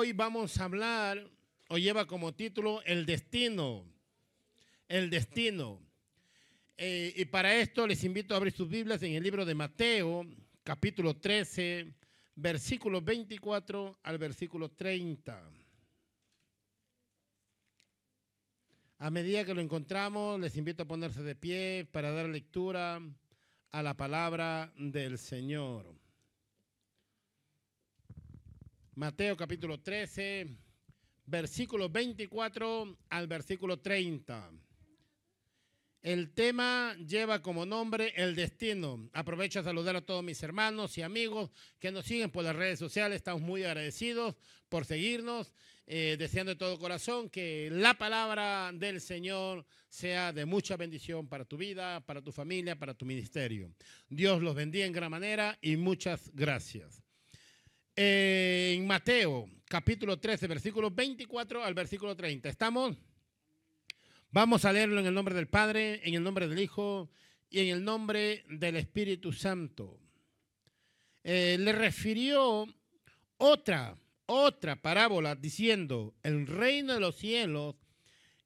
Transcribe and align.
hoy 0.00 0.12
vamos 0.14 0.58
a 0.58 0.64
hablar, 0.64 1.28
o 1.68 1.76
lleva 1.76 2.06
como 2.06 2.32
título, 2.32 2.82
El 2.86 3.04
destino. 3.04 3.84
El 4.88 5.10
destino. 5.10 5.78
Eh, 6.78 7.12
y 7.16 7.26
para 7.26 7.54
esto 7.56 7.86
les 7.86 8.02
invito 8.04 8.32
a 8.32 8.38
abrir 8.38 8.54
sus 8.54 8.66
Biblias 8.66 9.02
en 9.02 9.12
el 9.12 9.22
libro 9.22 9.44
de 9.44 9.54
Mateo, 9.54 10.26
capítulo 10.64 11.18
13, 11.18 11.92
versículo 12.34 13.02
24 13.02 13.98
al 14.02 14.16
versículo 14.16 14.70
30. 14.70 15.38
A 19.00 19.10
medida 19.10 19.44
que 19.44 19.52
lo 19.52 19.60
encontramos, 19.60 20.40
les 20.40 20.56
invito 20.56 20.84
a 20.84 20.88
ponerse 20.88 21.22
de 21.22 21.34
pie 21.34 21.86
para 21.92 22.10
dar 22.10 22.26
lectura 22.26 23.02
a 23.70 23.82
la 23.82 23.94
palabra 23.98 24.72
del 24.78 25.18
Señor. 25.18 25.99
Mateo 29.00 29.34
capítulo 29.34 29.80
13, 29.80 30.46
versículo 31.24 31.88
24 31.88 32.98
al 33.08 33.26
versículo 33.28 33.80
30. 33.80 34.50
El 36.02 36.34
tema 36.34 36.94
lleva 37.08 37.40
como 37.40 37.64
nombre 37.64 38.12
el 38.14 38.36
destino. 38.36 39.08
Aprovecho 39.14 39.60
a 39.60 39.64
saludar 39.64 39.96
a 39.96 40.04
todos 40.04 40.22
mis 40.22 40.42
hermanos 40.42 40.98
y 40.98 41.02
amigos 41.02 41.50
que 41.78 41.90
nos 41.90 42.04
siguen 42.04 42.30
por 42.30 42.44
las 42.44 42.54
redes 42.54 42.78
sociales. 42.78 43.16
Estamos 43.16 43.40
muy 43.40 43.64
agradecidos 43.64 44.36
por 44.68 44.84
seguirnos, 44.84 45.54
eh, 45.86 46.16
deseando 46.18 46.52
de 46.52 46.58
todo 46.58 46.78
corazón 46.78 47.30
que 47.30 47.70
la 47.72 47.94
palabra 47.94 48.70
del 48.74 49.00
Señor 49.00 49.64
sea 49.88 50.30
de 50.34 50.44
mucha 50.44 50.76
bendición 50.76 51.26
para 51.26 51.46
tu 51.46 51.56
vida, 51.56 52.04
para 52.04 52.20
tu 52.20 52.32
familia, 52.32 52.78
para 52.78 52.92
tu 52.92 53.06
ministerio. 53.06 53.72
Dios 54.10 54.42
los 54.42 54.54
bendiga 54.54 54.84
en 54.84 54.92
gran 54.92 55.10
manera 55.10 55.58
y 55.62 55.78
muchas 55.78 56.30
gracias. 56.34 56.99
En 57.96 58.86
Mateo 58.86 59.48
capítulo 59.66 60.18
13, 60.18 60.46
versículo 60.46 60.90
24 60.90 61.64
al 61.64 61.74
versículo 61.74 62.16
30. 62.16 62.48
¿Estamos? 62.48 62.96
Vamos 64.30 64.64
a 64.64 64.72
leerlo 64.72 65.00
en 65.00 65.06
el 65.06 65.14
nombre 65.14 65.34
del 65.34 65.48
Padre, 65.48 66.00
en 66.04 66.14
el 66.14 66.22
nombre 66.22 66.48
del 66.48 66.58
Hijo 66.58 67.10
y 67.48 67.60
en 67.60 67.68
el 67.68 67.84
nombre 67.84 68.44
del 68.48 68.76
Espíritu 68.76 69.32
Santo. 69.32 69.98
Eh, 71.24 71.56
le 71.58 71.72
refirió 71.72 72.66
otra, 73.36 73.96
otra 74.26 74.76
parábola 74.80 75.34
diciendo, 75.34 76.14
el 76.22 76.46
reino 76.46 76.94
de 76.94 77.00
los 77.00 77.16
cielos 77.16 77.74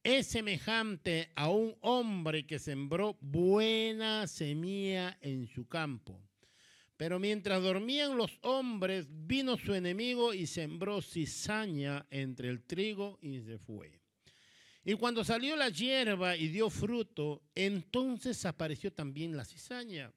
es 0.02 0.26
semejante 0.26 1.30
a 1.36 1.48
un 1.48 1.76
hombre 1.80 2.46
que 2.46 2.58
sembró 2.58 3.16
buena 3.20 4.26
semilla 4.26 5.16
en 5.20 5.46
su 5.46 5.66
campo. 5.66 6.20
Pero 6.96 7.18
mientras 7.18 7.62
dormían 7.62 8.16
los 8.16 8.38
hombres, 8.42 9.06
vino 9.10 9.56
su 9.56 9.74
enemigo 9.74 10.32
y 10.32 10.46
sembró 10.46 11.02
cizaña 11.02 12.06
entre 12.10 12.48
el 12.48 12.62
trigo 12.62 13.18
y 13.20 13.40
se 13.40 13.58
fue. 13.58 14.00
Y 14.84 14.94
cuando 14.94 15.24
salió 15.24 15.56
la 15.56 15.70
hierba 15.70 16.36
y 16.36 16.48
dio 16.48 16.70
fruto, 16.70 17.42
entonces 17.54 18.44
apareció 18.44 18.92
también 18.92 19.36
la 19.36 19.44
cizaña. 19.44 20.12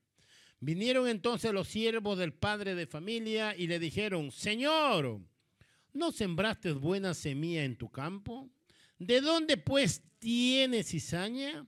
Vinieron 0.59 1.08
entonces 1.08 1.53
los 1.53 1.67
siervos 1.67 2.17
del 2.17 2.33
padre 2.33 2.75
de 2.75 2.86
familia 2.86 3.55
y 3.55 3.67
le 3.67 3.80
dijeron, 3.80 4.31
Señor, 4.31 5.22
¿no 5.94 6.11
sembraste 6.11 6.73
buena 6.73 7.14
semilla 7.14 7.64
en 7.64 7.78
tu 7.78 7.89
campo? 7.89 8.50
¿De 9.00 9.22
dónde 9.22 9.58
pues 9.58 10.03
tiene 10.20 10.83
cizaña? 10.83 11.66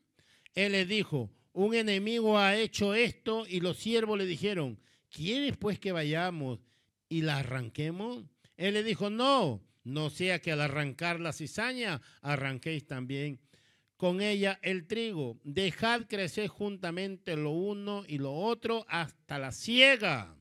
Él 0.53 0.73
le 0.73 0.85
dijo, 0.85 1.31
un 1.53 1.75
enemigo 1.75 2.37
ha 2.37 2.57
hecho 2.57 2.93
esto 2.93 3.45
y 3.47 3.59
los 3.59 3.77
siervos 3.77 4.17
le 4.17 4.25
dijeron, 4.25 4.80
¿quieres 5.09 5.57
pues 5.57 5.79
que 5.79 5.91
vayamos 5.91 6.59
y 7.07 7.21
la 7.21 7.38
arranquemos? 7.38 8.23
Él 8.57 8.73
le 8.73 8.83
dijo, 8.83 9.09
no, 9.09 9.61
no 9.83 10.09
sea 10.09 10.39
que 10.39 10.52
al 10.52 10.61
arrancar 10.61 11.19
la 11.19 11.33
cizaña 11.33 12.02
arranquéis 12.21 12.85
también 12.85 13.39
con 13.97 14.21
ella 14.21 14.59
el 14.61 14.87
trigo. 14.87 15.37
Dejad 15.43 16.07
crecer 16.07 16.47
juntamente 16.47 17.35
lo 17.35 17.52
uno 17.52 18.03
y 18.08 18.17
lo 18.17 18.33
otro 18.33 18.86
hasta 18.87 19.39
la 19.39 19.52
siega. 19.52 20.36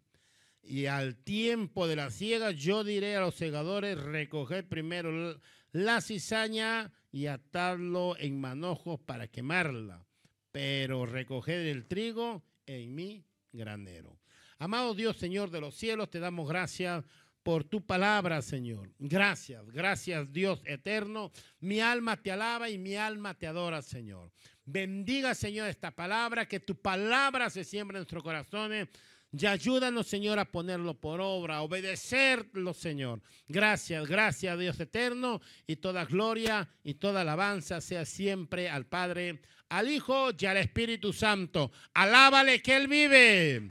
Y 0.62 0.86
al 0.86 1.16
tiempo 1.16 1.88
de 1.88 1.96
la 1.96 2.10
siega 2.10 2.50
yo 2.50 2.84
diré 2.84 3.16
a 3.16 3.20
los 3.20 3.34
segadores, 3.34 3.98
recoged 3.98 4.64
primero 4.66 5.40
la 5.72 6.00
cizaña 6.00 6.92
y 7.10 7.26
atadlo 7.26 8.16
en 8.18 8.40
manojos 8.40 9.00
para 9.00 9.28
quemarla, 9.28 10.06
pero 10.52 11.06
recoged 11.06 11.66
el 11.66 11.86
trigo 11.86 12.44
en 12.66 12.94
mi 12.94 13.24
granero. 13.52 14.18
Amado 14.58 14.94
Dios, 14.94 15.16
Señor 15.16 15.50
de 15.50 15.60
los 15.60 15.76
cielos, 15.76 16.10
te 16.10 16.18
damos 16.18 16.48
gracias 16.48 17.04
por 17.44 17.64
tu 17.64 17.86
palabra, 17.86 18.42
Señor. 18.42 18.90
Gracias, 18.98 19.64
gracias 19.70 20.32
Dios 20.32 20.60
eterno. 20.64 21.30
Mi 21.60 21.80
alma 21.80 22.16
te 22.16 22.32
alaba 22.32 22.68
y 22.68 22.76
mi 22.76 22.96
alma 22.96 23.34
te 23.34 23.46
adora, 23.46 23.82
Señor. 23.82 24.32
Bendiga, 24.64 25.34
Señor, 25.34 25.68
esta 25.68 25.92
palabra, 25.92 26.46
que 26.46 26.60
tu 26.60 26.74
palabra 26.74 27.48
se 27.50 27.64
siembre 27.64 27.96
en 27.96 28.00
nuestros 28.00 28.22
corazones. 28.22 28.88
Y 29.32 29.46
ayúdanos, 29.46 30.06
Señor, 30.06 30.38
a 30.38 30.44
ponerlo 30.44 30.94
por 30.94 31.20
obra, 31.20 31.56
a 31.56 31.62
obedecerlo, 31.62 32.74
Señor. 32.74 33.22
Gracias, 33.46 34.06
gracias, 34.06 34.58
Dios 34.58 34.80
eterno. 34.80 35.40
Y 35.66 35.76
toda 35.76 36.04
gloria 36.04 36.68
y 36.82 36.94
toda 36.94 37.20
alabanza 37.20 37.80
sea 37.80 38.04
siempre 38.04 38.68
al 38.68 38.86
Padre, 38.86 39.40
al 39.68 39.88
Hijo 39.88 40.30
y 40.38 40.46
al 40.46 40.56
Espíritu 40.56 41.12
Santo. 41.12 41.70
Alábale 41.94 42.60
que 42.60 42.76
Él 42.76 42.88
vive. 42.88 43.70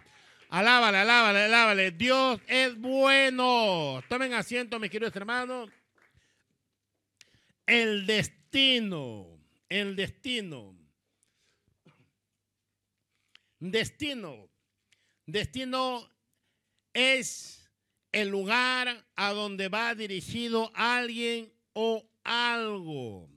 Alábale, 0.50 1.00
alábale, 1.00 1.44
alábale. 1.44 1.92
Dios 1.92 2.40
es 2.48 2.78
bueno. 2.78 4.02
Tomen 4.08 4.34
asiento, 4.34 4.80
mis 4.80 4.90
queridos 4.90 5.16
hermanos. 5.16 5.70
El 7.66 8.06
destino, 8.06 9.40
el 9.68 9.96
destino. 9.98 10.74
Destino. 13.60 14.50
Destino 15.26 16.10
es 16.94 17.70
el 18.14 18.30
lugar 18.30 19.06
a 19.18 19.34
donde 19.34 19.68
va 19.68 19.96
dirigido 19.96 20.72
alguien 20.74 21.52
o 21.74 22.10
algo. 22.24 23.30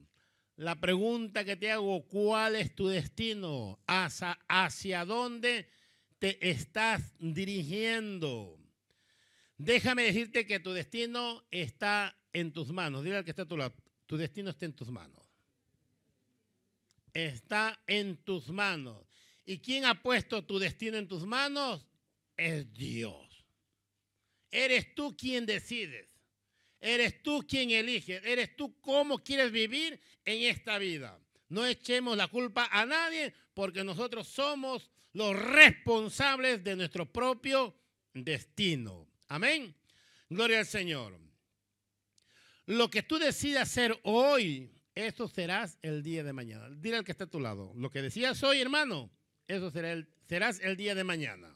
La 0.55 0.77
pregunta 0.77 1.45
que 1.45 1.57
te 1.57 1.73
hago, 1.73 2.07
¿cuál 2.07 2.55
es 2.55 2.73
tu 2.77 2.87
destino? 2.87 3.81
¿Hacia, 3.89 4.39
hacia 4.47 5.05
dónde? 5.05 5.69
Te 6.21 6.51
estás 6.51 7.03
dirigiendo. 7.19 8.57
Déjame 9.57 10.05
decirte 10.05 10.47
que 10.47 10.61
tu 10.61 10.73
destino 10.73 11.43
está 11.51 12.17
en 12.33 12.53
tus 12.53 12.69
manos. 12.69 13.03
Dile 13.03 13.17
al 13.17 13.25
que 13.25 13.31
está 13.31 13.43
a 13.43 13.49
tu 13.49 13.57
lado, 13.57 13.75
tu 14.07 14.17
destino 14.17 14.51
está 14.51 14.67
en 14.67 14.75
tus 14.75 14.91
manos. 14.91 15.27
Está 17.13 17.83
en 17.87 18.19
tus 18.19 18.51
manos. 18.51 19.05
¿Y 19.45 19.59
quién 19.59 19.87
ha 19.87 20.01
puesto 20.01 20.45
tu 20.45 20.59
destino 20.59 20.99
en 20.99 21.09
tus 21.09 21.27
manos? 21.27 21.87
Es 22.37 22.73
Dios. 22.73 23.27
Eres 24.51 24.95
tú 24.95 25.17
quien 25.17 25.47
decides. 25.47 26.07
Eres 26.81 27.23
tú 27.23 27.45
quien 27.49 27.71
eliges. 27.71 28.23
Eres 28.25 28.55
tú 28.57 28.79
cómo 28.81 29.25
quieres 29.25 29.51
vivir 29.51 30.01
en 30.25 30.43
esta 30.43 30.79
vida. 30.79 31.19
No 31.49 31.67
echemos 31.67 32.17
la 32.17 32.29
culpa 32.29 32.69
a 32.71 32.85
nadie 32.85 33.35
porque 33.55 33.83
nosotros 33.83 34.29
somos 34.29 34.91
los 35.13 35.37
responsables 35.37 36.63
de 36.63 36.77
nuestro 36.77 37.11
propio 37.11 37.75
destino. 38.15 39.09
Amén. 39.29 39.75
Gloria 40.29 40.61
al 40.61 40.67
Señor. 40.67 41.19
Lo 42.67 42.91
que 42.91 43.03
tú 43.03 43.19
decidas 43.19 43.69
hacer 43.69 43.99
hoy, 44.05 44.71
eso 44.95 45.27
serás 45.29 45.79
el 45.83 46.03
día 46.03 46.23
de 46.23 46.33
mañana. 46.33 46.69
Dile 46.71 46.99
al 46.99 47.05
que 47.05 47.13
está 47.13 47.25
a 47.25 47.31
tu 47.31 47.41
lado. 47.41 47.73
Lo 47.75 47.91
que 47.91 48.03
decías 48.03 48.43
hoy, 48.43 48.61
hermano, 48.61 49.11
eso 49.49 49.71
será 49.71 49.93
el, 49.93 50.09
serás 50.29 50.61
el 50.61 50.77
día 50.77 50.95
de 50.95 51.03
mañana. 51.03 51.53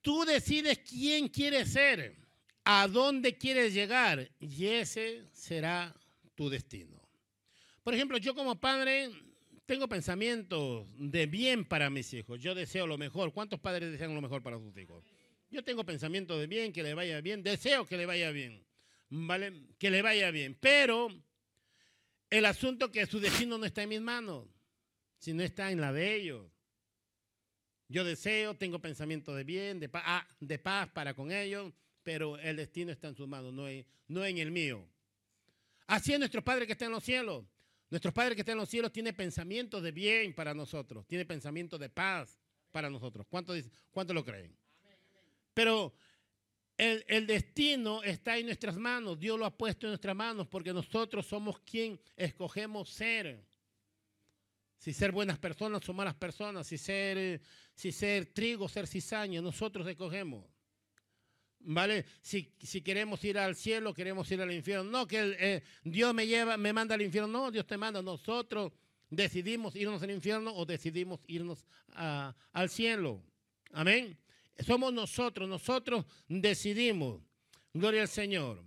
Tú 0.00 0.24
decides 0.24 0.78
quién 0.78 1.28
quieres 1.28 1.72
ser, 1.72 2.16
a 2.64 2.88
dónde 2.88 3.36
quieres 3.36 3.72
llegar, 3.72 4.30
y 4.38 4.66
ese 4.66 5.24
será 5.32 5.94
tu 6.34 6.48
destino. 6.48 7.00
Por 7.82 7.94
ejemplo, 7.94 8.16
yo 8.18 8.34
como 8.34 8.58
padre 8.58 9.10
tengo 9.66 9.88
pensamientos 9.88 10.86
de 10.98 11.26
bien 11.26 11.64
para 11.64 11.90
mis 11.90 12.12
hijos. 12.12 12.40
Yo 12.40 12.54
deseo 12.54 12.86
lo 12.86 12.98
mejor. 12.98 13.32
¿Cuántos 13.32 13.60
padres 13.60 13.90
desean 13.90 14.14
lo 14.14 14.20
mejor 14.20 14.42
para 14.42 14.58
sus 14.58 14.76
hijos? 14.76 15.04
Yo 15.50 15.62
tengo 15.64 15.84
pensamientos 15.84 16.38
de 16.38 16.46
bien, 16.46 16.72
que 16.72 16.82
le 16.82 16.94
vaya 16.94 17.20
bien. 17.20 17.42
Deseo 17.42 17.86
que 17.86 17.96
le 17.96 18.06
vaya 18.06 18.30
bien. 18.30 18.64
¿Vale? 19.10 19.52
Que 19.78 19.90
le 19.90 20.02
vaya 20.02 20.30
bien. 20.30 20.56
Pero 20.60 21.08
el 22.30 22.44
asunto 22.44 22.90
que 22.90 23.06
su 23.06 23.20
destino 23.20 23.58
no 23.58 23.64
está 23.64 23.82
en 23.82 23.88
mis 23.88 24.00
manos, 24.00 24.46
sino 25.18 25.42
está 25.42 25.70
en 25.70 25.80
la 25.80 25.92
de 25.92 26.14
ellos. 26.14 26.50
Yo 27.88 28.04
deseo, 28.04 28.54
tengo 28.56 28.80
pensamientos 28.80 29.36
de 29.36 29.44
bien, 29.44 29.78
de 29.78 29.88
paz, 29.88 30.02
ah, 30.06 30.28
de 30.40 30.58
paz 30.58 30.88
para 30.90 31.14
con 31.14 31.30
ellos, 31.30 31.72
pero 32.02 32.38
el 32.38 32.56
destino 32.56 32.90
está 32.90 33.08
en 33.08 33.14
sus 33.14 33.28
manos, 33.28 33.52
no, 33.52 33.66
no 34.08 34.24
en 34.24 34.38
el 34.38 34.50
mío. 34.50 34.86
Así 35.86 36.12
es 36.12 36.18
nuestro 36.18 36.42
Padre 36.42 36.66
que 36.66 36.72
está 36.72 36.86
en 36.86 36.92
los 36.92 37.04
cielos. 37.04 37.44
Nuestro 37.94 38.12
Padre 38.12 38.34
que 38.34 38.40
está 38.40 38.50
en 38.50 38.58
los 38.58 38.68
cielos 38.68 38.90
tiene 38.90 39.12
pensamientos 39.12 39.80
de 39.80 39.92
bien 39.92 40.34
para 40.34 40.52
nosotros, 40.52 41.06
tiene 41.06 41.24
pensamientos 41.24 41.78
de 41.78 41.88
paz 41.88 42.40
para 42.72 42.90
nosotros. 42.90 43.24
¿Cuánto, 43.30 43.54
cuánto 43.92 44.12
lo 44.12 44.24
creen? 44.24 44.52
Pero 45.54 45.94
El, 46.76 47.04
el, 47.06 47.24
destino 47.24 48.02
está 48.02 48.36
en 48.36 48.46
nuestras 48.46 48.76
manos. 48.76 49.20
Dios 49.20 49.38
lo 49.38 49.46
ha 49.46 49.56
puesto 49.56 49.86
en 49.86 49.92
nuestras 49.92 50.16
manos 50.16 50.48
porque 50.48 50.72
nosotros 50.72 51.24
somos 51.24 51.60
quien 51.60 52.00
escogemos 52.16 52.90
ser. 52.90 53.46
Si 54.76 54.92
ser 54.92 55.12
buenas 55.12 55.38
personas 55.38 55.88
o 55.88 55.92
malas 55.92 56.16
personas, 56.16 56.66
si 56.66 56.78
ser, 56.78 57.40
si 57.76 57.92
ser 57.92 58.26
trigo, 58.26 58.68
ser 58.68 58.88
cizaña, 58.88 59.40
nosotros 59.40 59.86
escogemos. 59.86 60.44
¿Vale? 61.66 62.04
Si, 62.20 62.52
si, 62.62 62.82
queremos 62.82 63.24
ir 63.24 63.38
al 63.38 63.56
cielo, 63.56 63.94
queremos 63.94 64.30
ir 64.30 64.40
al 64.40 64.52
infierno. 64.52 64.90
No 64.90 65.06
que 65.06 65.36
eh, 65.38 65.62
Dios 65.82 66.12
me 66.14 66.26
lleva, 66.26 66.56
me 66.56 66.72
manda 66.72 66.94
al 66.94 67.02
infierno. 67.02 67.28
No, 67.28 67.50
Dios 67.50 67.66
te 67.66 67.78
manda. 67.78 68.02
Nosotros 68.02 68.72
decidimos 69.08 69.74
irnos 69.74 70.02
al 70.02 70.10
infierno 70.10 70.54
o 70.54 70.66
decidimos 70.66 71.20
irnos 71.26 71.66
al 71.94 72.68
cielo. 72.68 73.22
Amén. 73.72 74.18
Somos 74.58 74.92
nosotros, 74.92 75.48
nosotros 75.48 76.04
decidimos. 76.28 77.22
Gloria 77.72 78.02
al 78.02 78.08
Señor. 78.08 78.62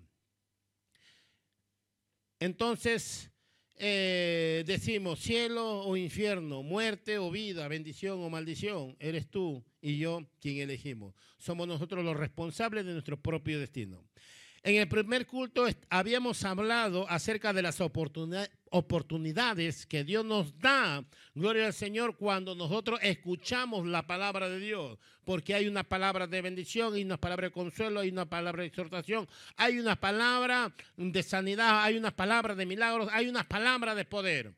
Entonces, 2.40 3.32
eh, 3.76 4.64
decimos 4.66 5.20
cielo 5.20 5.82
o 5.82 5.96
infierno, 5.96 6.64
muerte 6.64 7.20
o 7.20 7.32
vida, 7.32 7.68
bendición 7.68 8.24
o 8.24 8.30
maldición. 8.30 8.96
Eres 9.00 9.30
tú 9.30 9.64
y 9.82 9.98
yo 9.98 10.26
quien 10.42 10.58
elegimos. 10.58 11.14
Somos 11.38 11.68
nosotros 11.68 12.04
los 12.04 12.18
responsables 12.18 12.86
de 12.86 12.94
nuestro 12.94 13.18
propio 13.18 13.60
destino. 13.60 14.04
En 14.64 14.76
el 14.76 14.88
primer 14.90 15.26
culto 15.26 15.66
habíamos 15.90 16.44
hablado 16.44 17.10
acerca 17.10 17.54
de 17.54 17.62
las 17.62 17.80
oportunidades 17.80 19.86
que 19.86 20.04
Dios 20.04 20.26
nos 20.26 20.60
da, 20.60 21.06
gloria 21.34 21.68
al 21.68 21.74
Señor, 21.74 22.18
cuando 22.18 22.54
nosotros 22.54 23.00
escuchamos 23.02 23.88
la 23.88 24.06
palabra 24.06 24.50
de 24.50 24.60
Dios, 24.60 24.98
porque 25.24 25.54
hay 25.54 25.68
una 25.68 25.84
palabra 25.84 26.28
de 26.28 26.42
bendición, 26.42 26.96
hay 26.96 27.04
una 27.04 27.16
palabra 27.16 27.48
de 27.48 27.54
consuelo, 27.54 28.02
hay 28.02 28.10
una 28.10 28.26
palabra 28.26 28.62
de 28.62 28.68
exhortación, 28.68 29.30
hay 29.56 29.80
una 29.80 29.96
palabra 29.96 30.74
de 30.98 31.24
sanidad, 31.24 31.84
hay 31.84 31.96
una 31.96 32.12
palabra 32.12 32.54
de 32.54 32.66
milagros, 32.66 33.08
hay 33.14 33.30
una 33.30 33.48
palabra 33.48 33.96
de 33.96 34.04
poder 34.04 34.54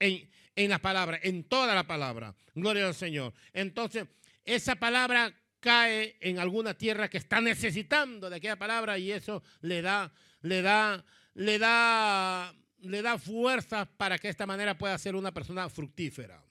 en, 0.00 0.28
en 0.56 0.70
la 0.70 0.80
palabra, 0.80 1.20
en 1.22 1.44
toda 1.44 1.72
la 1.74 1.86
palabra, 1.86 2.34
gloria 2.54 2.88
al 2.88 2.94
Señor. 2.94 3.32
Entonces, 3.52 4.06
esa 4.44 4.76
palabra 4.76 5.34
cae 5.60 6.16
en 6.20 6.38
alguna 6.38 6.74
tierra 6.74 7.08
que 7.08 7.18
está 7.18 7.40
necesitando 7.40 8.28
de 8.28 8.36
aquella 8.36 8.58
palabra 8.58 8.98
y 8.98 9.12
eso 9.12 9.42
le 9.60 9.80
da, 9.80 10.12
le 10.40 10.60
da, 10.60 11.04
le 11.34 11.58
da, 11.58 12.54
le 12.80 13.02
da 13.02 13.18
fuerza 13.18 13.86
para 13.86 14.18
que 14.18 14.26
de 14.26 14.32
esta 14.32 14.46
manera 14.46 14.76
pueda 14.76 14.98
ser 14.98 15.14
una 15.14 15.32
persona 15.32 15.68
fructífera. 15.68 16.44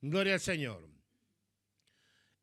Gloria 0.00 0.34
al 0.34 0.40
Señor. 0.40 0.88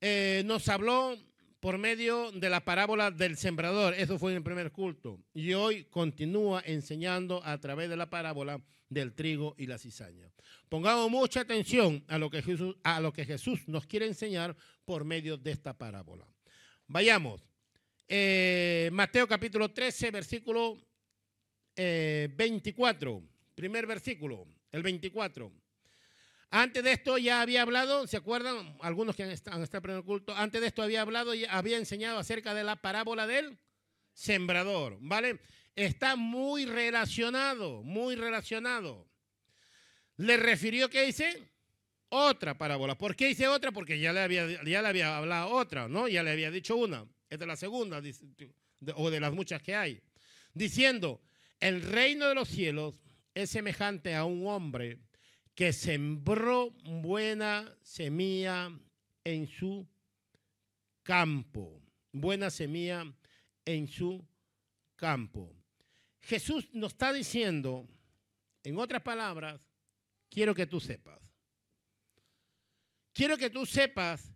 Eh, 0.02 0.44
nos 0.46 0.68
habló 0.68 1.18
por 1.64 1.78
medio 1.78 2.30
de 2.34 2.50
la 2.50 2.66
parábola 2.66 3.10
del 3.10 3.38
sembrador. 3.38 3.94
Eso 3.94 4.20
fue 4.20 4.32
en 4.32 4.38
el 4.40 4.44
primer 4.44 4.74
culto. 4.74 5.18
Y 5.34 5.54
hoy 5.54 5.86
continúa 5.86 6.62
enseñando 6.66 7.42
a 7.46 7.58
través 7.58 7.88
de 7.88 7.96
la 7.96 8.10
parábola 8.10 8.62
del 8.90 9.14
trigo 9.14 9.56
y 9.58 9.66
la 9.66 9.78
cizaña. 9.78 10.30
Pongamos 10.68 11.10
mucha 11.10 11.40
atención 11.40 12.04
a 12.10 12.20
lo 12.20 12.30
que 12.30 12.42
Jesús, 12.42 13.62
nos 13.68 13.86
quiere 13.86 14.08
enseñar 14.08 14.58
por 14.84 15.06
medio 15.06 15.38
de 15.38 15.52
esta 15.52 15.78
parábola. 15.78 16.28
Vayamos. 16.88 17.42
Eh, 18.10 18.90
Mateo 18.92 19.26
capítulo 19.26 19.72
13, 19.72 20.12
versículo 20.12 20.78
24. 21.78 23.12
Eh, 23.12 23.22
Primer 23.56 23.88
versículo, 23.88 24.46
el 24.70 24.84
24. 24.84 25.50
Antes 26.56 26.84
de 26.84 26.92
esto 26.92 27.18
ya 27.18 27.42
había 27.42 27.64
hablado, 27.64 28.06
¿se 28.06 28.16
acuerdan? 28.16 28.78
Algunos 28.82 29.16
que 29.16 29.24
han 29.24 29.32
estado 29.32 29.64
en 29.64 29.82
primer 29.82 30.04
culto, 30.04 30.36
antes 30.36 30.62
de 30.62 30.68
esto 30.68 30.84
había 30.84 31.02
hablado 31.02 31.34
y 31.34 31.46
había 31.46 31.78
enseñado 31.78 32.20
acerca 32.20 32.54
de 32.54 32.64
la 32.64 32.76
parábola 32.76 33.26
del 33.26 33.58
sembrador, 34.14 35.00
¿vale? 35.02 35.40
Está 35.76 36.16
muy 36.16 36.68
relacionado, 36.68 37.82
muy 37.82 38.16
relacionado. 38.16 39.10
Le 40.18 40.38
refirió 40.38 40.92
que 40.92 41.04
dice 41.04 41.50
otra 42.10 42.56
parábola. 42.56 43.00
¿Por 43.00 43.16
qué 43.16 43.30
dice 43.30 43.48
otra? 43.48 43.72
Porque 43.72 43.98
ya 43.98 44.14
le 44.14 44.20
había, 44.20 44.46
ya 44.64 44.84
le 44.84 44.88
había 44.88 45.18
hablado 45.18 45.50
otra, 45.50 45.88
¿no? 45.88 46.08
Ya 46.08 46.22
le 46.22 46.30
había 46.30 46.52
dicho 46.52 46.76
una. 46.76 47.04
Esta 47.32 47.46
es 47.46 47.48
la 47.48 47.56
segunda, 47.56 48.00
o 48.94 49.10
de 49.10 49.20
las 49.20 49.34
muchas 49.34 49.60
que 49.64 49.74
hay. 49.74 50.04
Diciendo, 50.54 51.20
el 51.60 51.82
reino 51.82 52.28
de 52.28 52.36
los 52.36 52.48
cielos 52.48 53.02
es 53.34 53.50
semejante 53.50 54.14
a 54.14 54.24
un 54.24 54.46
hombre 54.46 55.00
que 55.56 55.72
sembró 55.72 56.72
buena 56.84 57.76
semilla 57.82 58.72
en 59.24 59.48
su 59.48 59.88
campo. 61.04 61.82
Buena 62.12 62.50
semilla 62.50 63.06
en 63.66 63.88
su 63.88 64.26
campo. 64.96 65.56
Jesús 66.22 66.70
nos 66.74 66.94
está 66.94 67.12
diciendo, 67.12 67.88
en 68.64 68.78
otras 68.78 69.02
palabras, 69.02 69.60
quiero 70.30 70.56
que 70.56 70.66
tú 70.66 70.80
sepas. 70.80 71.20
Quiero 73.12 73.38
que 73.38 73.50
tú 73.50 73.66
sepas 73.66 74.34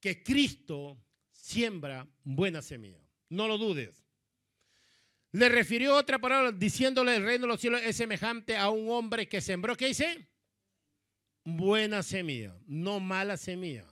que 0.00 0.22
Cristo 0.22 0.98
siembra 1.32 2.08
buena 2.22 2.62
semilla. 2.62 3.00
No 3.28 3.48
lo 3.48 3.58
dudes. 3.58 4.02
Le 5.32 5.48
refirió 5.48 5.96
otra 5.96 6.18
palabra 6.20 6.52
diciéndole 6.52 7.16
el 7.16 7.24
reino 7.24 7.42
de 7.42 7.48
los 7.48 7.60
cielos 7.60 7.82
es 7.82 7.96
semejante 7.96 8.56
a 8.56 8.70
un 8.70 8.88
hombre 8.88 9.28
que 9.28 9.40
sembró, 9.40 9.76
¿qué 9.76 9.88
dice? 9.88 10.28
Buena 11.44 12.02
semilla, 12.02 12.56
no 12.66 13.00
mala 13.00 13.36
semilla. 13.36 13.84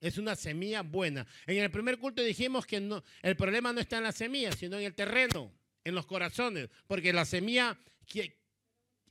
Es 0.00 0.18
una 0.18 0.36
semilla 0.36 0.82
buena. 0.82 1.26
En 1.46 1.58
el 1.58 1.70
primer 1.70 1.98
culto 1.98 2.22
dijimos 2.22 2.64
que 2.64 2.80
no, 2.80 3.02
el 3.22 3.36
problema 3.36 3.72
no 3.72 3.80
está 3.80 3.96
en 3.98 4.04
la 4.04 4.12
semilla, 4.12 4.52
sino 4.52 4.78
en 4.78 4.84
el 4.84 4.94
terreno, 4.94 5.52
en 5.84 5.94
los 5.94 6.06
corazones, 6.06 6.68
porque 6.86 7.12
la 7.12 7.24
semilla 7.24 7.76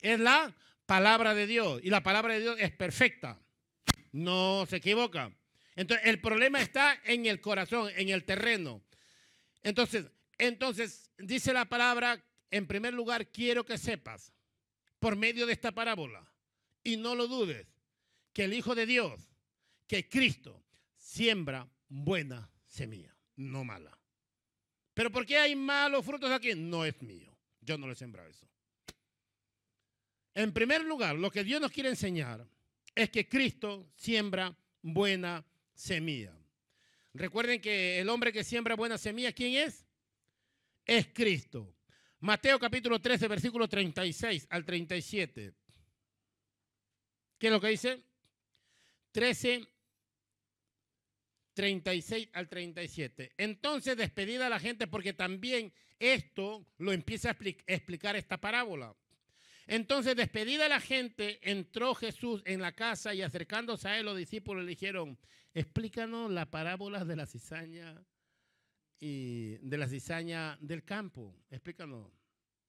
es 0.01 0.19
la 0.19 0.55
palabra 0.85 1.33
de 1.33 1.47
Dios 1.47 1.81
y 1.83 1.89
la 1.89 2.01
palabra 2.03 2.35
de 2.35 2.41
Dios 2.41 2.57
es 2.59 2.71
perfecta, 2.71 3.39
no 4.11 4.65
se 4.69 4.77
equivoca. 4.77 5.35
Entonces, 5.75 6.07
el 6.07 6.21
problema 6.21 6.61
está 6.61 7.01
en 7.03 7.25
el 7.25 7.41
corazón, 7.41 7.91
en 7.97 8.09
el 8.09 8.23
terreno. 8.23 8.81
Entonces, 9.63 10.05
entonces 10.37 11.11
dice 11.17 11.51
la 11.51 11.65
palabra, 11.65 12.23
en 12.51 12.67
primer 12.67 12.93
lugar, 12.93 13.27
quiero 13.27 13.65
que 13.65 13.77
sepas, 13.77 14.31
por 14.99 15.17
medio 15.17 15.45
de 15.45 15.53
esta 15.53 15.73
parábola, 15.73 16.25
y 16.85 16.95
no 16.95 17.15
lo 17.15 17.27
dudes, 17.27 17.67
que 18.31 18.45
el 18.45 18.53
Hijo 18.53 18.75
de 18.75 18.85
Dios, 18.85 19.19
que 19.87 20.07
Cristo, 20.07 20.63
siembra 20.95 21.67
buena 21.89 22.49
semilla, 22.67 23.13
no 23.35 23.65
mala. 23.65 23.97
Pero 24.93 25.11
¿por 25.11 25.25
qué 25.25 25.37
hay 25.37 25.55
malos 25.55 26.05
frutos 26.05 26.31
aquí? 26.31 26.53
No 26.55 26.85
es 26.85 27.01
mío. 27.01 27.35
Yo 27.59 27.77
no 27.77 27.87
le 27.87 27.93
he 27.93 27.95
sembrado 27.97 28.29
eso. 28.29 28.47
En 30.35 30.53
primer 30.53 30.85
lugar, 30.85 31.15
lo 31.15 31.31
que 31.31 31.43
Dios 31.43 31.59
nos 31.59 31.71
quiere 31.71 31.89
enseñar 31.89 32.47
es 32.93 33.09
que 33.09 33.27
Cristo 33.27 33.89
siembra 33.95 34.55
buena 34.81 35.43
semilla. 35.73 36.37
Recuerden 37.13 37.61
que 37.61 37.99
el 37.99 38.09
hombre 38.09 38.31
que 38.31 38.43
siembra 38.43 38.75
buena 38.75 38.97
semilla, 38.97 39.33
¿quién 39.33 39.55
es? 39.55 39.85
Es 40.85 41.07
Cristo. 41.07 41.73
Mateo 42.19 42.59
capítulo 42.59 43.01
13, 43.01 43.27
versículo 43.27 43.67
36 43.67 44.47
al 44.49 44.65
37. 44.65 45.53
¿Qué 47.37 47.47
es 47.47 47.53
lo 47.53 47.61
que 47.61 47.67
dice? 47.67 48.01
13, 49.11 49.67
36 51.53 52.29
al 52.33 52.47
37. 52.47 53.33
Entonces 53.37 53.97
despedida 53.97 54.47
a 54.47 54.49
la 54.49 54.59
gente 54.59 54.87
porque 54.87 55.13
también 55.13 55.73
esto 55.99 56.65
lo 56.77 56.91
empieza 56.91 57.29
a 57.29 57.37
explicar 57.67 58.15
esta 58.15 58.39
parábola. 58.39 58.95
Entonces, 59.67 60.15
despedida 60.15 60.69
la 60.69 60.79
gente, 60.79 61.39
entró 61.41 61.95
Jesús 61.95 62.43
en 62.45 62.61
la 62.61 62.73
casa 62.73 63.15
y 63.15 63.23
acercándose 63.23 63.87
a 63.87 63.99
él, 63.99 64.05
los 64.05 64.17
discípulos 64.17 64.63
le 64.63 64.69
dijeron, 64.69 65.17
explícanos 65.53 66.29
la 66.29 66.51
parábola 66.51 67.03
de 67.03 67.15
la 67.15 67.25
cizaña 67.25 67.99
y 68.99 69.55
de 69.57 69.77
la 69.77 69.87
cizaña 69.87 70.57
del 70.61 70.83
campo. 70.83 71.35
Explícanos. 71.49 72.11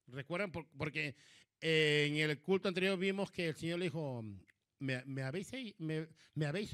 Recuerdan, 0.07 0.51
porque 0.51 1.15
eh, 1.61 2.07
en 2.09 2.17
el 2.17 2.41
culto 2.41 2.67
anterior 2.67 2.97
vimos 2.97 3.31
que 3.31 3.49
el 3.49 3.55
Señor 3.55 3.79
le 3.79 3.85
dijo, 3.85 4.23
me, 4.79 5.23
habéis, 5.23 5.53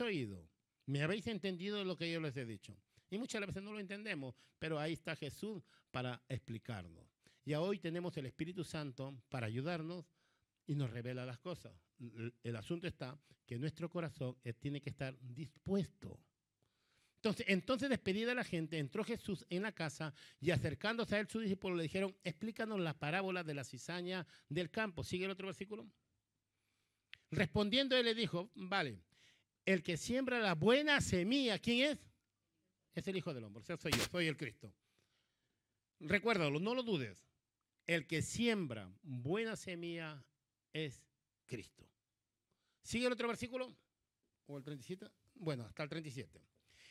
oído, 0.01 0.50
me 0.86 1.01
habéis 1.01 1.27
entendido 1.27 1.83
lo 1.83 1.95
que 1.95 2.12
yo 2.12 2.19
les 2.19 2.36
he 2.38 2.45
dicho. 2.45 2.77
Y 3.10 3.17
muchas 3.17 3.45
veces 3.45 3.62
no 3.62 3.74
lo 3.74 3.79
entendemos, 3.79 4.36
pero 4.60 4.79
ahí 4.79 4.93
está 4.93 5.15
Jesús 5.15 5.63
para 5.91 6.22
explicarnos. 6.27 7.05
Y 7.45 7.53
hoy 7.53 7.79
tenemos 7.79 8.15
el 8.17 8.25
Espíritu 8.25 8.63
Santo 8.63 9.22
para 9.29 9.48
ayudarnos 9.48 10.05
y 10.65 10.75
nos 10.75 10.89
revela 10.89 11.25
las 11.25 11.39
cosas. 11.39 11.74
El 12.43 12.55
asunto 12.55 12.88
está 12.88 13.19
que 13.45 13.60
nuestro 13.60 13.89
corazón 13.89 14.38
eh, 14.43 14.53
tiene 14.53 14.81
que 14.81 14.89
estar 14.89 15.17
dispuesto. 15.19 16.19
Entonces, 17.17 17.45
entonces 17.48 17.89
despedida 17.89 18.33
la 18.33 18.43
gente, 18.43 18.77
entró 18.77 19.03
Jesús 19.03 19.45
en 19.50 19.62
la 19.63 19.72
casa 19.72 20.13
y 20.41 20.51
acercándose 20.51 21.15
a 21.15 21.19
él, 21.19 21.27
sus 21.29 21.41
discípulos 21.41 21.77
le 21.77 21.83
dijeron, 21.83 22.15
explícanos 22.24 22.79
la 22.79 22.98
parábola 22.98 23.43
de 23.43 23.53
la 23.53 23.63
cizaña 23.63 24.27
del 24.50 24.69
campo. 24.69 25.03
¿Sigue 25.05 25.25
el 25.25 25.31
otro 25.31 25.48
versículo? 25.48 25.88
Respondiendo 27.33 27.97
él 27.97 28.05
le 28.05 28.13
dijo, 28.13 28.51
vale, 28.53 29.01
el 29.65 29.81
que 29.81 29.97
siembra 29.97 30.39
la 30.39 30.53
buena 30.53 31.01
semilla, 31.01 31.57
¿quién 31.57 31.91
es? 31.91 31.99
Es 32.93 33.07
el 33.07 33.17
Hijo 33.17 33.33
del 33.33 33.43
Hombre, 33.43 33.61
o 33.61 33.65
sea, 33.65 33.75
soy 33.75 33.91
yo, 33.91 34.03
soy 34.11 34.27
el 34.27 34.37
Cristo. 34.37 34.71
Recuérdalo, 35.99 36.59
no 36.59 36.75
lo 36.75 36.83
dudes. 36.83 37.17
El 37.87 38.05
que 38.05 38.21
siembra 38.21 38.91
buena 39.01 39.55
semilla 39.55 40.23
es 40.73 41.03
Cristo. 41.47 41.89
¿Sigue 42.83 43.07
el 43.07 43.13
otro 43.13 43.27
versículo? 43.27 43.75
¿O 44.45 44.57
el 44.57 44.63
37? 44.63 45.09
Bueno, 45.33 45.65
hasta 45.65 45.83
el 45.83 45.89
37. 45.89 46.39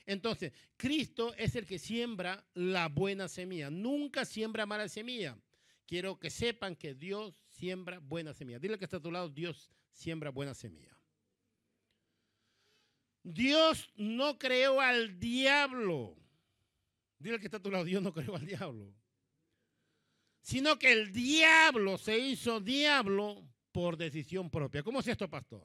Entonces, 0.06 0.52
Cristo 0.76 1.34
es 1.34 1.54
el 1.54 1.66
que 1.66 1.78
siembra 1.78 2.44
la 2.54 2.88
buena 2.88 3.28
semilla. 3.28 3.70
Nunca 3.70 4.24
siembra 4.24 4.66
mala 4.66 4.88
semilla. 4.88 5.38
Quiero 5.86 6.18
que 6.18 6.30
sepan 6.30 6.74
que 6.74 6.94
Dios 6.94 7.44
siembra 7.46 8.00
buena 8.00 8.34
semilla. 8.34 8.58
Dile 8.58 8.78
que 8.78 8.84
está 8.84 8.96
a 8.96 9.02
tu 9.02 9.12
lado, 9.12 9.28
Dios 9.28 9.70
siembra 9.92 10.30
buena 10.30 10.54
semilla. 10.54 10.96
Dios 13.22 13.90
no 13.96 14.38
creó 14.38 14.80
al 14.80 15.18
diablo. 15.18 16.16
Dile 17.18 17.38
que 17.38 17.46
está 17.46 17.58
a 17.58 17.62
tu 17.62 17.70
lado, 17.70 17.84
Dios 17.84 18.02
no 18.02 18.12
creó 18.12 18.34
al 18.34 18.46
diablo. 18.46 18.92
Sino 20.40 20.76
que 20.78 20.90
el 20.90 21.12
diablo 21.12 21.98
se 21.98 22.18
hizo 22.18 22.60
diablo 22.60 23.48
por 23.70 23.96
decisión 23.96 24.50
propia. 24.50 24.82
¿Cómo 24.82 25.00
es 25.00 25.06
esto, 25.06 25.30
pastor? 25.30 25.64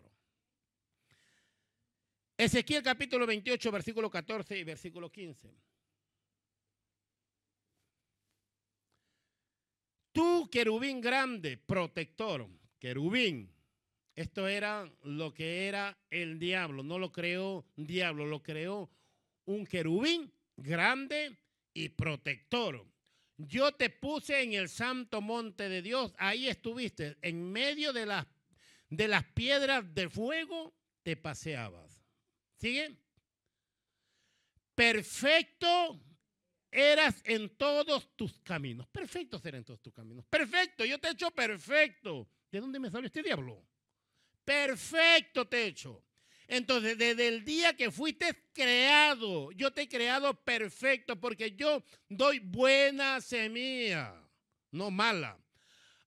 Ezequiel 2.38 2.84
capítulo 2.84 3.26
28, 3.26 3.72
versículo 3.72 4.12
14 4.12 4.60
y 4.60 4.64
versículo 4.64 5.12
15. 5.12 5.52
Tú, 10.12 10.48
querubín 10.52 11.02
grande, 11.02 11.58
protector, 11.58 12.48
querubín. 12.80 13.57
Esto 14.18 14.48
era 14.48 14.92
lo 15.04 15.32
que 15.32 15.68
era 15.68 15.96
el 16.10 16.40
diablo. 16.40 16.82
No 16.82 16.98
lo 16.98 17.12
creó 17.12 17.68
diablo, 17.76 18.26
lo 18.26 18.42
creó 18.42 18.90
un 19.46 19.64
querubín 19.68 20.34
grande 20.56 21.38
y 21.72 21.90
protector. 21.90 22.84
Yo 23.38 23.74
te 23.74 23.92
puse 23.92 24.42
en 24.42 24.54
el 24.54 24.70
santo 24.70 25.22
monte 25.22 25.70
de 25.70 25.84
Dios. 25.84 26.16
Ahí 26.18 26.48
estuviste. 26.48 27.16
En 27.22 27.52
medio 27.52 27.94
de 27.94 28.08
las, 28.08 28.26
de 28.90 29.08
las 29.08 29.24
piedras 29.24 29.94
de 29.94 30.10
fuego 30.10 30.74
te 31.04 31.16
paseabas. 31.16 32.04
¿Sigue? 32.56 32.98
Perfecto 34.74 36.02
eras 36.72 37.22
en 37.24 37.56
todos 37.56 38.16
tus 38.16 38.40
caminos. 38.40 38.88
Perfecto 38.88 39.38
ser 39.38 39.54
en 39.54 39.64
todos 39.64 39.80
tus 39.80 39.94
caminos. 39.94 40.26
Perfecto, 40.26 40.86
yo 40.86 40.98
te 40.98 41.10
he 41.10 41.12
hecho 41.12 41.30
perfecto. 41.30 42.28
¿De 42.52 42.60
dónde 42.60 42.80
me 42.80 42.90
salió 42.90 43.06
este 43.06 43.22
diablo? 43.22 43.64
Perfecto 44.48 45.46
te 45.46 45.58
he 45.58 45.66
hecho. 45.66 46.02
Entonces, 46.48 46.98
desde 46.98 47.28
el 47.28 47.44
día 47.44 47.76
que 47.76 47.92
fuiste 47.92 48.46
creado, 48.54 49.52
yo 49.52 49.74
te 49.74 49.82
he 49.82 49.90
creado 49.90 50.34
perfecto 50.42 51.20
porque 51.20 51.52
yo 51.52 51.84
doy 52.08 52.40
buena 52.40 53.20
semilla, 53.20 54.16
no 54.72 54.90
mala. 54.90 55.38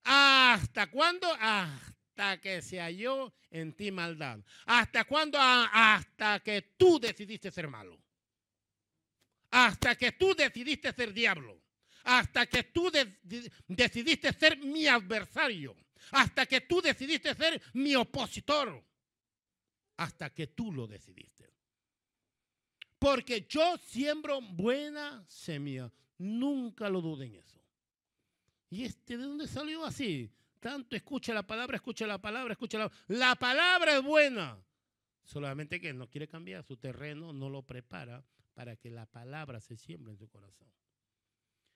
¿Hasta 0.05 0.91
cuándo? 0.91 1.29
Hasta 1.39 2.41
que 2.41 2.63
se 2.63 2.81
halló 2.81 3.35
en 3.51 3.75
ti 3.75 3.91
maldad. 3.91 4.39
¿Hasta 4.65 5.05
cuándo? 5.05 5.37
Hasta 5.39 6.41
que 6.41 6.63
tú 6.79 6.99
decidiste 6.99 7.51
ser 7.51 7.69
malo. 7.69 8.01
Hasta 9.51 9.97
que 9.97 10.13
tú 10.13 10.35
decidiste 10.35 10.95
ser 10.95 11.13
diablo. 11.13 11.61
Hasta 12.05 12.47
que 12.47 12.63
tú 12.63 12.91
decidiste 13.69 14.33
ser 14.33 14.57
mi 14.57 14.87
adversario. 14.87 15.77
Hasta 16.13 16.47
que 16.47 16.63
tú 16.63 16.81
decidiste 16.81 17.35
ser 17.35 17.61
mi 17.75 17.95
opositor 17.95 18.85
hasta 20.01 20.31
que 20.31 20.47
tú 20.47 20.73
lo 20.73 20.87
decidiste. 20.87 21.53
Porque 22.99 23.47
yo 23.49 23.77
siembro 23.79 24.41
buena 24.41 25.25
semilla. 25.29 25.93
Nunca 26.19 26.89
lo 26.89 27.03
duden 27.03 27.35
eso. 27.35 27.61
¿Y 28.71 28.85
este 28.85 29.19
de 29.19 29.25
dónde 29.25 29.47
salió 29.47 29.85
así? 29.85 30.31
Tanto 30.59 30.97
escucha 30.97 31.35
la 31.35 31.47
palabra, 31.47 31.77
escucha 31.77 32.07
la 32.07 32.19
palabra, 32.19 32.53
escucha 32.53 32.79
la 32.79 32.91
La 33.09 33.35
palabra 33.35 33.97
es 33.97 34.03
buena. 34.03 34.59
Solamente 35.23 35.81
que 35.81 35.93
no 35.93 36.09
quiere 36.09 36.29
cambiar 36.29 36.65
su 36.65 36.79
terreno, 36.79 37.33
no 37.33 37.51
lo 37.51 37.63
prepara 37.63 38.25
para 38.55 38.77
que 38.77 38.91
la 38.91 39.07
palabra 39.07 39.61
se 39.61 39.77
siembre 39.77 40.13
en 40.13 40.19
su 40.19 40.29
corazón. 40.29 40.69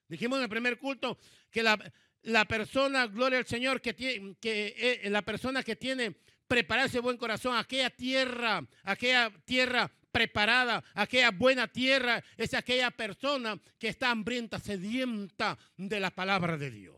Dijimos 0.08 0.38
en 0.38 0.44
el 0.44 0.50
primer 0.50 0.78
culto 0.78 1.18
que 1.50 1.62
la, 1.62 1.78
la 2.24 2.44
persona, 2.44 3.06
gloria 3.06 3.38
al 3.38 3.46
Señor, 3.46 3.80
que, 3.80 3.94
tiene, 3.94 4.36
que 4.40 4.74
eh, 4.76 5.10
la 5.10 5.22
persona 5.22 5.62
que 5.62 5.76
tiene 5.76 6.16
prepararse 6.46 7.00
buen 7.00 7.16
corazón, 7.16 7.56
aquella 7.56 7.90
tierra, 7.90 8.66
aquella 8.82 9.30
tierra 9.44 9.90
preparada, 10.10 10.82
aquella 10.94 11.30
buena 11.30 11.66
tierra, 11.66 12.22
es 12.36 12.54
aquella 12.54 12.90
persona 12.90 13.60
que 13.78 13.88
está 13.88 14.10
hambrienta, 14.10 14.58
sedienta 14.58 15.58
de 15.76 16.00
la 16.00 16.10
palabra 16.10 16.56
de 16.56 16.70
Dios. 16.70 16.96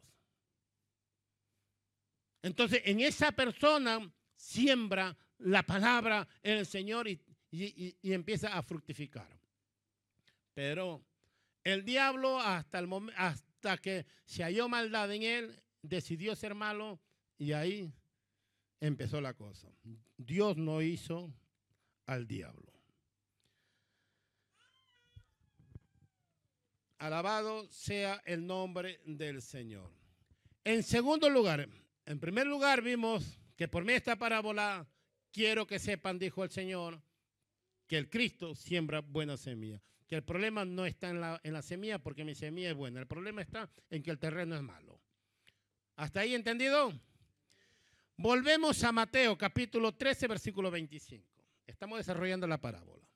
Entonces, 2.42 2.82
en 2.84 3.00
esa 3.00 3.32
persona 3.32 3.98
siembra 4.36 5.16
la 5.38 5.62
palabra 5.64 6.28
en 6.42 6.58
el 6.58 6.66
Señor 6.66 7.08
y, 7.08 7.20
empieza 8.02 8.56
a 8.56 8.62
fructificar. 8.62 9.28
Pero 10.54 11.02
el 11.64 11.84
diablo, 11.84 12.38
hasta, 12.38 12.78
el 12.78 12.86
que 13.74 14.06
se 14.24 14.44
halló 14.44 14.68
maldad 14.68 15.12
en 15.12 15.22
él, 15.22 15.62
decidió 15.82 16.36
ser 16.36 16.54
malo 16.54 17.00
y 17.38 17.52
ahí 17.52 17.92
empezó 18.80 19.20
la 19.20 19.34
cosa. 19.34 19.68
Dios 20.16 20.56
no 20.56 20.82
hizo 20.82 21.32
al 22.06 22.26
diablo. 22.26 22.72
Alabado 26.98 27.68
sea 27.70 28.22
el 28.24 28.46
nombre 28.46 29.00
del 29.04 29.42
Señor. 29.42 29.90
En 30.64 30.82
segundo 30.82 31.28
lugar, 31.28 31.68
en 32.06 32.20
primer 32.20 32.46
lugar 32.46 32.82
vimos 32.82 33.38
que 33.56 33.68
por 33.68 33.84
mí 33.84 33.92
esta 33.92 34.16
parábola 34.16 34.88
quiero 35.30 35.66
que 35.66 35.78
sepan, 35.78 36.18
dijo 36.18 36.42
el 36.42 36.50
Señor, 36.50 37.02
que 37.86 37.98
el 37.98 38.08
Cristo 38.08 38.54
siembra 38.54 39.00
buena 39.00 39.36
semilla. 39.36 39.80
Que 40.08 40.16
el 40.16 40.22
problema 40.22 40.64
no 40.64 40.86
está 40.86 41.10
en 41.10 41.20
la, 41.20 41.40
en 41.42 41.52
la 41.52 41.62
semilla 41.62 41.98
porque 41.98 42.24
mi 42.24 42.34
semilla 42.34 42.70
es 42.70 42.76
buena. 42.76 43.00
El 43.00 43.06
problema 43.06 43.42
está 43.42 43.68
en 43.90 44.02
que 44.02 44.10
el 44.10 44.18
terreno 44.18 44.54
es 44.54 44.62
malo. 44.62 45.00
¿Hasta 45.96 46.20
ahí 46.20 46.34
entendido? 46.34 46.92
Volvemos 48.16 48.82
a 48.84 48.92
Mateo 48.92 49.36
capítulo 49.36 49.92
13, 49.94 50.26
versículo 50.28 50.70
25. 50.70 51.44
Estamos 51.66 51.98
desarrollando 51.98 52.46
la 52.46 52.60
parábola. 52.60 53.06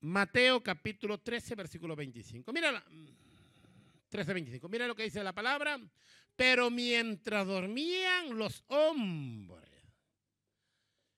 Mateo 0.00 0.62
capítulo 0.62 1.18
13, 1.18 1.54
versículo 1.54 1.96
25. 1.96 2.52
Mira, 2.52 2.84
13, 4.08 4.34
25. 4.34 4.68
Mira 4.68 4.86
lo 4.86 4.94
que 4.94 5.04
dice 5.04 5.22
la 5.22 5.32
palabra. 5.32 5.80
Pero 6.36 6.70
mientras 6.70 7.46
dormían 7.46 8.36
los 8.36 8.62
hombres, 8.68 9.70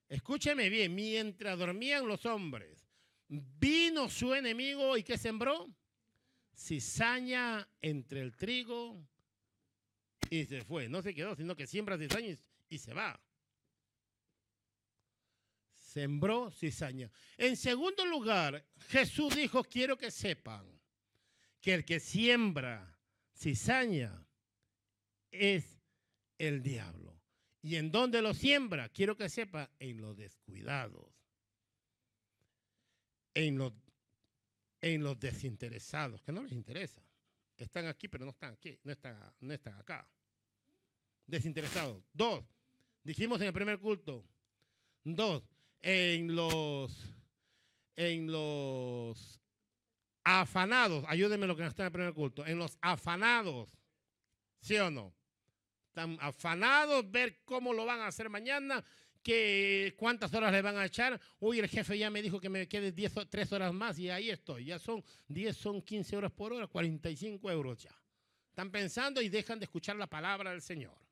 escúcheme 0.09 0.69
bien, 0.69 0.95
mientras 0.95 1.59
dormían 1.59 2.07
los 2.07 2.25
hombres, 2.25 2.78
vino 3.29 4.09
su 4.09 4.35
enemigo 4.35 4.97
y 4.97 5.03
¿qué 5.03 5.19
sembró? 5.19 5.69
Cizaña 6.55 7.69
entre 7.81 8.21
el 8.21 8.37
trigo 8.37 9.07
y 10.31 10.45
se 10.45 10.63
fue. 10.63 10.89
No 10.89 11.03
se 11.03 11.15
quedó, 11.15 11.37
sino 11.37 11.55
que 11.55 11.67
siembra 11.67 11.99
cizaña 11.99 12.37
y 12.69 12.79
se 12.79 12.95
va. 12.95 13.21
Sembró 15.77 16.51
cizaña. 16.51 17.11
En 17.37 17.57
segundo 17.57 18.05
lugar, 18.05 18.65
Jesús 18.89 19.35
dijo, 19.37 19.65
quiero 19.65 19.97
que 19.97 20.11
sepan 20.11 20.67
que 21.61 21.75
el 21.75 21.85
que 21.85 22.01
siembra 22.01 22.99
cizaña 23.35 24.27
es 25.31 25.81
el 26.39 26.63
diablo. 26.63 27.21
¿Y 27.63 27.77
en 27.77 27.91
dónde 27.91 28.23
lo 28.23 28.35
siembra? 28.35 28.89
Quiero 28.89 29.17
que 29.17 29.29
sepa, 29.29 29.71
en 29.79 30.01
los 30.01 30.17
descuidados, 30.17 31.18
en 33.35 33.59
los, 33.59 33.73
en 34.81 35.03
los 35.03 35.19
desinteresados, 35.19 36.23
que 36.23 36.33
no 36.33 36.43
les 36.43 36.53
interesa. 36.53 37.03
Están 37.57 37.87
aquí, 37.87 38.09
pero 38.09 38.25
no 38.25 38.31
están 38.31 38.55
aquí, 38.55 38.79
no 38.85 38.93
están, 38.93 39.19
no 39.41 39.53
están 39.53 39.75
acá 39.75 40.09
desinteresados. 41.29 42.03
Dos, 42.13 42.45
dijimos 43.05 43.41
en 43.41 43.49
el 43.49 43.53
primer 43.53 43.79
culto. 43.79 44.25
Dos, 45.05 45.45
en 45.81 46.35
los, 46.35 47.15
en 47.95 48.31
los 48.31 49.41
afanados, 50.25 51.05
ayúdenme 51.07 51.47
lo 51.47 51.57
que 51.57 51.63
no 51.63 51.69
está 51.69 51.85
en 51.85 51.87
el 51.87 51.93
primer 51.93 52.15
culto, 52.15 52.45
en 52.45 52.59
los 52.59 52.77
afanados, 52.81 53.69
¿sí 54.61 54.77
o 54.77 54.91
no? 54.91 55.15
Están 55.87 56.19
afanados 56.21 57.11
ver 57.11 57.41
cómo 57.45 57.73
lo 57.73 57.87
van 57.87 58.01
a 58.01 58.09
hacer 58.09 58.29
mañana, 58.29 58.85
cuántas 59.97 60.33
horas 60.35 60.53
le 60.53 60.63
van 60.63 60.77
a 60.77 60.87
echar. 60.87 61.21
Uy, 61.41 61.59
el 61.59 61.69
jefe 61.69 61.99
ya 61.99 62.11
me 62.11 62.23
dijo 62.23 62.41
que 62.41 62.49
me 62.49 62.69
quede 62.69 62.93
10, 62.93 63.29
3 63.29 63.53
horas 63.53 63.73
más 63.73 63.99
y 63.99 64.11
ahí 64.11 64.31
estoy. 64.31 64.67
Ya 64.67 64.79
son 64.79 65.05
10, 65.29 65.57
son 65.57 65.83
15 65.83 66.17
horas 66.17 66.33
por 66.33 66.53
hora, 66.53 66.67
45 66.67 67.51
euros 67.51 67.83
ya. 67.83 67.95
Están 68.49 68.71
pensando 68.71 69.23
y 69.23 69.29
dejan 69.29 69.59
de 69.59 69.65
escuchar 69.65 69.97
la 69.97 70.07
palabra 70.07 70.51
del 70.51 70.63
Señor 70.63 71.09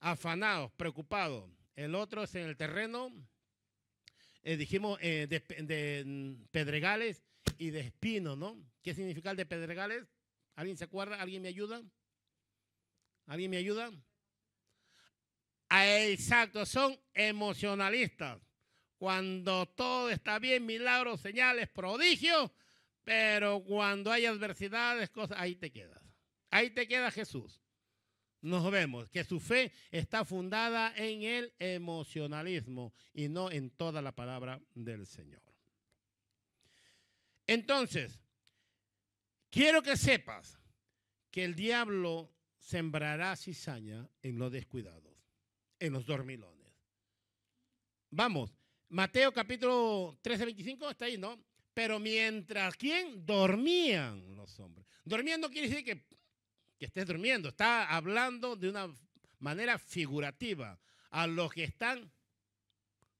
afanados, 0.00 0.70
preocupados. 0.72 1.50
El 1.76 1.94
otro 1.94 2.24
es 2.24 2.34
en 2.34 2.48
el 2.48 2.56
terreno, 2.56 3.12
eh, 4.42 4.56
dijimos, 4.56 4.98
eh, 5.00 5.26
de, 5.28 6.04
mm, 6.04 6.46
Pedregales 6.50 7.22
y 7.58 7.70
de 7.70 7.80
espino, 7.80 8.36
¿no? 8.36 8.56
¿Qué 8.82 8.94
significa 8.94 9.30
el 9.30 9.36
de 9.36 9.46
pedregales? 9.46 10.06
¿Alguien 10.54 10.76
se 10.76 10.84
acuerda? 10.84 11.20
¿Alguien 11.20 11.42
me 11.42 11.48
ayuda? 11.48 11.82
¿Alguien 13.26 13.50
me 13.50 13.56
ayuda? 13.58 13.90
Exacto, 15.70 16.64
son 16.64 16.98
emocionalistas. 17.12 18.40
Cuando 18.96 19.66
todo 19.66 20.10
está 20.10 20.38
bien, 20.38 20.66
milagros, 20.66 21.20
señales, 21.20 21.68
prodigios, 21.68 22.50
pero 23.04 23.62
cuando 23.62 24.10
hay 24.10 24.26
adversidades, 24.26 25.10
cosas, 25.10 25.38
ahí 25.38 25.54
te 25.54 25.70
quedas. 25.70 26.02
Ahí 26.50 26.70
te 26.70 26.88
queda 26.88 27.10
Jesús. 27.10 27.62
Nos 28.40 28.70
vemos 28.70 29.08
que 29.08 29.24
su 29.24 29.40
fe 29.40 29.72
está 29.90 30.24
fundada 30.24 30.92
en 30.96 31.22
el 31.22 31.52
emocionalismo 31.58 32.92
y 33.12 33.28
no 33.28 33.50
en 33.50 33.70
toda 33.70 34.00
la 34.00 34.12
palabra 34.12 34.60
del 34.74 35.06
Señor. 35.06 35.42
Entonces, 37.46 38.20
quiero 39.50 39.82
que 39.82 39.96
sepas 39.96 40.60
que 41.30 41.44
el 41.44 41.54
diablo 41.54 42.30
sembrará 42.58 43.34
cizaña 43.36 44.08
en 44.22 44.38
los 44.38 44.52
descuidados, 44.52 45.07
en 45.78 45.92
los 45.92 46.06
dormilones. 46.06 46.72
Vamos, 48.10 48.50
Mateo 48.88 49.32
capítulo 49.32 50.18
13, 50.22 50.46
25 50.46 50.90
está 50.90 51.04
ahí, 51.04 51.18
¿no? 51.18 51.38
Pero 51.74 51.98
mientras, 51.98 52.74
¿quién? 52.76 53.24
Dormían 53.24 54.34
los 54.34 54.58
hombres. 54.58 54.86
Dormiendo 55.04 55.50
quiere 55.50 55.68
decir 55.68 55.84
que, 55.84 56.02
que 56.78 56.86
estés 56.86 57.06
durmiendo. 57.06 57.50
Está 57.50 57.94
hablando 57.94 58.56
de 58.56 58.70
una 58.70 58.92
manera 59.38 59.78
figurativa 59.78 60.80
a 61.10 61.26
los 61.26 61.52
que 61.52 61.64
están 61.64 62.10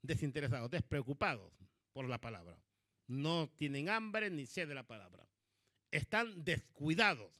desinteresados, 0.02 0.70
despreocupados 0.70 1.52
por 1.92 2.08
la 2.08 2.20
palabra. 2.20 2.58
No 3.06 3.48
tienen 3.56 3.88
hambre 3.88 4.30
ni 4.30 4.46
sed 4.46 4.68
de 4.68 4.74
la 4.74 4.86
palabra. 4.86 5.26
Están 5.90 6.44
descuidados. 6.44 7.32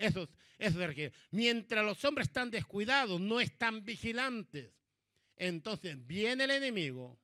Eso, 0.00 0.30
eso 0.56 0.82
es 0.82 1.12
mientras 1.30 1.84
los 1.84 2.02
hombres 2.06 2.28
están 2.28 2.50
descuidados, 2.50 3.20
no 3.20 3.38
están 3.38 3.84
vigilantes, 3.84 4.72
entonces 5.36 6.06
viene 6.06 6.44
el 6.44 6.52
enemigo 6.52 7.20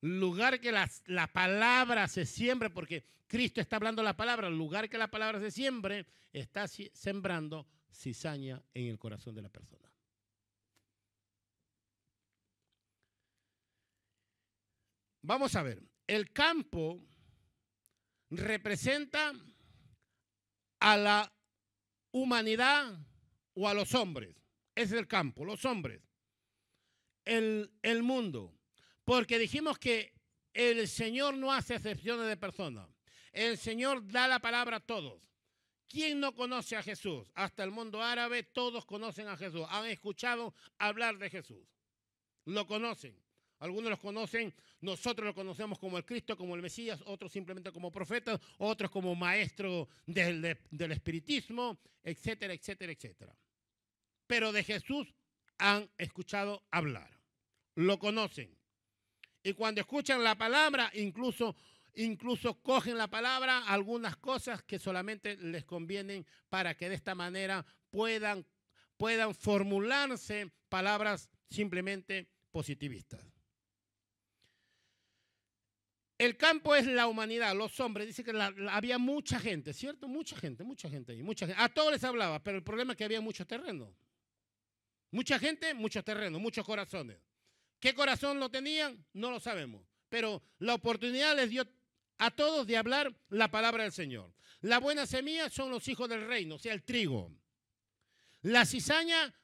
lugar 0.00 0.58
que 0.58 0.72
la, 0.72 0.90
la 1.04 1.26
palabra 1.26 2.08
se 2.08 2.24
siembre, 2.24 2.70
porque 2.70 3.04
Cristo 3.26 3.60
está 3.60 3.76
hablando 3.76 4.02
la 4.02 4.16
palabra, 4.16 4.48
lugar 4.48 4.88
que 4.88 4.96
la 4.96 5.10
palabra 5.10 5.38
se 5.38 5.50
siembre, 5.50 6.06
está 6.32 6.66
sembrando 6.66 7.66
cizaña 7.90 8.62
en 8.72 8.86
el 8.86 8.98
corazón 8.98 9.34
de 9.34 9.42
la 9.42 9.50
persona. 9.50 9.88
Vamos 15.20 15.54
a 15.56 15.62
ver, 15.62 15.82
el 16.06 16.32
campo 16.32 17.06
representa 18.30 19.32
a 20.80 20.96
la 20.96 21.32
humanidad 22.12 22.96
o 23.54 23.68
a 23.68 23.74
los 23.74 23.94
hombres. 23.94 24.36
Ese 24.74 24.94
es 24.94 25.00
el 25.00 25.08
campo, 25.08 25.44
los 25.44 25.64
hombres. 25.64 26.00
El, 27.24 27.72
el 27.82 28.02
mundo 28.02 28.54
porque 29.04 29.38
dijimos 29.38 29.78
que 29.78 30.14
el 30.54 30.86
Señor 30.88 31.36
no 31.36 31.52
hace 31.52 31.74
excepciones 31.74 32.26
de 32.26 32.36
personas. 32.36 32.88
El 33.32 33.58
Señor 33.58 34.06
da 34.06 34.28
la 34.28 34.38
palabra 34.38 34.76
a 34.76 34.80
todos. 34.80 35.20
¿Quién 35.88 36.20
no 36.20 36.34
conoce 36.34 36.76
a 36.76 36.82
Jesús? 36.82 37.30
Hasta 37.34 37.64
el 37.64 37.70
mundo 37.70 38.02
árabe 38.02 38.42
todos 38.42 38.84
conocen 38.86 39.28
a 39.28 39.36
Jesús. 39.36 39.66
Han 39.68 39.86
escuchado 39.86 40.54
hablar 40.78 41.18
de 41.18 41.30
Jesús. 41.30 41.66
Lo 42.44 42.66
conocen. 42.66 43.21
Algunos 43.62 43.90
los 43.90 44.00
conocen, 44.00 44.52
nosotros 44.80 45.24
lo 45.24 45.36
conocemos 45.36 45.78
como 45.78 45.96
el 45.96 46.04
Cristo, 46.04 46.36
como 46.36 46.56
el 46.56 46.62
Mesías, 46.62 47.00
otros 47.06 47.30
simplemente 47.30 47.70
como 47.70 47.92
profeta, 47.92 48.40
otros 48.58 48.90
como 48.90 49.14
maestro 49.14 49.88
del, 50.04 50.58
del 50.68 50.90
espiritismo, 50.90 51.78
etcétera, 52.02 52.54
etcétera, 52.54 52.90
etcétera. 52.90 53.36
Pero 54.26 54.50
de 54.50 54.64
Jesús 54.64 55.14
han 55.58 55.88
escuchado 55.96 56.64
hablar. 56.72 57.08
Lo 57.76 58.00
conocen. 58.00 58.52
Y 59.44 59.52
cuando 59.52 59.80
escuchan 59.80 60.24
la 60.24 60.36
palabra, 60.36 60.90
incluso, 60.94 61.54
incluso 61.94 62.60
cogen 62.62 62.98
la 62.98 63.06
palabra, 63.06 63.64
algunas 63.68 64.16
cosas 64.16 64.64
que 64.64 64.80
solamente 64.80 65.36
les 65.36 65.64
convienen 65.64 66.26
para 66.48 66.74
que 66.76 66.88
de 66.88 66.96
esta 66.96 67.14
manera 67.14 67.64
puedan, 67.90 68.44
puedan 68.96 69.36
formularse 69.36 70.50
palabras 70.68 71.30
simplemente 71.48 72.26
positivistas. 72.50 73.31
El 76.22 76.36
campo 76.36 76.76
es 76.76 76.86
la 76.86 77.08
humanidad, 77.08 77.52
los 77.56 77.80
hombres. 77.80 78.06
Dice 78.06 78.22
que 78.22 78.30
había 78.70 78.96
mucha 78.96 79.40
gente, 79.40 79.72
¿cierto? 79.72 80.06
Mucha 80.06 80.36
gente, 80.36 80.62
mucha 80.62 80.88
gente 80.88 81.10
ahí. 81.10 81.20
Mucha 81.20 81.48
gente. 81.48 81.60
A 81.60 81.68
todos 81.68 81.90
les 81.90 82.04
hablaba, 82.04 82.40
pero 82.40 82.58
el 82.58 82.62
problema 82.62 82.92
es 82.92 82.96
que 82.96 83.02
había 83.02 83.20
mucho 83.20 83.44
terreno. 83.44 83.92
Mucha 85.10 85.36
gente, 85.40 85.74
muchos 85.74 86.04
terrenos, 86.04 86.40
muchos 86.40 86.64
corazones. 86.64 87.18
¿Qué 87.80 87.92
corazón 87.92 88.38
lo 88.38 88.48
tenían? 88.48 89.04
No 89.14 89.32
lo 89.32 89.40
sabemos. 89.40 89.82
Pero 90.08 90.40
la 90.60 90.74
oportunidad 90.74 91.34
les 91.34 91.50
dio 91.50 91.66
a 92.18 92.30
todos 92.30 92.68
de 92.68 92.76
hablar 92.76 93.12
la 93.28 93.50
palabra 93.50 93.82
del 93.82 93.90
Señor. 93.90 94.32
La 94.60 94.78
buena 94.78 95.06
semilla 95.06 95.50
son 95.50 95.72
los 95.72 95.88
hijos 95.88 96.08
del 96.08 96.28
reino, 96.28 96.54
o 96.54 96.58
sea, 96.60 96.72
el 96.72 96.84
trigo. 96.84 97.32
La 98.42 98.64
cizaña, 98.64 99.34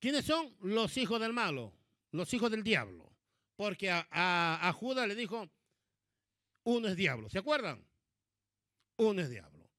¿quiénes 0.00 0.24
son? 0.24 0.52
Los 0.62 0.96
hijos 0.96 1.20
del 1.20 1.32
malo, 1.32 1.72
los 2.10 2.34
hijos 2.34 2.50
del 2.50 2.64
diablo. 2.64 3.12
Porque 3.54 3.88
a, 3.88 4.08
a, 4.10 4.72
Judas 4.72 5.06
le 5.06 5.14
dijo, 5.14 5.48
uno 6.64 6.88
es 6.88 6.96
diablo, 6.96 7.28
¿se 7.28 7.38
acuerdan? 7.38 7.84
Uno 8.96 9.22
es 9.22 9.30
diablo. 9.30 9.70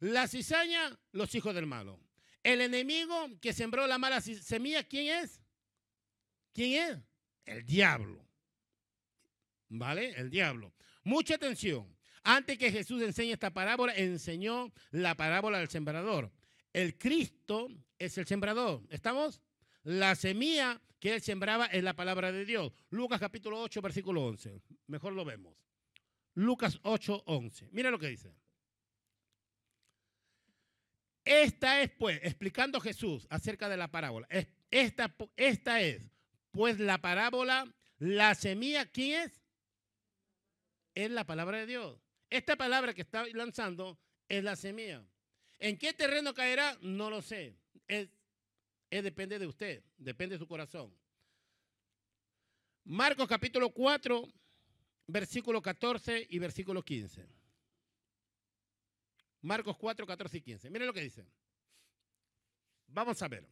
La 0.00 0.28
cizaña, 0.28 0.98
los 1.12 1.34
hijos 1.34 1.54
del 1.54 1.66
malo. 1.66 2.00
El 2.42 2.60
enemigo 2.60 3.30
que 3.40 3.52
sembró 3.52 3.86
la 3.86 3.98
mala 3.98 4.20
semilla, 4.20 4.84
¿quién 4.84 5.22
es? 5.22 5.40
¿Quién 6.52 6.90
es? 6.90 6.98
El 7.46 7.64
diablo. 7.64 8.28
¿Vale? 9.68 10.10
El 10.10 10.30
diablo. 10.30 10.74
Mucha 11.02 11.36
atención. 11.36 11.94
Antes 12.22 12.58
que 12.58 12.70
Jesús 12.70 13.02
enseñe 13.02 13.32
esta 13.32 13.52
parábola, 13.52 13.94
enseñó 13.94 14.72
la 14.90 15.14
parábola 15.14 15.58
del 15.58 15.68
sembrador. 15.68 16.32
El 16.72 16.96
Cristo 16.98 17.68
es 17.98 18.16
el 18.18 18.26
sembrador. 18.26 18.82
¿Estamos? 18.90 19.40
La 19.82 20.14
semilla 20.14 20.80
que 20.98 21.14
él 21.14 21.20
sembraba 21.20 21.66
es 21.66 21.84
la 21.84 21.94
palabra 21.94 22.32
de 22.32 22.44
Dios. 22.44 22.72
Lucas 22.90 23.20
capítulo 23.20 23.60
8, 23.60 23.82
versículo 23.82 24.24
11. 24.24 24.62
Mejor 24.86 25.12
lo 25.12 25.24
vemos. 25.24 25.54
Lucas 26.34 26.78
8, 26.82 27.24
11. 27.26 27.68
Mira 27.72 27.90
lo 27.90 27.98
que 27.98 28.08
dice. 28.08 28.34
Esta 31.24 31.80
es, 31.80 31.90
pues, 31.90 32.20
explicando 32.22 32.80
Jesús 32.80 33.26
acerca 33.30 33.68
de 33.68 33.76
la 33.76 33.88
parábola. 33.88 34.28
Esta, 34.70 35.14
esta 35.36 35.80
es 35.80 36.10
pues 36.54 36.78
la 36.78 36.98
parábola, 36.98 37.66
la 37.98 38.34
semilla, 38.36 38.86
¿quién 38.86 39.22
es? 39.22 39.42
Es 40.94 41.10
la 41.10 41.24
palabra 41.24 41.58
de 41.58 41.66
Dios. 41.66 41.98
Esta 42.30 42.56
palabra 42.56 42.94
que 42.94 43.02
está 43.02 43.26
lanzando 43.32 43.98
es 44.28 44.44
la 44.44 44.54
semilla. 44.54 45.04
¿En 45.58 45.76
qué 45.76 45.92
terreno 45.92 46.32
caerá? 46.32 46.78
No 46.80 47.10
lo 47.10 47.22
sé. 47.22 47.56
Es, 47.88 48.08
depende 48.88 49.40
de 49.40 49.48
usted, 49.48 49.82
depende 49.98 50.36
de 50.36 50.38
su 50.38 50.46
corazón. 50.46 50.96
Marcos 52.84 53.26
capítulo 53.26 53.70
4, 53.70 54.28
versículo 55.06 55.60
14 55.62 56.26
y 56.30 56.38
versículo 56.38 56.82
15. 56.82 57.26
Marcos 59.42 59.76
4, 59.76 60.06
14 60.06 60.38
y 60.38 60.40
15. 60.40 60.70
Miren 60.70 60.86
lo 60.86 60.94
que 60.94 61.02
dice. 61.02 61.26
Vamos 62.86 63.20
a 63.22 63.28
ver. 63.28 63.46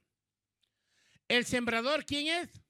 El 1.29 1.45
sembrador, 1.45 2.05
¿quién 2.05 2.29
es? 2.29 2.63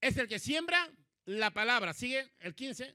es 0.00 0.16
el 0.16 0.28
que 0.28 0.38
siembra 0.38 0.90
la 1.24 1.50
palabra. 1.52 1.92
Sigue 1.92 2.32
el 2.40 2.54
15. 2.54 2.94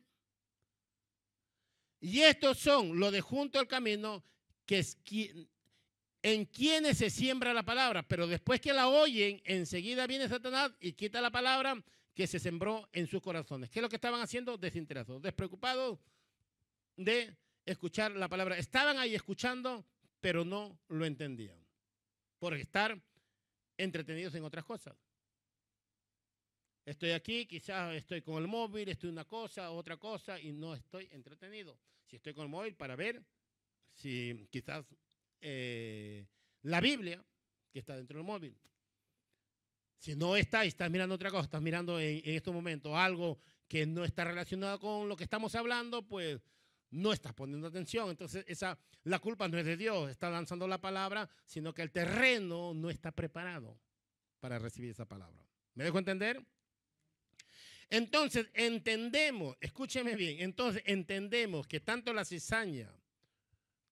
Y 2.01 2.21
estos 2.21 2.57
son 2.57 2.99
los 2.99 3.11
de 3.11 3.21
junto 3.21 3.59
al 3.59 3.67
camino 3.67 4.23
que 4.65 4.79
es 4.79 4.97
en 6.23 6.45
quienes 6.45 6.97
se 6.97 7.09
siembra 7.09 7.53
la 7.53 7.63
palabra, 7.63 8.03
pero 8.03 8.27
después 8.27 8.61
que 8.61 8.73
la 8.73 8.87
oyen, 8.87 9.41
enseguida 9.43 10.07
viene 10.07 10.29
Satanás 10.29 10.71
y 10.79 10.93
quita 10.93 11.19
la 11.19 11.31
palabra 11.31 11.83
que 12.13 12.27
se 12.27 12.39
sembró 12.39 12.87
en 12.91 13.07
sus 13.07 13.21
corazones. 13.21 13.69
¿Qué 13.69 13.79
es 13.79 13.83
lo 13.83 13.89
que 13.89 13.95
estaban 13.95 14.21
haciendo? 14.21 14.57
Desinteresados, 14.57 15.21
despreocupados 15.21 15.99
de 16.97 17.35
escuchar 17.65 18.11
la 18.11 18.27
palabra. 18.27 18.57
Estaban 18.57 18.97
ahí 18.97 19.15
escuchando, 19.15 19.85
pero 20.19 20.43
no 20.43 20.79
lo 20.89 21.05
entendían, 21.05 21.57
por 22.39 22.53
estar 22.53 22.99
entretenidos 23.77 24.35
en 24.35 24.43
otras 24.43 24.65
cosas. 24.65 24.95
Estoy 26.85 27.11
aquí, 27.11 27.45
quizás 27.45 27.93
estoy 27.93 28.21
con 28.21 28.41
el 28.41 28.47
móvil, 28.47 28.89
estoy 28.89 29.09
una 29.09 29.25
cosa, 29.25 29.71
otra 29.71 29.97
cosa 29.97 30.39
y 30.39 30.51
no 30.51 30.73
estoy 30.73 31.07
entretenido. 31.11 31.77
Si 32.07 32.15
estoy 32.15 32.33
con 32.33 32.43
el 32.43 32.49
móvil 32.49 32.75
para 32.75 32.95
ver 32.95 33.23
si 33.93 34.47
quizás 34.49 34.85
eh, 35.39 36.25
la 36.63 36.81
Biblia 36.81 37.23
que 37.71 37.79
está 37.79 37.95
dentro 37.95 38.17
del 38.17 38.25
móvil. 38.25 38.57
Si 40.01 40.15
no 40.15 40.35
está 40.35 40.65
y 40.65 40.69
estás 40.69 40.89
mirando 40.89 41.13
otra 41.13 41.29
cosa, 41.29 41.43
estás 41.43 41.61
mirando 41.61 41.99
en, 41.99 42.23
en 42.25 42.35
estos 42.35 42.51
momentos 42.51 42.91
algo 42.95 43.37
que 43.67 43.85
no 43.85 44.03
está 44.03 44.23
relacionado 44.23 44.79
con 44.79 45.07
lo 45.07 45.15
que 45.15 45.23
estamos 45.23 45.53
hablando, 45.53 46.01
pues 46.01 46.41
no 46.89 47.13
estás 47.13 47.35
poniendo 47.35 47.67
atención. 47.67 48.09
Entonces, 48.09 48.43
esa, 48.47 48.79
la 49.03 49.19
culpa 49.19 49.47
no 49.47 49.59
es 49.59 49.65
de 49.65 49.77
Dios, 49.77 50.09
está 50.09 50.31
lanzando 50.31 50.67
la 50.67 50.81
palabra, 50.81 51.29
sino 51.45 51.71
que 51.71 51.83
el 51.83 51.91
terreno 51.91 52.73
no 52.73 52.89
está 52.89 53.11
preparado 53.11 53.79
para 54.39 54.57
recibir 54.57 54.89
esa 54.89 55.05
palabra. 55.05 55.45
¿Me 55.75 55.83
dejo 55.83 55.99
entender? 55.99 56.43
Entonces, 57.87 58.47
entendemos, 58.55 59.55
escúcheme 59.61 60.15
bien, 60.15 60.41
entonces 60.41 60.81
entendemos 60.87 61.67
que 61.67 61.79
tanto 61.79 62.11
la 62.11 62.25
cizaña 62.25 62.91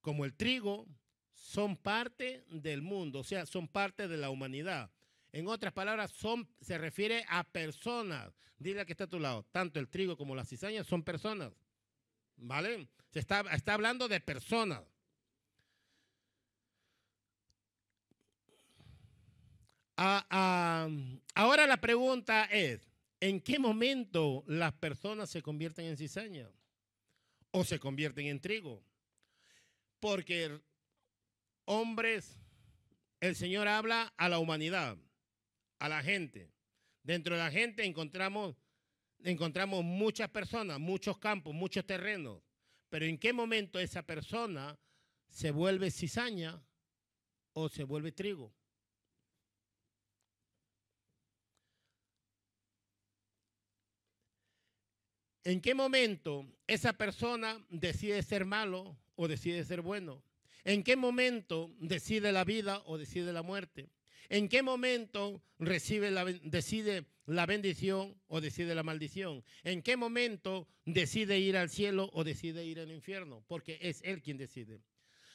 como 0.01 0.25
el 0.25 0.33
trigo 0.33 0.87
son 1.35 1.77
parte 1.77 2.45
del 2.49 2.81
mundo, 2.81 3.19
o 3.19 3.23
sea, 3.23 3.45
son 3.45 3.67
parte 3.67 4.07
de 4.07 4.17
la 4.17 4.31
humanidad. 4.31 4.89
En 5.31 5.47
otras 5.47 5.73
palabras, 5.73 6.13
se 6.61 6.77
refiere 6.77 7.23
a 7.27 7.43
personas. 7.43 8.33
Dile 8.57 8.85
que 8.85 8.93
está 8.93 9.03
a 9.03 9.07
tu 9.07 9.19
lado. 9.19 9.45
Tanto 9.51 9.79
el 9.79 9.87
trigo 9.87 10.17
como 10.17 10.35
la 10.35 10.45
cizaña 10.45 10.83
son 10.83 11.03
personas. 11.03 11.53
¿Vale? 12.35 12.87
Se 13.11 13.19
está, 13.19 13.41
está 13.51 13.73
hablando 13.73 14.07
de 14.07 14.19
personas. 14.19 14.83
Ah, 19.97 20.25
ah, 20.29 20.87
ahora 21.35 21.67
la 21.67 21.81
pregunta 21.81 22.45
es, 22.45 22.89
¿en 23.19 23.41
qué 23.41 23.59
momento 23.59 24.45
las 24.47 24.73
personas 24.73 25.29
se 25.29 25.41
convierten 25.41 25.85
en 25.85 25.97
cizaña? 25.97 26.49
¿O 27.51 27.65
se 27.65 27.79
convierten 27.79 28.27
en 28.27 28.39
trigo? 28.39 28.81
Porque 29.99 30.61
hombres, 31.65 32.39
el 33.19 33.35
Señor 33.35 33.67
habla 33.67 34.13
a 34.15 34.29
la 34.29 34.39
humanidad, 34.39 34.97
a 35.79 35.89
la 35.89 36.03
gente. 36.03 36.51
Dentro 37.03 37.35
de 37.35 37.41
la 37.41 37.51
gente 37.51 37.85
encontramos 37.85 38.55
encontramos 39.23 39.83
muchas 39.83 40.29
personas, 40.29 40.79
muchos 40.79 41.17
campos, 41.17 41.53
muchos 41.53 41.85
terrenos, 41.85 42.41
pero 42.89 43.05
¿en 43.05 43.17
qué 43.17 43.33
momento 43.33 43.79
esa 43.79 44.03
persona 44.03 44.79
se 45.29 45.51
vuelve 45.51 45.91
cizaña 45.91 46.61
o 47.53 47.69
se 47.69 47.83
vuelve 47.83 48.11
trigo? 48.11 48.53
¿En 55.43 55.61
qué 55.61 55.73
momento 55.73 56.45
esa 56.67 56.93
persona 56.93 57.65
decide 57.69 58.21
ser 58.23 58.45
malo 58.45 58.97
o 59.15 59.27
decide 59.27 59.63
ser 59.63 59.81
bueno? 59.81 60.23
¿En 60.63 60.83
qué 60.83 60.95
momento 60.95 61.73
decide 61.79 62.31
la 62.31 62.43
vida 62.43 62.83
o 62.85 62.97
decide 62.97 63.33
la 63.33 63.41
muerte? 63.41 63.89
¿En 64.27 64.49
qué 64.49 64.61
momento 64.61 65.41
decide 65.57 66.11
la 66.11 67.45
bendición 67.45 68.21
o 68.27 68.41
decide 68.41 68.75
la 68.75 68.83
maldición? 68.83 69.43
¿En 69.63 69.81
qué 69.81 69.95
momento 69.95 70.67
decide 70.85 71.39
ir 71.39 71.55
al 71.55 71.69
cielo 71.69 72.09
o 72.13 72.23
decide 72.23 72.65
ir 72.65 72.79
al 72.79 72.91
infierno? 72.91 73.43
Porque 73.47 73.79
es 73.81 74.01
Él 74.03 74.21
quien 74.21 74.37
decide. 74.37 74.81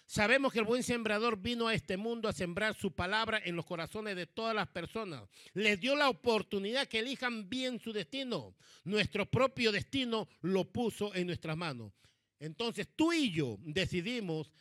Sabemos 0.07 0.53
que 0.53 0.59
el 0.59 0.67
buen 0.67 0.83
sembrador 0.83 1.39
vino 1.39 1.67
a 1.67 1.75
este 1.75 1.97
mundo 1.97 2.29
a 2.29 2.33
sembrar 2.33 2.75
su 2.75 2.93
palabra 2.93 3.41
en 3.43 3.57
los 3.57 3.65
corazones 3.65 4.17
de 4.17 4.27
todas 4.27 4.55
las 4.55 4.69
personas. 4.69 5.27
Les 5.55 5.81
dio 5.81 5.97
la 5.97 6.11
oportunidad 6.11 6.87
que 6.87 6.99
elijan 6.99 7.49
bien 7.49 7.81
su 7.81 7.93
destino. 7.93 8.55
Nuestro 8.85 9.25
propio 9.31 9.73
destino 9.73 10.29
lo 10.43 10.71
puso 10.71 11.15
en 11.15 11.27
nuestras 11.27 11.57
manos. 11.57 11.93
Entonces 12.39 12.87
tú 12.95 13.13
y 13.13 13.33
yo 13.33 13.57
decidimos 13.61 14.53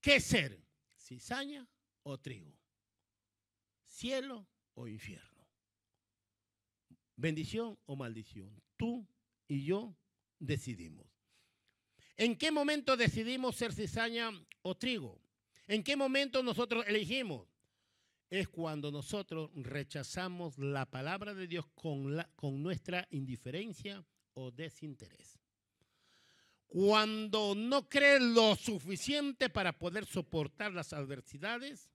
qué 0.00 0.20
ser, 0.20 0.60
cizaña 0.96 1.66
o 2.04 2.18
trigo 2.18 2.54
cielo 4.04 4.46
o 4.74 4.86
infierno, 4.86 5.48
bendición 7.16 7.78
o 7.86 7.96
maldición. 7.96 8.52
Tú 8.76 9.08
y 9.48 9.64
yo 9.64 9.96
decidimos. 10.38 11.06
¿En 12.18 12.36
qué 12.36 12.50
momento 12.50 12.98
decidimos 12.98 13.56
ser 13.56 13.72
cizaña 13.72 14.30
o 14.60 14.74
trigo? 14.74 15.22
¿En 15.66 15.82
qué 15.82 15.96
momento 15.96 16.42
nosotros 16.42 16.84
elegimos? 16.86 17.48
Es 18.28 18.46
cuando 18.48 18.92
nosotros 18.92 19.50
rechazamos 19.54 20.58
la 20.58 20.84
palabra 20.84 21.32
de 21.32 21.46
Dios 21.46 21.64
con, 21.74 22.22
con 22.36 22.62
nuestra 22.62 23.08
indiferencia 23.10 24.04
o 24.34 24.50
desinterés. 24.50 25.40
Cuando 26.66 27.54
no 27.54 27.88
crees 27.88 28.20
lo 28.20 28.54
suficiente 28.54 29.48
para 29.48 29.72
poder 29.78 30.04
soportar 30.04 30.74
las 30.74 30.92
adversidades 30.92 31.88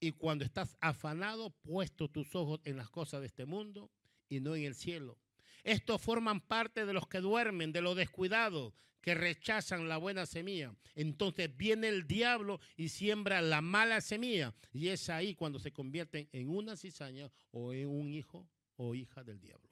y 0.00 0.12
cuando 0.12 0.44
estás 0.44 0.76
afanado, 0.80 1.50
puesto 1.62 2.08
tus 2.08 2.34
ojos 2.34 2.60
en 2.64 2.76
las 2.76 2.90
cosas 2.90 3.20
de 3.20 3.26
este 3.26 3.46
mundo 3.46 3.90
y 4.28 4.40
no 4.40 4.54
en 4.54 4.64
el 4.64 4.74
cielo. 4.74 5.18
Estos 5.64 6.00
forman 6.00 6.40
parte 6.40 6.86
de 6.86 6.92
los 6.92 7.08
que 7.08 7.20
duermen, 7.20 7.72
de 7.72 7.82
los 7.82 7.96
descuidados, 7.96 8.72
que 9.00 9.14
rechazan 9.14 9.88
la 9.88 9.96
buena 9.96 10.26
semilla. 10.26 10.74
Entonces 10.94 11.54
viene 11.56 11.88
el 11.88 12.06
diablo 12.06 12.60
y 12.76 12.88
siembra 12.88 13.40
la 13.40 13.60
mala 13.60 14.00
semilla. 14.00 14.54
Y 14.72 14.88
es 14.88 15.08
ahí 15.08 15.34
cuando 15.34 15.58
se 15.58 15.72
convierten 15.72 16.28
en 16.32 16.48
una 16.48 16.76
cizaña 16.76 17.30
o 17.50 17.72
en 17.72 17.88
un 17.88 18.12
hijo 18.12 18.48
o 18.76 18.94
hija 18.94 19.24
del 19.24 19.40
diablo. 19.40 19.68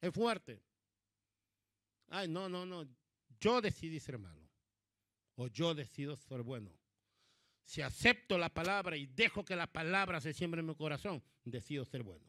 Es 0.00 0.12
fuerte. 0.12 0.60
Ay, 2.08 2.28
no, 2.28 2.48
no, 2.48 2.66
no. 2.66 2.86
Yo 3.40 3.60
decidí 3.60 4.00
ser 4.00 4.18
malo. 4.18 4.48
O 5.36 5.48
yo 5.48 5.74
decido 5.74 6.16
ser 6.16 6.42
bueno 6.42 6.81
si 7.64 7.80
acepto 7.80 8.38
la 8.38 8.52
palabra 8.52 8.96
y 8.96 9.06
dejo 9.06 9.44
que 9.44 9.56
la 9.56 9.66
palabra 9.66 10.20
se 10.20 10.32
siembre 10.32 10.60
en 10.60 10.66
mi 10.66 10.74
corazón, 10.74 11.22
decido 11.44 11.84
ser 11.84 12.02
bueno. 12.02 12.26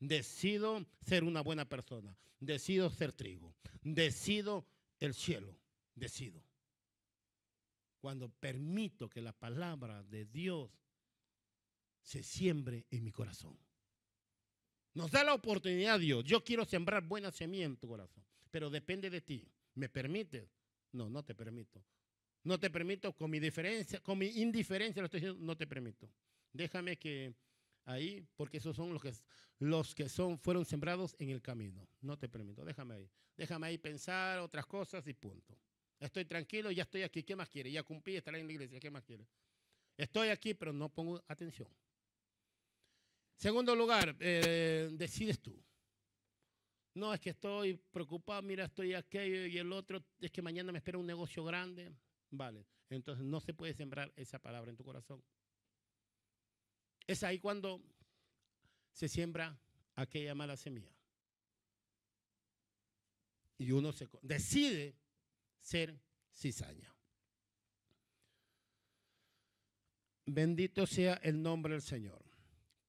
Decido 0.00 0.84
ser 1.00 1.24
una 1.24 1.40
buena 1.40 1.68
persona. 1.68 2.16
Decido 2.40 2.90
ser 2.90 3.12
trigo. 3.12 3.54
Decido 3.82 4.66
el 5.00 5.14
cielo. 5.14 5.56
Decido. 5.94 6.42
Cuando 8.00 8.28
permito 8.28 9.08
que 9.08 9.22
la 9.22 9.32
palabra 9.32 10.02
de 10.02 10.26
Dios 10.26 10.70
se 12.02 12.22
siembre 12.22 12.86
en 12.90 13.02
mi 13.02 13.12
corazón. 13.12 13.58
Nos 14.92 15.10
da 15.10 15.24
la 15.24 15.34
oportunidad 15.34 15.98
Dios. 15.98 16.22
Yo 16.24 16.44
quiero 16.44 16.64
sembrar 16.64 17.02
buena 17.02 17.30
semilla 17.30 17.64
en 17.64 17.76
tu 17.76 17.88
corazón. 17.88 18.24
Pero 18.50 18.70
depende 18.70 19.10
de 19.10 19.20
ti. 19.20 19.48
¿Me 19.74 19.88
permites? 19.88 20.48
No, 20.92 21.08
no 21.08 21.24
te 21.24 21.34
permito. 21.34 21.82
No 22.44 22.60
te 22.60 22.70
permito, 22.70 23.12
con 23.14 23.30
mi 23.30 23.40
diferencia, 23.40 24.00
con 24.00 24.18
mi 24.18 24.26
indiferencia 24.26 25.00
lo 25.00 25.06
estoy 25.06 25.20
diciendo, 25.20 25.44
no 25.44 25.56
te 25.56 25.66
permito. 25.66 26.08
Déjame 26.52 26.98
que 26.98 27.34
ahí, 27.86 28.26
porque 28.36 28.58
esos 28.58 28.76
son 28.76 28.92
los 28.92 29.02
que, 29.02 29.12
los 29.58 29.94
que 29.94 30.08
son, 30.08 30.38
fueron 30.38 30.64
sembrados 30.64 31.16
en 31.18 31.30
el 31.30 31.40
camino. 31.40 31.88
No 32.02 32.18
te 32.18 32.28
permito, 32.28 32.64
déjame 32.64 32.94
ahí. 32.94 33.10
Déjame 33.36 33.66
ahí 33.66 33.78
pensar 33.78 34.40
otras 34.40 34.66
cosas 34.66 35.06
y 35.06 35.14
punto. 35.14 35.58
Estoy 35.98 36.26
tranquilo, 36.26 36.70
ya 36.70 36.82
estoy 36.82 37.02
aquí. 37.02 37.22
¿Qué 37.22 37.34
más 37.34 37.48
quiere? 37.48 37.72
Ya 37.72 37.82
cumplí, 37.82 38.16
estaré 38.16 38.40
en 38.40 38.46
la 38.46 38.52
iglesia. 38.52 38.78
¿Qué 38.78 38.90
más 38.90 39.02
quiere? 39.02 39.26
Estoy 39.96 40.28
aquí, 40.28 40.52
pero 40.54 40.72
no 40.72 40.90
pongo 40.90 41.22
atención. 41.28 41.68
Segundo 43.36 43.74
lugar, 43.74 44.14
eh, 44.20 44.90
decides 44.92 45.40
tú. 45.40 45.58
No, 46.94 47.12
es 47.12 47.20
que 47.20 47.30
estoy 47.30 47.74
preocupado, 47.90 48.40
mira, 48.42 48.66
estoy 48.66 48.94
aquello 48.94 49.46
y 49.46 49.58
el 49.58 49.72
otro, 49.72 50.04
es 50.20 50.30
que 50.30 50.42
mañana 50.42 50.70
me 50.70 50.78
espera 50.78 50.98
un 50.98 51.06
negocio 51.06 51.42
grande. 51.42 51.92
Vale, 52.36 52.66
entonces 52.90 53.24
no 53.24 53.40
se 53.40 53.54
puede 53.54 53.74
sembrar 53.74 54.12
esa 54.16 54.40
palabra 54.40 54.70
en 54.70 54.76
tu 54.76 54.84
corazón. 54.84 55.22
Es 57.06 57.22
ahí 57.22 57.38
cuando 57.38 57.80
se 58.92 59.08
siembra 59.08 59.56
aquella 59.94 60.34
mala 60.34 60.56
semilla. 60.56 60.92
Y 63.56 63.70
uno 63.70 63.92
se 63.92 64.08
decide 64.22 64.96
ser 65.60 65.96
cizaña. 66.34 66.92
Bendito 70.26 70.86
sea 70.86 71.14
el 71.22 71.40
nombre 71.40 71.74
del 71.74 71.82
Señor. 71.82 72.33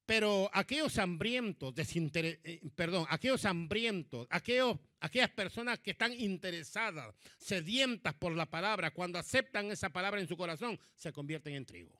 Pero 0.05 0.49
aquellos 0.53 0.97
hambrientos, 0.99 1.73
eh, 1.77 2.61
perdón, 2.75 3.07
aquellos 3.09 3.43
hambrientos, 3.45 4.27
aquellos, 4.29 4.77
aquellas 4.99 5.31
personas 5.31 5.79
que 5.79 5.91
están 5.91 6.13
interesadas, 6.13 7.15
sedientas 7.37 8.13
por 8.13 8.31
la 8.33 8.45
palabra, 8.45 8.91
cuando 8.91 9.17
aceptan 9.17 9.71
esa 9.71 9.89
palabra 9.89 10.21
en 10.21 10.27
su 10.27 10.37
corazón, 10.37 10.79
se 10.95 11.11
convierten 11.11 11.55
en 11.55 11.65
trigo, 11.65 11.99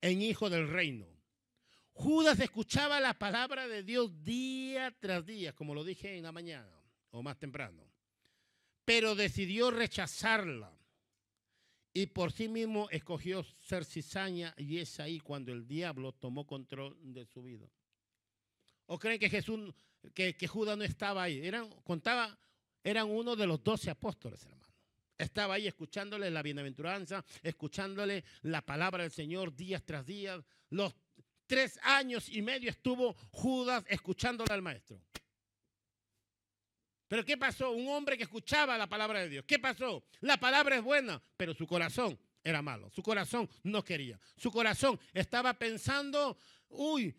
en 0.00 0.22
hijo 0.22 0.48
del 0.48 0.68
reino. 0.68 1.06
Judas 1.92 2.40
escuchaba 2.40 2.98
la 2.98 3.14
palabra 3.14 3.68
de 3.68 3.82
Dios 3.82 4.22
día 4.22 4.94
tras 4.98 5.24
día, 5.26 5.54
como 5.54 5.74
lo 5.74 5.84
dije 5.84 6.16
en 6.16 6.24
la 6.24 6.32
mañana 6.32 6.72
o 7.10 7.22
más 7.22 7.38
temprano, 7.38 7.82
pero 8.86 9.14
decidió 9.14 9.70
rechazarla 9.70 10.72
y 11.96 12.08
por 12.08 12.30
sí 12.30 12.46
mismo 12.46 12.90
escogió 12.90 13.42
ser 13.42 13.82
cizaña 13.82 14.52
y 14.58 14.76
es 14.76 15.00
ahí 15.00 15.18
cuando 15.18 15.50
el 15.50 15.66
diablo 15.66 16.12
tomó 16.12 16.46
control 16.46 16.94
de 17.00 17.24
su 17.24 17.42
vida. 17.42 17.66
¿O 18.84 18.98
creen 18.98 19.18
que 19.18 19.30
Jesús, 19.30 19.72
que, 20.12 20.46
Judas 20.46 20.76
no 20.76 20.84
estaba 20.84 21.22
ahí? 21.22 21.40
Eran, 21.42 21.70
contaba, 21.84 22.38
eran 22.84 23.08
uno 23.08 23.34
de 23.34 23.46
los 23.46 23.64
doce 23.64 23.88
apóstoles, 23.88 24.44
hermano. 24.44 24.74
Estaba 25.16 25.54
ahí 25.54 25.66
escuchándole 25.66 26.30
la 26.30 26.42
bienaventuranza, 26.42 27.24
escuchándole 27.42 28.24
la 28.42 28.60
palabra 28.60 29.04
del 29.04 29.10
Señor 29.10 29.56
días 29.56 29.82
tras 29.82 30.04
días. 30.04 30.44
Los 30.68 30.94
tres 31.46 31.80
años 31.82 32.28
y 32.28 32.42
medio 32.42 32.68
estuvo 32.68 33.14
Judas 33.30 33.86
escuchándole 33.88 34.52
al 34.52 34.60
maestro. 34.60 35.00
Pero 37.08 37.24
¿qué 37.24 37.36
pasó? 37.36 37.70
Un 37.70 37.88
hombre 37.88 38.16
que 38.16 38.24
escuchaba 38.24 38.76
la 38.76 38.88
palabra 38.88 39.20
de 39.20 39.28
Dios. 39.28 39.44
¿Qué 39.46 39.58
pasó? 39.58 40.04
La 40.20 40.38
palabra 40.38 40.76
es 40.76 40.82
buena, 40.82 41.22
pero 41.36 41.54
su 41.54 41.66
corazón 41.66 42.18
era 42.42 42.62
malo. 42.62 42.90
Su 42.90 43.02
corazón 43.02 43.48
no 43.62 43.84
quería. 43.84 44.18
Su 44.36 44.50
corazón 44.50 44.98
estaba 45.12 45.54
pensando, 45.54 46.38
uy, 46.68 47.14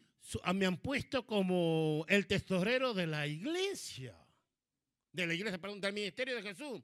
me 0.54 0.65
han 0.65 0.78
puesto 0.78 1.26
como 1.26 2.06
el 2.10 2.28
tesorero 2.28 2.93
de 2.93 3.08
la 3.08 3.28
iglesia. 3.28 4.15
De 5.12 5.26
la 5.26 5.34
iglesia, 5.34 5.58
perdón, 5.58 5.80
del 5.80 5.93
ministerio 5.93 6.36
de 6.36 6.41
Jesús. 6.41 6.82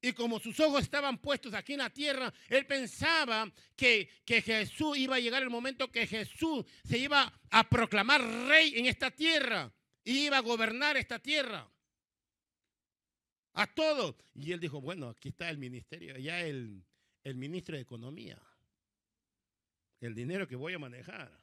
Y 0.00 0.12
como 0.12 0.40
sus 0.40 0.58
ojos 0.58 0.82
estaban 0.82 1.18
puestos 1.18 1.54
aquí 1.54 1.74
en 1.74 1.78
la 1.78 1.90
tierra, 1.90 2.32
él 2.48 2.66
pensaba 2.66 3.50
que, 3.76 4.08
que, 4.24 4.42
Jesús 4.42 4.98
iba 4.98 5.14
a 5.16 5.20
llegar 5.20 5.42
el 5.42 5.50
momento 5.50 5.92
que 5.92 6.08
Jesús 6.08 6.64
se 6.82 6.98
iba 6.98 7.32
a 7.50 7.68
proclamar 7.68 8.20
rey 8.48 8.72
en 8.76 8.86
esta 8.86 9.12
tierra. 9.12 9.72
Y 10.02 10.26
iba 10.26 10.38
a 10.38 10.40
gobernar 10.40 10.96
esta 10.96 11.20
tierra. 11.20 11.71
A 13.54 13.66
todo. 13.66 14.16
Y 14.34 14.52
él 14.52 14.60
dijo, 14.60 14.80
bueno, 14.80 15.08
aquí 15.08 15.28
está 15.28 15.50
el 15.50 15.58
ministerio, 15.58 16.16
ya 16.18 16.40
el, 16.40 16.84
el 17.24 17.36
ministro 17.36 17.76
de 17.76 17.82
Economía. 17.82 18.40
El 20.00 20.14
dinero 20.14 20.48
que 20.48 20.56
voy 20.56 20.74
a 20.74 20.78
manejar. 20.78 21.40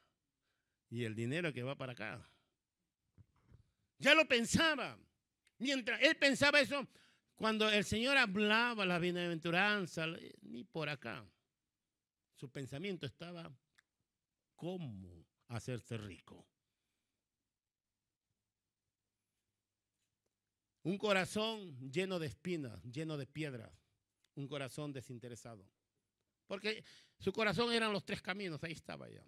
Y 0.90 1.04
el 1.04 1.16
dinero 1.16 1.54
que 1.54 1.64
va 1.64 1.76
para 1.76 1.94
acá. 1.94 2.28
Ya 4.00 4.16
lo 4.16 4.28
pensaba. 4.28 4.98
Mientras 5.60 6.02
él 6.02 6.16
pensaba 6.16 6.60
eso, 6.60 6.88
cuando 7.36 7.70
el 7.70 7.86
Señor 7.86 8.18
hablaba 8.18 8.86
la 8.86 9.00
bienaventuranza, 9.00 10.08
ni 10.42 10.64
por 10.64 10.90
acá. 10.90 11.26
Su 12.36 12.50
pensamiento 12.50 13.06
estaba, 13.06 13.52
¿cómo 14.56 15.26
hacerse 15.48 15.98
rico? 15.98 16.46
Un 20.84 20.98
corazón 20.98 21.78
lleno 21.92 22.20
de 22.20 22.28
espinas, 22.28 22.84
lleno 22.84 23.18
de 23.18 23.28
piedras. 23.28 23.72
Un 24.36 24.48
corazón 24.48 24.94
desinteresado. 24.94 25.66
Porque 26.48 26.84
su 27.20 27.34
corazón 27.34 27.72
eran 27.74 27.94
los 27.94 28.06
tres 28.06 28.22
caminos, 28.22 28.64
ahí 28.64 28.72
estaba 28.72 29.10
ya. 29.10 29.24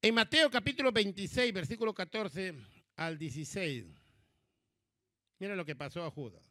En 0.00 0.14
Mateo 0.14 0.50
capítulo 0.50 0.90
26, 0.90 1.52
versículo 1.52 1.92
14 1.92 2.54
al 2.96 3.18
16. 3.18 3.84
Mira 5.38 5.54
lo 5.54 5.64
que 5.64 5.76
pasó 5.76 6.04
a 6.04 6.10
Judas. 6.10 6.42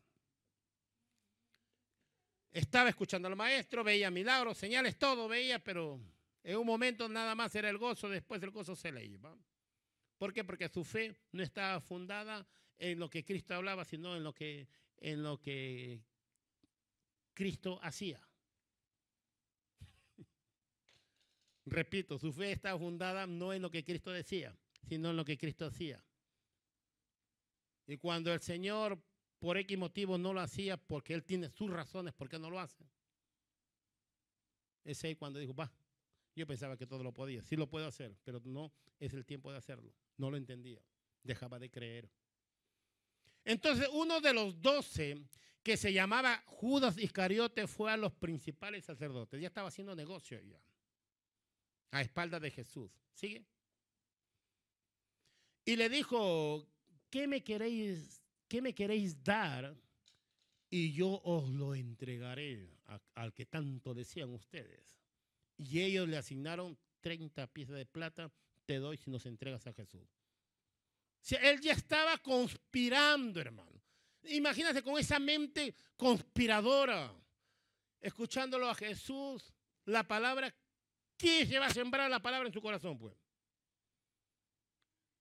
Estaba 2.51 2.89
escuchando 2.89 3.27
al 3.27 3.35
maestro, 3.35 3.83
veía 3.83 4.11
milagros, 4.11 4.57
señales, 4.57 4.97
todo 4.97 5.27
veía, 5.27 5.59
pero 5.59 5.99
en 6.47 6.55
un 6.55 6.65
momento 6.65 7.09
nada 7.09 7.35
más 7.35 7.53
era 7.55 7.69
el 7.69 7.77
gozo, 7.77 8.07
después 8.07 8.41
el 8.41 8.51
gozo 8.51 8.73
se 8.73 8.89
le 8.89 9.03
iba. 9.03 9.37
¿Por 10.17 10.31
qué? 10.31 10.45
Porque 10.45 10.69
su 10.69 10.85
fe 10.85 11.13
no 11.33 11.43
estaba 11.43 11.81
fundada 11.81 12.47
en 12.77 12.99
lo 12.99 13.09
que 13.09 13.25
Cristo 13.25 13.53
hablaba, 13.53 13.83
sino 13.83 14.15
en 14.15 14.23
lo 14.23 14.33
que, 14.33 14.69
en 14.95 15.23
lo 15.23 15.41
que 15.41 15.99
Cristo 17.33 17.81
hacía. 17.83 18.25
Repito, 21.65 22.17
su 22.17 22.31
fe 22.31 22.53
está 22.53 22.77
fundada 22.77 23.27
no 23.27 23.51
en 23.51 23.61
lo 23.61 23.69
que 23.69 23.83
Cristo 23.83 24.11
decía, 24.11 24.57
sino 24.87 25.09
en 25.09 25.17
lo 25.17 25.25
que 25.25 25.37
Cristo 25.37 25.65
hacía. 25.65 26.01
Y 27.87 27.97
cuando 27.97 28.33
el 28.33 28.39
Señor 28.39 28.97
por 29.39 29.57
X 29.57 29.77
motivo 29.77 30.17
no 30.17 30.31
lo 30.31 30.39
hacía, 30.39 30.77
porque 30.77 31.13
Él 31.13 31.25
tiene 31.25 31.49
sus 31.49 31.69
razones 31.69 32.13
por 32.13 32.29
qué 32.29 32.39
no 32.39 32.49
lo 32.49 32.61
hace. 32.61 32.89
Es 34.85 35.03
ahí 35.03 35.17
cuando 35.17 35.39
dijo, 35.39 35.53
va, 35.53 35.69
yo 36.37 36.47
pensaba 36.47 36.77
que 36.77 36.87
todo 36.87 37.03
lo 37.03 37.13
podía, 37.13 37.43
sí 37.43 37.55
lo 37.55 37.67
puedo 37.67 37.87
hacer, 37.87 38.15
pero 38.23 38.41
no 38.45 38.71
es 38.99 39.13
el 39.13 39.25
tiempo 39.25 39.51
de 39.51 39.57
hacerlo. 39.57 39.93
No 40.17 40.29
lo 40.29 40.37
entendía, 40.37 40.81
dejaba 41.23 41.59
de 41.59 41.69
creer. 41.69 42.09
Entonces 43.43 43.89
uno 43.91 44.21
de 44.21 44.33
los 44.33 44.61
doce 44.61 45.17
que 45.63 45.77
se 45.77 45.91
llamaba 45.91 46.43
Judas 46.45 46.97
Iscariote 46.97 47.67
fue 47.67 47.91
a 47.91 47.97
los 47.97 48.13
principales 48.13 48.85
sacerdotes, 48.85 49.41
ya 49.41 49.47
estaba 49.47 49.69
haciendo 49.69 49.95
negocio 49.95 50.39
ya 50.41 50.61
a 51.91 52.01
espaldas 52.01 52.41
de 52.41 52.51
Jesús. 52.51 52.91
¿Sigue? 53.13 53.45
Y 55.65 55.75
le 55.75 55.89
dijo, 55.89 56.67
¿qué 57.09 57.27
me 57.27 57.43
queréis, 57.43 58.21
qué 58.47 58.61
me 58.61 58.73
queréis 58.73 59.23
dar? 59.23 59.75
Y 60.69 60.93
yo 60.93 61.21
os 61.23 61.49
lo 61.49 61.75
entregaré 61.75 62.69
al 63.15 63.33
que 63.33 63.45
tanto 63.45 63.93
decían 63.93 64.33
ustedes. 64.33 64.96
Y 65.57 65.81
ellos 65.81 66.07
le 66.07 66.17
asignaron 66.17 66.77
30 67.01 67.47
piezas 67.47 67.75
de 67.75 67.85
plata, 67.85 68.31
te 68.65 68.77
doy 68.77 68.97
si 68.97 69.09
nos 69.09 69.25
entregas 69.25 69.65
a 69.67 69.73
Jesús. 69.73 70.07
él 71.41 71.59
ya 71.61 71.73
estaba 71.73 72.17
conspirando, 72.17 73.39
hermano. 73.39 73.81
Imagínate 74.23 74.81
con 74.83 74.99
esa 74.99 75.19
mente 75.19 75.73
conspiradora, 75.95 77.13
escuchándolo 78.01 78.69
a 78.69 78.75
Jesús, 78.75 79.53
la 79.85 80.05
palabra 80.05 80.53
¿Quién 81.17 81.47
se 81.47 81.57
va 81.57 81.65
a 81.65 81.73
sembrar 81.73 82.09
la 82.09 82.21
palabra 82.21 82.47
en 82.47 82.53
su 82.53 82.61
corazón, 82.61 82.97
pues? 82.97 83.15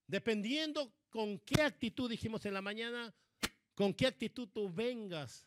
Dependiendo 0.07 0.93
con 1.09 1.39
qué 1.39 1.63
actitud, 1.63 2.11
dijimos 2.11 2.45
en 2.45 2.53
la 2.53 2.61
mañana, 2.61 3.15
con 3.75 3.95
qué 3.95 4.07
actitud 4.07 4.49
tú 4.49 4.71
vengas 4.71 5.47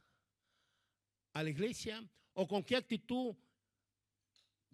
a 1.33 1.43
la 1.43 1.49
iglesia 1.49 2.03
o 2.33 2.47
con 2.47 2.63
qué 2.63 2.75
actitud, 2.75 3.35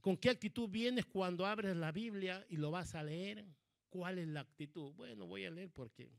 con 0.06 0.18
qué 0.18 0.30
actitud 0.30 0.70
vienes 0.70 1.04
cuando 1.08 1.48
abres 1.48 1.76
la 1.76 1.92
Biblia 1.92 2.46
y 2.48 2.58
lo 2.58 2.70
vas 2.70 2.94
a 2.94 3.02
leer. 3.02 3.44
¿Cuál 3.90 4.20
es 4.20 4.28
la 4.28 4.42
actitud? 4.42 4.94
Bueno, 4.94 5.26
voy 5.26 5.46
a 5.46 5.50
leer 5.50 5.72
porque, 5.72 6.12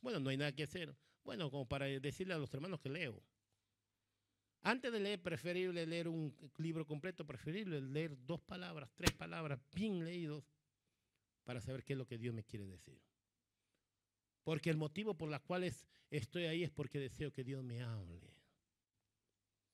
bueno, 0.00 0.20
no 0.20 0.30
hay 0.30 0.36
nada 0.36 0.52
que 0.52 0.62
hacer. 0.62 0.94
Bueno, 1.24 1.50
como 1.50 1.66
para 1.66 1.86
decirle 1.86 2.34
a 2.34 2.38
los 2.38 2.54
hermanos 2.54 2.78
que 2.78 2.88
leo. 2.88 3.20
Antes 4.60 4.92
de 4.92 5.00
leer, 5.00 5.20
preferible 5.20 5.84
leer 5.88 6.06
un 6.06 6.32
libro 6.58 6.86
completo, 6.86 7.26
preferible 7.26 7.80
leer 7.80 8.16
dos 8.24 8.40
palabras, 8.42 8.88
tres 8.94 9.10
palabras 9.10 9.58
bien 9.74 10.04
leídos 10.04 10.44
para 11.42 11.60
saber 11.60 11.82
qué 11.82 11.94
es 11.94 11.98
lo 11.98 12.06
que 12.06 12.18
Dios 12.18 12.32
me 12.32 12.44
quiere 12.44 12.64
decir. 12.66 13.00
Porque 14.44 14.70
el 14.70 14.76
motivo 14.76 15.14
por 15.14 15.32
el 15.32 15.40
cual 15.40 15.64
estoy 16.10 16.44
ahí 16.44 16.62
es 16.62 16.70
porque 16.70 17.00
deseo 17.00 17.32
que 17.32 17.42
Dios 17.42 17.64
me 17.64 17.82
hable. 17.82 18.20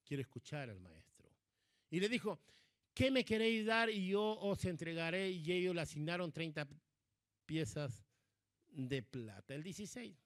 Quiero 0.07 0.23
escuchar 0.23 0.71
al 0.71 0.81
maestro. 0.81 1.29
Y 1.91 2.01
le 2.01 2.09
dijo, 2.09 2.41
¿qué 2.99 3.13
me 3.13 3.25
queréis 3.25 3.65
dar? 3.65 3.89
Y 3.91 4.09
yo 4.09 4.23
os 4.23 4.65
entregaré. 4.65 5.31
Y 5.31 5.53
ellos 5.53 5.73
le 5.73 5.83
asignaron 5.83 6.33
30 6.33 6.67
piezas 7.47 8.05
de 8.67 9.05
plata. 9.05 9.55
El 9.55 9.63
16 9.63 10.17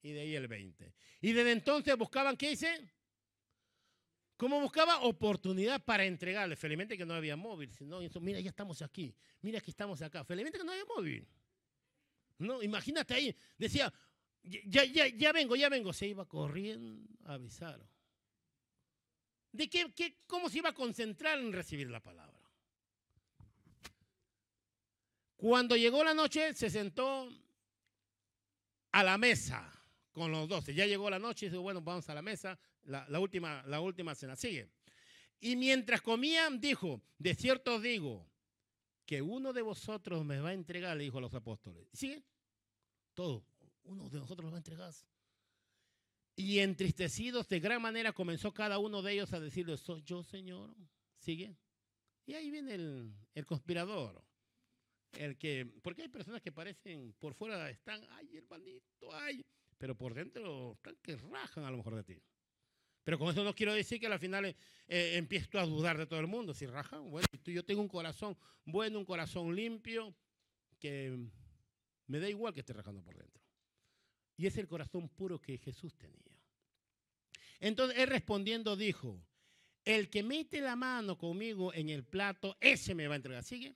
y 0.00 0.12
de 0.12 0.20
ahí 0.20 0.34
el 0.34 0.48
20. 0.48 0.94
Y 1.20 1.32
desde 1.32 1.52
entonces 1.52 1.94
buscaban, 1.98 2.34
¿qué 2.34 2.48
dice? 2.50 2.90
¿Cómo 4.38 4.58
buscaba? 4.58 5.02
Oportunidad 5.02 5.84
para 5.84 6.06
entregarle. 6.06 6.56
Felizmente 6.56 6.96
que 6.96 7.04
no 7.04 7.12
había 7.12 7.36
móvil. 7.36 7.70
Sino, 7.72 8.00
mira, 8.20 8.40
ya 8.40 8.48
estamos 8.48 8.80
aquí. 8.80 9.14
Mira 9.42 9.60
que 9.60 9.70
estamos 9.70 10.00
acá. 10.00 10.24
Felizmente 10.24 10.58
que 10.58 10.64
no 10.64 10.72
había 10.72 10.86
móvil. 10.86 11.28
No, 12.38 12.62
imagínate 12.62 13.12
ahí. 13.12 13.36
Decía, 13.58 13.92
ya, 14.42 14.84
ya, 14.84 15.08
ya 15.08 15.32
vengo, 15.32 15.56
ya 15.56 15.68
vengo. 15.68 15.92
Se 15.92 16.06
iba 16.06 16.24
corriendo 16.26 17.06
a 17.24 17.34
avisar. 17.34 17.84
¿De 19.52 19.68
qué, 19.68 19.92
qué, 19.94 20.16
cómo 20.26 20.48
se 20.48 20.58
iba 20.58 20.70
a 20.70 20.74
concentrar 20.74 21.38
en 21.38 21.52
recibir 21.52 21.90
la 21.90 22.00
palabra? 22.00 22.38
Cuando 25.36 25.76
llegó 25.76 26.02
la 26.02 26.14
noche, 26.14 26.52
se 26.54 26.68
sentó 26.68 27.28
a 28.90 29.02
la 29.04 29.16
mesa 29.18 29.72
con 30.12 30.32
los 30.32 30.48
doce. 30.48 30.74
Ya 30.74 30.84
llegó 30.84 31.08
la 31.08 31.20
noche 31.20 31.46
y 31.46 31.48
dijo, 31.48 31.62
bueno, 31.62 31.80
vamos 31.80 32.08
a 32.08 32.14
la 32.14 32.22
mesa, 32.22 32.58
la, 32.82 33.20
última, 33.20 33.62
la 33.66 33.80
última 33.80 34.14
cena. 34.16 34.34
Sigue. 34.34 34.68
Y 35.40 35.54
mientras 35.54 36.02
comían, 36.02 36.60
dijo, 36.60 37.00
de 37.18 37.34
cierto 37.36 37.80
digo, 37.80 38.28
que 39.06 39.22
uno 39.22 39.52
de 39.52 39.62
vosotros 39.62 40.24
me 40.24 40.40
va 40.40 40.50
a 40.50 40.54
entregar, 40.54 40.96
le 40.96 41.04
dijo 41.04 41.18
a 41.18 41.20
los 41.20 41.34
apóstoles. 41.34 41.86
¿Sigue? 41.92 42.22
Todo. 43.14 43.44
Uno 43.84 44.10
de 44.10 44.18
nosotros 44.18 44.44
lo 44.44 44.50
va 44.50 44.56
a 44.56 44.58
entregar. 44.58 44.92
Y 46.38 46.60
entristecidos 46.60 47.48
de 47.48 47.58
gran 47.58 47.82
manera 47.82 48.12
comenzó 48.12 48.54
cada 48.54 48.78
uno 48.78 49.02
de 49.02 49.12
ellos 49.12 49.32
a 49.32 49.40
decirle, 49.40 49.76
soy 49.76 50.04
yo, 50.04 50.22
Señor. 50.22 50.72
¿Sigue? 51.18 51.56
Y 52.26 52.34
ahí 52.34 52.48
viene 52.52 52.74
el, 52.74 53.44
conspirador. 53.44 54.24
El 55.14 55.36
que, 55.36 55.66
porque 55.82 56.02
hay 56.02 56.08
personas 56.08 56.40
que 56.40 56.52
parecen, 56.52 57.12
por 57.18 57.34
fuera 57.34 57.68
están, 57.68 58.06
ay, 58.10 58.36
hermanito, 58.36 59.12
ay, 59.12 59.44
pero 59.78 59.96
por 59.96 60.14
dentro 60.14 60.74
están 60.74 60.94
que 61.02 61.16
rajan 61.16 61.64
a 61.64 61.72
lo 61.72 61.78
mejor 61.78 61.96
de 61.96 62.04
ti. 62.04 62.22
Pero 63.02 63.18
con 63.18 63.30
eso 63.30 63.42
no 63.42 63.52
quiero 63.52 63.74
decir 63.74 63.98
que 63.98 64.06
al 64.06 64.20
final 64.20 64.44
eh, 64.44 64.54
empiezo 65.16 65.58
a 65.58 65.66
dudar 65.66 65.98
de 65.98 66.06
todo 66.06 66.20
el 66.20 66.28
mundo. 66.28 66.54
Si 66.54 66.66
rajan, 66.66 67.10
bueno, 67.10 67.26
yo 67.46 67.64
tengo 67.64 67.80
un 67.80 67.88
corazón 67.88 68.38
bueno, 68.64 69.00
un 69.00 69.04
corazón 69.04 69.56
limpio, 69.56 70.14
que 70.78 71.18
me 72.06 72.20
da 72.20 72.28
igual 72.28 72.54
que 72.54 72.60
esté 72.60 72.74
rajando 72.74 73.02
por 73.02 73.16
dentro. 73.16 73.42
Y 74.36 74.46
es 74.46 74.56
el 74.56 74.68
corazón 74.68 75.08
puro 75.08 75.40
que 75.40 75.58
Jesús 75.58 75.96
tenía. 75.96 76.27
Entonces 77.60 77.98
él 77.98 78.08
respondiendo 78.08 78.76
dijo, 78.76 79.20
el 79.84 80.10
que 80.10 80.22
mete 80.22 80.60
la 80.60 80.76
mano 80.76 81.16
conmigo 81.16 81.72
en 81.72 81.88
el 81.88 82.04
plato, 82.04 82.56
ese 82.60 82.94
me 82.94 83.08
va 83.08 83.14
a 83.14 83.16
entregar. 83.16 83.42
¿Sigue? 83.42 83.74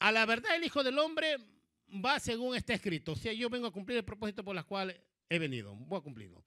A 0.00 0.12
la 0.12 0.26
verdad, 0.26 0.56
el 0.56 0.64
Hijo 0.64 0.82
del 0.82 0.98
Hombre 0.98 1.36
va 2.04 2.20
según 2.20 2.56
está 2.56 2.74
escrito. 2.74 3.12
O 3.12 3.16
sea, 3.16 3.32
yo 3.32 3.48
vengo 3.48 3.66
a 3.66 3.72
cumplir 3.72 3.98
el 3.98 4.04
propósito 4.04 4.44
por 4.44 4.56
el 4.56 4.64
cual 4.64 5.00
he 5.28 5.38
venido. 5.38 5.74
Voy 5.74 5.98
a 5.98 6.02
cumplirlo. 6.02 6.44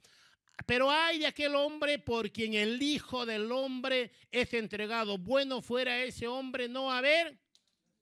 Pero 0.65 0.91
hay 0.91 1.19
de 1.19 1.27
aquel 1.27 1.55
hombre 1.55 1.99
por 1.99 2.31
quien 2.31 2.53
el 2.53 2.81
Hijo 2.81 3.25
del 3.25 3.51
Hombre 3.51 4.12
es 4.31 4.53
entregado. 4.53 5.17
Bueno 5.17 5.62
fuera 5.62 6.03
ese 6.03 6.27
hombre 6.27 6.69
no 6.69 6.91
haber 6.91 7.39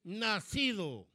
nacido. 0.02 1.08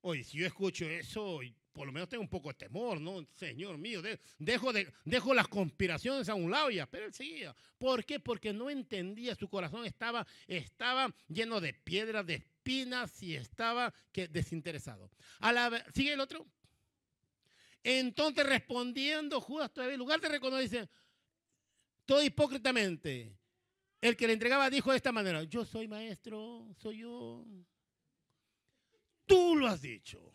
Oye, 0.00 0.22
si 0.24 0.38
yo 0.38 0.46
escucho 0.46 0.88
eso, 0.88 1.40
por 1.78 1.86
lo 1.86 1.92
menos 1.92 2.08
tengo 2.08 2.22
un 2.22 2.28
poco 2.28 2.48
de 2.48 2.54
temor, 2.54 3.00
¿no? 3.00 3.24
Señor 3.34 3.78
mío, 3.78 4.02
dejo, 4.36 4.72
de, 4.72 4.92
dejo 5.04 5.32
las 5.32 5.46
conspiraciones 5.46 6.28
a 6.28 6.34
un 6.34 6.50
lado 6.50 6.72
y 6.72 6.80
pero 6.90 7.06
él 7.06 7.14
seguía. 7.14 7.54
¿Por 7.78 8.04
qué? 8.04 8.18
Porque 8.18 8.52
no 8.52 8.68
entendía, 8.68 9.36
su 9.36 9.48
corazón 9.48 9.86
estaba, 9.86 10.26
estaba 10.48 11.14
lleno 11.28 11.60
de 11.60 11.74
piedras, 11.74 12.26
de 12.26 12.34
espinas 12.34 13.22
y 13.22 13.36
estaba 13.36 13.94
que, 14.10 14.26
desinteresado. 14.26 15.08
A 15.38 15.52
la, 15.52 15.84
¿Sigue 15.94 16.14
el 16.14 16.18
otro? 16.18 16.48
Entonces 17.84 18.44
respondiendo 18.44 19.40
Judas 19.40 19.72
todavía, 19.72 19.94
en 19.94 20.00
lugar 20.00 20.20
de 20.20 20.30
reconocer, 20.30 20.90
todo 22.06 22.20
hipócritamente, 22.24 23.38
el 24.00 24.16
que 24.16 24.26
le 24.26 24.32
entregaba 24.32 24.68
dijo 24.68 24.90
de 24.90 24.96
esta 24.96 25.12
manera, 25.12 25.44
yo 25.44 25.64
soy 25.64 25.86
maestro, 25.86 26.74
soy 26.76 26.98
yo. 26.98 27.46
Tú 29.26 29.54
lo 29.54 29.68
has 29.68 29.80
dicho. 29.80 30.34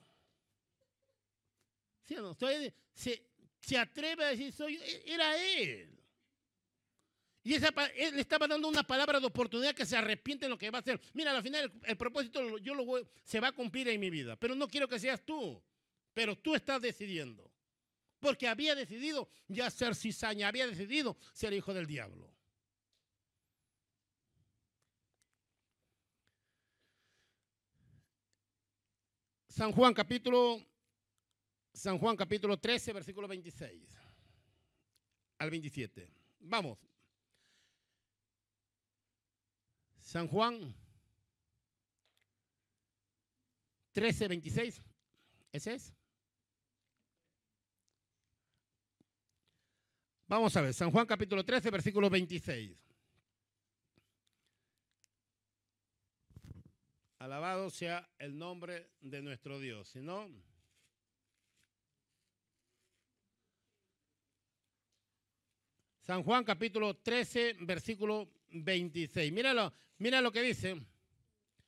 ¿Sí 2.06 2.16
no? 2.16 2.34
Se, 2.34 2.74
se, 3.60 3.78
atreve 3.78 4.26
a 4.26 4.30
decir, 4.30 4.52
soy 4.52 4.76
e, 4.76 5.04
era 5.06 5.38
él. 5.38 5.89
Y 7.44 7.56
esa, 7.56 7.74
él 7.96 8.16
le 8.16 8.22
estaba 8.22 8.48
dando 8.48 8.68
una 8.68 8.84
palabra 8.84 9.20
de 9.20 9.26
oportunidad 9.26 9.76
que 9.76 9.86
se 9.86 9.98
arrepiente 9.98 10.46
en 10.46 10.52
lo 10.52 10.58
que 10.58 10.72
va 10.72 10.78
a 10.78 10.82
hacer. 10.82 11.00
Mira, 11.13 11.36
al 11.36 11.44
final 11.44 11.72
el, 11.84 11.98
propósito 11.98 12.58
yo 12.60 12.74
lo 12.74 12.86
voy, 12.86 13.06
se 13.24 13.39
va 13.39 13.50
a 13.50 13.52
cumplir 13.52 13.89
en 13.89 14.00
mi 14.00 14.10
vida, 14.10 14.38
pero 14.38 14.56
no 14.56 14.68
quiero 14.68 14.88
que 14.88 15.00
seas 15.00 15.22
tú. 15.26 15.62
Pero 16.13 16.38
tú 16.38 16.56
estás 16.56 16.82
decidiendo. 16.82 17.52
Porque 18.20 18.48
había 18.48 18.76
decidido 18.76 19.30
ya 19.48 19.70
ser 19.70 19.96
cizaña, 19.96 20.48
había 20.48 20.68
decidido 20.68 21.18
ser 21.34 21.52
hijo 21.54 21.74
del 21.74 21.88
diablo. 21.88 22.34
San 29.50 29.72
Juan 29.72 29.94
capítulo 29.94 30.66
San 31.73 31.97
Juan 31.97 32.15
capítulo 32.15 32.57
13 32.57 32.93
versículo 32.93 33.27
26 33.27 33.81
al 35.39 35.49
27. 35.49 36.09
Vamos. 36.39 36.77
San 39.99 40.27
Juan 40.27 40.73
13 43.91 44.27
26. 44.27 44.81
¿Ese 45.51 45.73
es? 45.73 45.93
Vamos 50.27 50.55
a 50.57 50.62
ver, 50.62 50.73
San 50.73 50.89
Juan 50.89 51.05
capítulo 51.05 51.45
13, 51.45 51.69
versículo 51.69 52.09
26. 52.09 52.75
Alabado 57.19 57.69
sea 57.69 58.09
el 58.17 58.38
nombre 58.38 58.89
de 58.99 59.21
nuestro 59.21 59.59
Dios. 59.59 59.89
Si 59.89 60.01
no, 60.01 60.27
San 66.04 66.22
Juan 66.22 66.44
capítulo 66.44 66.98
13, 66.98 67.58
versículo 67.62 68.30
26. 68.50 69.32
Míralo, 69.32 69.74
mira 70.00 70.20
lo 70.20 70.34
que 70.34 70.42
dice. 70.42 70.76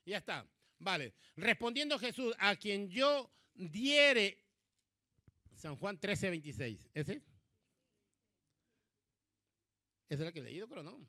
Ya 0.06 0.18
está. 0.18 0.46
Vale. 0.78 1.14
Respondiendo 1.38 1.98
Jesús, 1.98 2.36
a 2.40 2.56
quien 2.58 2.90
yo 2.90 3.32
diere. 3.54 4.44
San 5.56 5.78
Juan 5.78 5.98
13, 5.98 6.32
26. 6.32 6.90
¿Ese? 6.94 7.14
Esa 7.14 7.24
es 10.10 10.20
la 10.20 10.32
que 10.34 10.40
he 10.40 10.44
leído, 10.44 10.68
pero 10.68 10.84
no. 10.84 11.00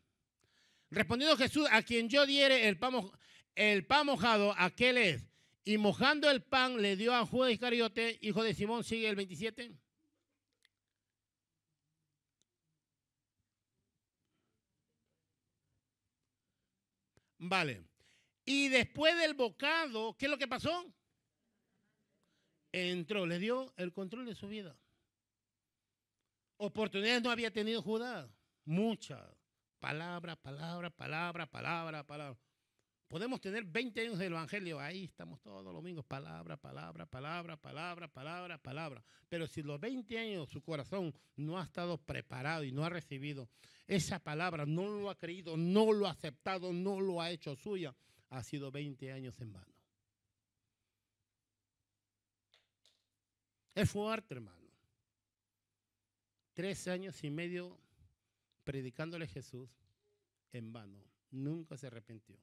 Respondiendo 0.91 1.37
Jesús, 1.37 1.67
a 1.73 1.83
quien 1.83 2.09
yo 2.09 2.27
diere 2.27 2.69
el 2.69 2.79
pan, 2.79 2.95
el 3.57 3.85
pan 3.87 4.07
mojado, 4.07 4.55
aquel 4.57 4.99
es. 4.99 5.27
Y 5.65 5.79
mojando 5.79 6.31
el 6.31 6.45
pan 6.45 6.81
le 6.81 6.95
dio 6.95 7.13
a 7.13 7.27
Judas 7.27 7.51
Iscariote, 7.51 8.21
hijo 8.23 8.45
de 8.45 8.55
Simón, 8.55 8.85
sigue 8.85 9.09
el 9.09 9.17
27. 9.17 9.73
Vale. 17.49 17.85
Y 18.45 18.69
después 18.69 19.17
del 19.19 19.35
bocado, 19.35 20.17
¿qué 20.17 20.27
es 20.27 20.31
lo 20.31 20.39
que 20.39 20.47
pasó? 20.47 20.93
Entró, 22.73 23.27
le 23.27 23.39
dio 23.39 23.73
el 23.77 23.93
control 23.93 24.27
de 24.27 24.35
su 24.35 24.49
vida. 24.49 24.77
Oportunidades 26.59 27.23
no 27.23 27.31
había 27.31 27.51
tenido 27.51 27.83
Judas. 27.83 28.31
Muchas. 28.65 29.21
Palabra, 29.79 30.37
palabra, 30.37 30.91
palabra, 30.91 31.47
palabra, 31.47 32.05
palabra. 32.05 32.39
Podemos 33.09 33.41
tener 33.41 33.65
20 33.65 34.01
años 34.01 34.19
del 34.19 34.33
Evangelio, 34.33 34.81
ahí 34.81 35.05
estamos 35.05 35.41
todos 35.41 35.63
los 35.65 35.73
domingos, 35.73 36.05
palabra, 36.05 36.57
palabra, 36.57 37.07
palabra, 37.07 37.57
palabra, 37.57 38.09
palabra, 38.09 38.59
palabra. 38.59 39.05
Pero 39.29 39.47
si 39.47 39.63
los 39.63 39.79
20 39.79 40.19
años 40.19 40.49
su 40.49 40.61
corazón 40.61 41.15
no 41.37 41.59
ha 41.59 41.63
estado 41.63 41.99
preparado 41.99 42.65
y 42.65 42.73
no 42.73 42.85
ha 42.85 42.89
recibido 42.89 43.49
esa 43.87 44.19
palabra, 44.19 44.67
no 44.67 44.89
lo 44.89 45.09
ha 45.09 45.17
creído, 45.17 45.57
no 45.57 45.93
lo 45.93 46.09
ha 46.09 46.11
aceptado, 46.11 46.73
no 46.73 47.01
lo 47.01 47.21
ha 47.21 47.31
hecho 47.31 47.55
suya, 47.55 47.95
ha 48.31 48.43
sido 48.43 48.73
20 48.73 49.13
años 49.13 49.41
en 49.41 49.53
vano. 49.53 49.73
Es 53.73 53.89
fuerte, 53.89 54.35
hermano. 54.35 54.57
Tres 56.55 56.89
años 56.89 57.23
y 57.23 57.31
medio 57.31 57.79
predicándole 58.65 59.29
Jesús 59.29 59.71
en 60.51 60.73
vano. 60.73 60.99
Nunca 61.31 61.77
se 61.77 61.87
arrepintió. 61.87 62.37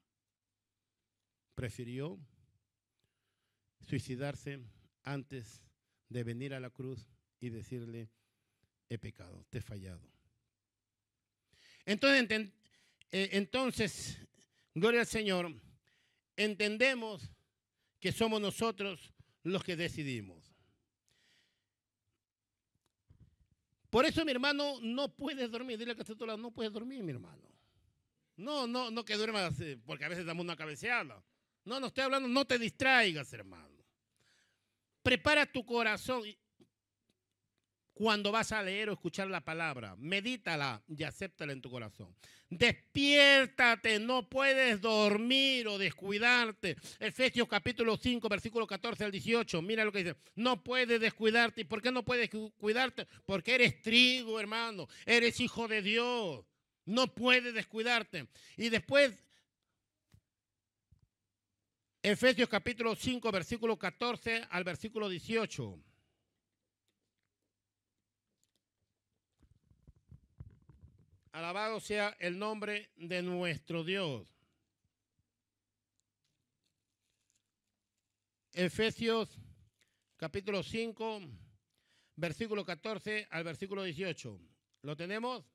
Prefirió 1.55 2.19
suicidarse 3.81 4.59
antes 5.03 5.61
de 6.09 6.23
venir 6.23 6.53
a 6.53 6.59
la 6.59 6.69
cruz 6.69 7.07
y 7.39 7.49
decirle, 7.49 8.09
he 8.89 8.97
pecado, 8.97 9.45
te 9.49 9.59
he 9.59 9.61
fallado. 9.61 10.07
Entonces, 11.85 12.51
eh, 13.11 13.29
entonces, 13.33 14.17
gloria 14.73 15.01
al 15.01 15.07
Señor, 15.07 15.53
entendemos 16.37 17.29
que 17.99 18.11
somos 18.11 18.39
nosotros 18.39 19.13
los 19.43 19.63
que 19.63 19.75
decidimos. 19.75 20.53
Por 23.89 24.05
eso, 24.05 24.25
mi 24.25 24.31
hermano, 24.31 24.79
no 24.81 25.15
puedes 25.15 25.51
dormir. 25.51 25.77
Dile 25.77 25.95
que 25.95 26.01
está 26.01 26.25
lado, 26.25 26.37
no 26.37 26.49
puedes 26.51 26.73
dormir, 26.73 27.03
mi 27.03 27.11
hermano. 27.11 27.47
No, 28.35 28.65
no, 28.65 28.89
no 28.89 29.05
que 29.05 29.15
duermas, 29.15 29.59
eh, 29.59 29.79
porque 29.85 30.05
a 30.05 30.09
veces 30.09 30.25
damos 30.25 30.43
una 30.43 30.55
cabeceada. 30.55 31.23
No, 31.65 31.79
no 31.79 31.87
estoy 31.87 32.03
hablando, 32.03 32.27
no 32.27 32.45
te 32.45 32.59
distraigas, 32.59 33.31
hermano. 33.33 33.83
Prepara 35.01 35.45
tu 35.45 35.65
corazón 35.65 36.23
cuando 37.93 38.31
vas 38.31 38.51
a 38.51 38.63
leer 38.63 38.89
o 38.89 38.93
escuchar 38.93 39.27
la 39.27 39.41
palabra. 39.41 39.95
Medítala 39.97 40.81
y 40.87 41.03
acéptala 41.03 41.53
en 41.53 41.61
tu 41.61 41.69
corazón. 41.69 42.15
Despiértate, 42.49 43.99
no 43.99 44.29
puedes 44.29 44.81
dormir 44.81 45.67
o 45.67 45.77
descuidarte. 45.77 46.75
Efesios 46.99 47.47
capítulo 47.47 47.97
5, 47.97 48.27
versículo 48.29 48.67
14 48.67 49.05
al 49.05 49.11
18. 49.11 49.61
Mira 49.61 49.85
lo 49.85 49.91
que 49.91 50.03
dice. 50.03 50.15
No 50.35 50.63
puedes 50.63 50.99
descuidarte. 50.99 51.61
¿Y 51.61 51.65
por 51.65 51.81
qué 51.81 51.91
no 51.91 52.03
puedes 52.03 52.29
cuidarte? 52.57 53.07
Porque 53.25 53.55
eres 53.55 53.81
trigo, 53.81 54.39
hermano. 54.39 54.87
Eres 55.05 55.39
hijo 55.39 55.67
de 55.67 55.81
Dios. 55.81 56.45
No 56.85 57.13
puedes 57.13 57.53
descuidarte. 57.53 58.27
Y 58.57 58.69
después, 58.69 59.13
Efesios 62.05 62.49
capítulo 62.49 62.97
5, 62.97 63.31
versículo 63.31 63.79
14 63.79 64.45
al 64.49 64.65
versículo 64.65 65.07
18. 65.07 65.79
Alabado 71.31 71.79
sea 71.79 72.13
el 72.19 72.37
nombre 72.37 72.91
de 72.97 73.21
nuestro 73.21 73.85
Dios. 73.85 74.27
Efesios 78.51 79.39
capítulo 80.17 80.61
5, 80.61 81.21
versículo 82.17 82.65
14 82.65 83.29
al 83.31 83.45
versículo 83.45 83.81
18. 83.81 84.41
¿Lo 84.81 84.97
tenemos? 84.97 85.52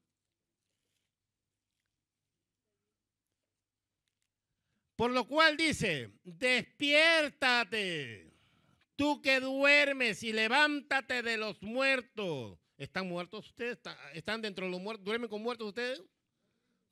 Por 4.99 5.13
lo 5.13 5.29
cual 5.29 5.57
dice, 5.57 6.11
despiértate, 6.25 8.33
tú 8.97 9.23
que 9.23 9.39
duermes 9.39 10.25
y 10.25 10.33
levántate 10.33 11.23
de 11.23 11.37
los 11.37 11.63
muertos 11.63 12.59
¿Están 12.79 13.09
muertos 13.09 13.49
ustedes? 13.49 13.79
¿Están 14.15 14.41
dentro 14.41 14.65
de 14.65 14.71
los 14.71 14.81
muertos? 14.81 15.05
¿Duermen 15.05 15.29
con 15.29 15.43
muertos 15.43 15.69
ustedes? 15.69 16.01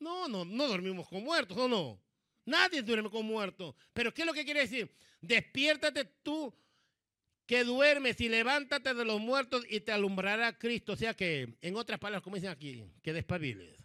No, 0.01 0.29
no, 0.29 0.45
no 0.45 0.67
dormimos 0.67 1.09
con 1.09 1.23
muertos, 1.23 1.57
¿o 1.57 1.69
no? 1.69 2.03
Nadie 2.45 2.83
duerme 2.83 3.09
con 3.09 3.25
muerto. 3.25 3.77
Pero 3.93 4.13
¿qué 4.13 4.23
es 4.23 4.27
lo 4.27 4.35
que 4.35 4.45
quiere 4.45 4.61
decir? 4.61 4.93
Despiértate 5.21 6.05
tú 6.05 6.53
que 7.47 7.63
duermes 7.63 8.21
y 8.21 8.29
levántate 8.29 8.95
de 8.95 9.05
los 9.05 9.21
muertos 9.21 9.65
y 9.71 9.81
te 9.81 9.93
alumbrará 9.93 10.59
Cristo. 10.59 10.95
O 10.95 10.97
sea 10.97 11.15
que, 11.15 11.57
en 11.61 11.77
otras 11.77 12.01
palabras, 12.01 12.25
como 12.25 12.35
dicen 12.35 12.51
aquí, 12.51 12.85
que 13.01 13.13
despabiles. 13.13 13.79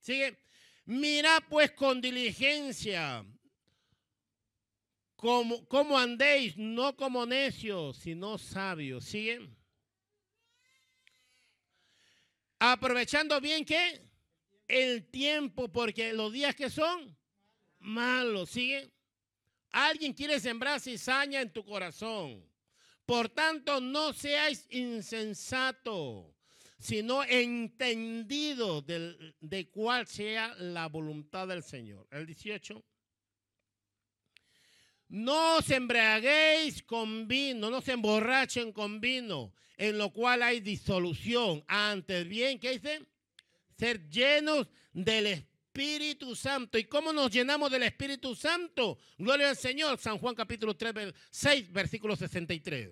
Sigue. 0.00 0.49
Mira 0.90 1.40
pues 1.48 1.70
con 1.70 2.00
diligencia 2.00 3.24
como, 5.14 5.96
andéis, 5.96 6.56
no 6.56 6.96
como 6.96 7.24
necios, 7.26 7.98
sino 7.98 8.36
sabios. 8.38 9.04
¿Sigue? 9.04 9.48
Aprovechando 12.58 13.40
bien 13.40 13.64
que 13.64 14.02
el 14.66 15.08
tiempo, 15.08 15.68
porque 15.68 16.12
los 16.12 16.32
días 16.32 16.56
que 16.56 16.68
son 16.68 17.16
malos. 17.78 18.50
¿Sigue? 18.50 18.90
Alguien 19.70 20.12
quiere 20.12 20.40
sembrar 20.40 20.80
cizaña 20.80 21.40
en 21.40 21.52
tu 21.52 21.64
corazón. 21.64 22.44
Por 23.06 23.28
tanto, 23.28 23.80
no 23.80 24.12
seáis 24.12 24.66
insensatos, 24.70 26.26
sino 26.80 27.22
entendidos 27.24 28.86
de, 28.86 29.34
de 29.40 29.68
cuál 29.68 30.06
sea 30.06 30.54
la 30.58 30.88
voluntad 30.88 31.46
del 31.46 31.62
Señor. 31.62 32.08
El 32.10 32.26
18. 32.26 32.82
No 35.08 35.56
os 35.56 35.70
embriaguéis 35.70 36.82
con 36.82 37.28
vino, 37.28 37.68
no 37.68 37.80
se 37.82 37.92
emborrachen 37.92 38.72
con 38.72 39.00
vino, 39.00 39.52
en 39.76 39.98
lo 39.98 40.10
cual 40.10 40.42
hay 40.42 40.60
disolución. 40.60 41.62
Antes 41.68 42.26
bien, 42.26 42.58
¿qué 42.58 42.70
dice? 42.72 43.06
Ser 43.76 44.08
llenos 44.08 44.66
del 44.92 45.26
Espíritu 45.26 46.34
Santo. 46.34 46.78
¿Y 46.78 46.84
cómo 46.84 47.12
nos 47.12 47.30
llenamos 47.30 47.70
del 47.70 47.82
Espíritu 47.82 48.34
Santo? 48.34 48.98
Gloria 49.18 49.50
al 49.50 49.56
Señor. 49.56 49.98
San 49.98 50.16
Juan 50.16 50.34
capítulo 50.34 50.76
3, 50.76 51.12
6, 51.30 51.72
versículo 51.72 52.16
63. 52.16 52.90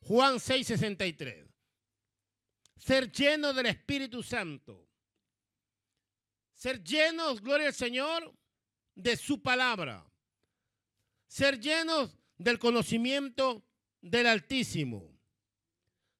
Juan 0.00 0.40
6, 0.40 0.66
63. 0.66 1.49
Ser 2.80 3.12
llenos 3.12 3.54
del 3.54 3.66
Espíritu 3.66 4.24
Santo. 4.24 4.88
Ser 6.52 6.82
llenos, 6.82 7.40
gloria 7.40 7.68
al 7.68 7.74
Señor, 7.74 8.34
de 8.96 9.16
su 9.16 9.40
palabra 9.40 10.10
ser 11.30 11.60
llenos 11.60 12.18
del 12.38 12.58
conocimiento 12.58 13.64
del 14.02 14.26
Altísimo. 14.26 15.16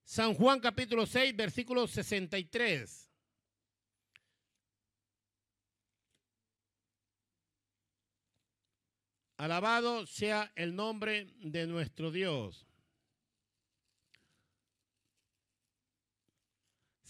San 0.05 0.35
Juan 0.35 0.61
capítulo 0.61 1.05
6, 1.05 1.35
versículo 1.35 1.89
63. 1.89 3.09
Alabado 9.37 10.07
sea 10.07 10.53
el 10.55 10.77
nombre 10.77 11.35
de 11.41 11.67
nuestro 11.67 12.13
Dios. 12.13 12.70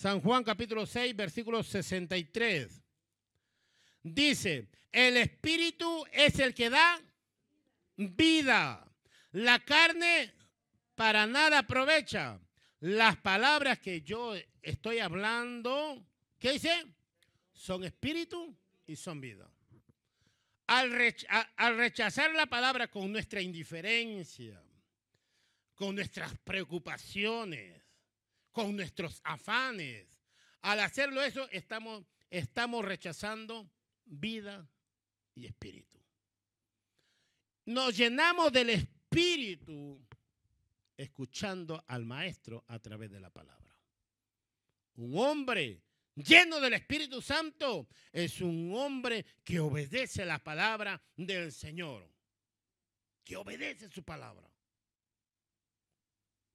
San 0.01 0.23
Juan 0.23 0.43
capítulo 0.43 0.87
6, 0.87 1.15
versículo 1.15 1.63
63. 1.63 2.83
Dice, 4.03 4.71
el 4.91 5.19
Espíritu 5.19 6.07
es 6.11 6.39
el 6.39 6.55
que 6.55 6.71
da 6.71 6.99
vida. 7.99 8.91
La 9.33 9.63
carne 9.63 10.33
para 10.95 11.27
nada 11.27 11.59
aprovecha. 11.59 12.41
Las 12.79 13.19
palabras 13.19 13.79
que 13.79 14.01
yo 14.01 14.33
estoy 14.63 15.01
hablando, 15.01 16.03
¿qué 16.39 16.53
dice? 16.53 16.87
Son 17.53 17.85
espíritu 17.85 18.57
y 18.87 18.97
son 18.97 19.21
vida. 19.21 19.51
Al, 20.69 20.93
rechazar 21.77 22.33
la 22.33 22.47
palabra 22.47 22.89
con 22.89 23.13
nuestra 23.13 23.43
indiferencia, 23.43 24.63
con 25.75 25.95
nuestras 25.95 26.39
preocupaciones, 26.39 27.90
con 28.53 28.77
nuestros 28.77 29.21
afanes, 29.25 30.07
al 30.63 30.81
hacerlo 30.81 31.23
eso 31.23 31.49
estamos, 31.51 32.05
estamos 32.31 32.85
rechazando 32.85 33.71
vida 34.05 34.69
y 35.35 35.47
espíritu 35.47 36.01
nos 37.71 37.97
llenamos 37.97 38.53
del 38.53 38.71
Espíritu 38.71 40.01
escuchando 40.97 41.83
al 41.87 42.05
Maestro 42.05 42.65
a 42.67 42.79
través 42.79 43.11
de 43.11 43.21
la 43.21 43.31
palabra. 43.31 43.77
Un 44.97 45.17
hombre 45.17 45.83
lleno 46.15 46.61
del 46.61 46.75
Espíritu 46.75 47.23
Santo 47.23 47.89
es 48.13 48.41
un 48.41 48.75
hombre 48.75 49.25
que 49.45 49.61
obedece 49.61 50.25
la 50.25 50.39
palabra 50.39 51.01
del 51.17 51.53
Señor, 51.53 52.11
que 53.25 53.37
obedece 53.37 53.89
su 53.89 54.03
palabra. 54.03 54.51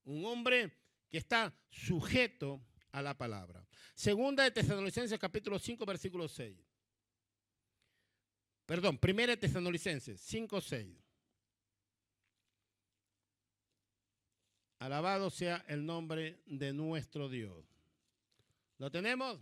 Un 0.03 0.25
hombre 0.25 0.84
que 1.15 1.19
está 1.19 1.57
sujeto 1.69 2.61
a 2.91 3.01
la 3.01 3.17
palabra. 3.17 3.65
Segunda 3.93 4.43
de 4.43 4.51
Tesalonicenses 4.51 5.17
capítulo 5.17 5.57
5 5.57 5.85
versículo 5.85 6.27
6. 6.27 6.57
Perdón, 8.65 8.97
primera 8.97 9.31
de 9.31 9.37
Tesalonicenses 9.37 10.19
5 10.19 10.59
6. 10.59 10.97
Alabado 14.79 15.29
sea 15.29 15.63
el 15.69 15.85
nombre 15.85 16.41
de 16.47 16.73
nuestro 16.73 17.29
Dios. 17.29 17.65
¿Lo 18.77 18.91
tenemos? 18.91 19.39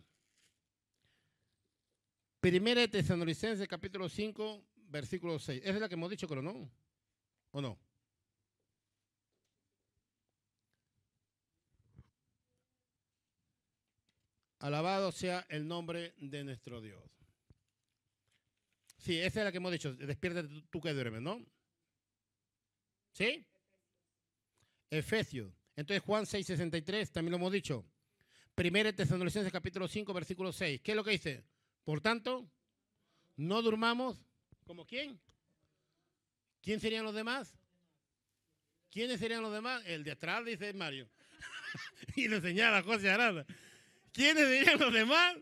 Primera 2.39 2.81
de 2.81 2.87
Tesalonicenses 2.87 3.67
capítulo 3.67 4.07
5, 4.09 4.63
versículo 4.89 5.39
6. 5.39 5.59
¿Esa 5.63 5.73
es 5.73 5.81
la 5.81 5.89
que 5.89 5.95
hemos 5.95 6.11
dicho, 6.11 6.27
creo, 6.27 6.43
no? 6.43 6.69
¿O 7.49 7.59
no? 7.59 7.79
Alabado 14.63 15.11
sea 15.11 15.45
el 15.49 15.67
nombre 15.67 16.13
de 16.19 16.41
nuestro 16.45 16.79
Dios. 16.79 17.03
Sí, 18.97 19.19
esa 19.19 19.41
es 19.41 19.45
la 19.45 19.51
que 19.51 19.57
hemos 19.57 19.73
dicho. 19.73 19.93
Despierta 19.93 20.41
tú 20.69 20.79
que 20.79 20.93
duermes, 20.93 21.21
¿no? 21.21 21.45
¿Sí? 23.11 23.45
Efesios. 24.89 25.51
Entonces 25.75 26.01
Juan 26.01 26.23
6:63, 26.23 27.11
también 27.11 27.31
lo 27.31 27.39
hemos 27.39 27.51
dicho. 27.51 27.85
Primera 28.55 28.93
Tesalonicenses 28.93 29.51
capítulo 29.51 29.85
5, 29.85 30.13
versículo 30.13 30.53
6. 30.53 30.79
¿Qué 30.81 30.91
es 30.91 30.95
lo 30.95 31.03
que 31.03 31.11
dice? 31.11 31.43
Por 31.83 31.99
tanto, 31.99 32.49
no 33.35 33.61
durmamos 33.61 34.23
como 34.65 34.85
quién. 34.85 35.19
¿Quién 36.61 36.79
serían 36.79 37.03
los 37.03 37.13
demás? 37.13 37.53
¿Quiénes 38.89 39.19
serían 39.19 39.41
los 39.41 39.51
demás? 39.51 39.83
El 39.85 40.05
de 40.05 40.11
atrás, 40.11 40.45
dice 40.45 40.71
Mario. 40.71 41.09
y 42.15 42.29
le 42.29 42.39
señala 42.39 42.81
José 42.81 43.09
Arada. 43.09 43.45
¿Quiénes 44.13 44.47
serían 44.47 44.79
los 44.79 44.93
demás? 44.93 45.35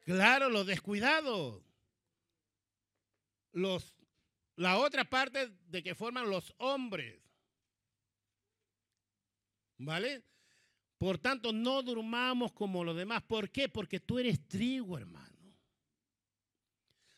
Claro, 0.00 0.48
los 0.48 0.66
descuidados. 0.66 1.62
Los, 3.52 3.92
la 4.54 4.78
otra 4.78 5.04
parte 5.04 5.48
de 5.66 5.82
que 5.82 5.94
forman 5.94 6.30
los 6.30 6.54
hombres. 6.58 7.20
¿Vale? 9.78 10.22
Por 10.96 11.18
tanto, 11.18 11.52
no 11.52 11.82
durmamos 11.82 12.52
como 12.52 12.84
los 12.84 12.96
demás. 12.96 13.22
¿Por 13.24 13.50
qué? 13.50 13.68
Porque 13.68 14.00
tú 14.00 14.18
eres 14.18 14.46
trigo, 14.46 14.96
hermano. 14.96 15.26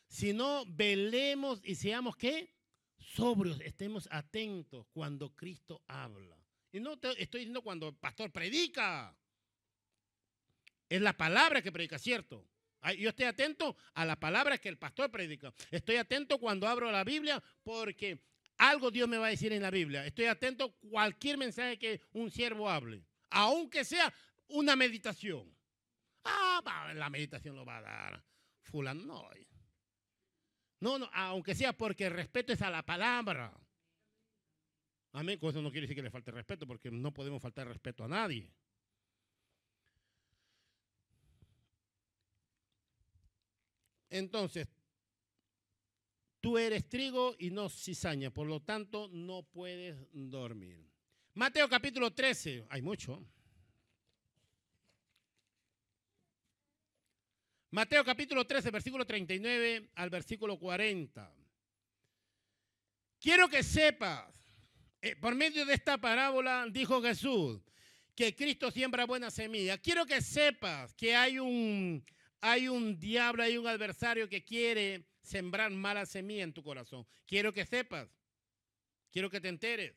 Si 0.07 0.33
no, 0.33 0.65
velemos 0.67 1.61
y 1.63 1.75
seamos 1.75 2.17
qué? 2.17 2.55
Sobrios, 2.97 3.61
estemos 3.61 4.09
atentos 4.11 4.87
cuando 4.91 5.33
Cristo 5.35 5.83
habla. 5.87 6.43
Y 6.71 6.79
no 6.79 6.97
te 6.97 7.09
estoy 7.21 7.41
diciendo 7.41 7.61
cuando 7.61 7.87
el 7.89 7.95
pastor 7.95 8.31
predica. 8.31 9.15
Es 10.89 11.01
la 11.01 11.13
palabra 11.13 11.61
que 11.61 11.71
predica, 11.71 11.99
¿cierto? 11.99 12.45
Yo 12.97 13.09
estoy 13.09 13.25
atento 13.25 13.77
a 13.93 14.05
la 14.05 14.19
palabra 14.19 14.57
que 14.57 14.69
el 14.69 14.77
pastor 14.77 15.11
predica. 15.11 15.53
Estoy 15.69 15.97
atento 15.97 16.39
cuando 16.39 16.67
abro 16.67 16.91
la 16.91 17.03
Biblia 17.03 17.41
porque 17.63 18.23
algo 18.57 18.89
Dios 18.89 19.07
me 19.07 19.17
va 19.17 19.27
a 19.27 19.29
decir 19.29 19.53
en 19.53 19.61
la 19.61 19.69
Biblia. 19.69 20.05
Estoy 20.05 20.25
atento 20.25 20.65
a 20.65 20.87
cualquier 20.89 21.37
mensaje 21.37 21.77
que 21.77 22.01
un 22.13 22.31
siervo 22.31 22.69
hable, 22.69 23.03
aunque 23.29 23.85
sea 23.85 24.13
una 24.47 24.75
meditación. 24.75 25.55
Ah, 26.23 26.91
la 26.95 27.09
meditación 27.09 27.55
lo 27.55 27.65
va 27.65 27.77
a 27.77 27.81
dar 27.81 28.23
fulano. 28.63 29.29
No, 30.79 30.97
no, 30.97 30.99
no, 30.99 31.09
aunque 31.13 31.55
sea 31.55 31.73
porque 31.73 32.05
el 32.07 32.13
respeto 32.13 32.53
es 32.53 32.61
a 32.61 32.69
la 32.69 32.83
palabra. 32.83 33.53
Amén. 35.11 35.39
Eso 35.41 35.61
no 35.61 35.71
quiere 35.71 35.85
decir 35.85 35.95
que 35.95 36.03
le 36.03 36.11
falte 36.11 36.31
respeto, 36.31 36.67
porque 36.67 36.91
no 36.91 37.13
podemos 37.13 37.41
faltar 37.41 37.67
respeto 37.67 38.03
a 38.03 38.07
nadie. 38.07 38.51
Entonces, 44.09 44.67
Tú 46.41 46.57
eres 46.57 46.87
trigo 46.87 47.35
y 47.37 47.51
no 47.51 47.67
cizaña, 47.69 48.31
por 48.31 48.47
lo 48.47 48.61
tanto 48.61 49.09
no 49.11 49.43
puedes 49.43 49.97
dormir. 50.13 50.89
Mateo 51.33 51.67
capítulo 51.67 52.13
13, 52.13 52.65
hay 52.69 52.81
mucho. 52.81 53.21
Mateo 57.71 58.03
capítulo 58.05 58.47
13, 58.47 58.71
versículo 58.71 59.05
39 59.05 59.89
al 59.95 60.09
versículo 60.09 60.57
40. 60.57 61.35
Quiero 63.19 63.49
que 63.49 63.61
sepas, 63.61 64.33
eh, 65.01 65.17
por 65.17 65.35
medio 65.35 65.65
de 65.65 65.73
esta 65.73 65.97
parábola 65.97 66.65
dijo 66.71 67.01
Jesús 67.01 67.61
que 68.15 68.33
Cristo 68.33 68.71
siembra 68.71 69.05
buena 69.05 69.29
semilla. 69.29 69.77
Quiero 69.77 70.05
que 70.05 70.21
sepas 70.21 70.93
que 70.93 71.15
hay 71.15 71.37
un, 71.37 72.03
hay 72.41 72.67
un 72.67 72.99
diablo, 72.99 73.43
hay 73.43 73.57
un 73.57 73.67
adversario 73.67 74.29
que 74.29 74.43
quiere 74.43 75.05
sembrar 75.21 75.71
mala 75.71 76.05
semilla 76.05 76.43
en 76.43 76.53
tu 76.53 76.63
corazón. 76.63 77.05
Quiero 77.25 77.53
que 77.53 77.65
sepas, 77.65 78.09
quiero 79.11 79.29
que 79.29 79.41
te 79.41 79.49
enteres. 79.49 79.95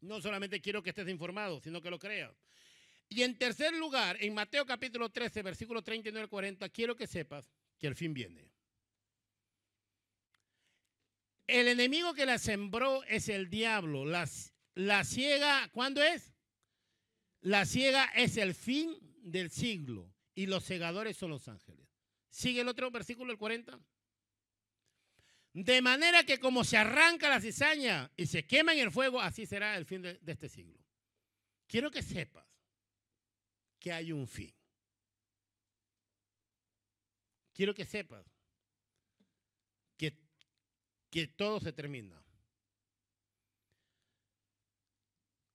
No 0.00 0.20
solamente 0.20 0.60
quiero 0.60 0.82
que 0.82 0.90
estés 0.90 1.08
informado, 1.08 1.60
sino 1.60 1.80
que 1.80 1.90
lo 1.90 1.98
creas. 1.98 2.32
Y 3.08 3.22
en 3.22 3.38
tercer 3.38 3.72
lugar, 3.74 4.16
en 4.20 4.34
Mateo 4.34 4.66
capítulo 4.66 5.10
13, 5.10 5.42
versículo 5.42 5.82
39 5.82 6.24
al 6.24 6.28
40, 6.28 6.68
quiero 6.70 6.96
que 6.96 7.06
sepas 7.06 7.50
que 7.78 7.86
el 7.86 7.94
fin 7.94 8.12
viene. 8.12 8.50
El 11.46 11.68
enemigo 11.68 12.14
que 12.14 12.26
la 12.26 12.38
sembró 12.38 13.04
es 13.04 13.28
el 13.28 13.50
diablo. 13.50 14.04
La, 14.04 15.04
ciega, 15.04 15.68
¿cuándo 15.72 16.02
es? 16.02 16.34
La 17.40 17.66
ciega 17.66 18.06
es 18.16 18.36
el 18.38 18.54
fin 18.54 18.96
del 19.22 19.50
siglo 19.50 20.13
y 20.34 20.46
los 20.46 20.64
segadores 20.64 21.16
son 21.16 21.30
los 21.30 21.48
ángeles. 21.48 21.88
Sigue 22.30 22.62
el 22.62 22.68
otro 22.68 22.90
versículo, 22.90 23.32
el 23.32 23.38
40. 23.38 23.78
De 25.52 25.82
manera 25.82 26.24
que 26.24 26.40
como 26.40 26.64
se 26.64 26.76
arranca 26.76 27.28
la 27.28 27.40
cizaña 27.40 28.10
y 28.16 28.26
se 28.26 28.44
quema 28.44 28.72
en 28.72 28.80
el 28.80 28.90
fuego, 28.90 29.20
así 29.20 29.46
será 29.46 29.76
el 29.76 29.86
fin 29.86 30.02
de, 30.02 30.18
de 30.18 30.32
este 30.32 30.48
siglo. 30.48 30.78
Quiero 31.68 31.90
que 31.90 32.02
sepas 32.02 32.46
que 33.78 33.92
hay 33.92 34.12
un 34.12 34.26
fin. 34.26 34.52
Quiero 37.52 37.72
que 37.72 37.84
sepas 37.84 38.26
que, 39.96 40.18
que 41.08 41.28
todo 41.28 41.60
se 41.60 41.72
termina. 41.72 42.20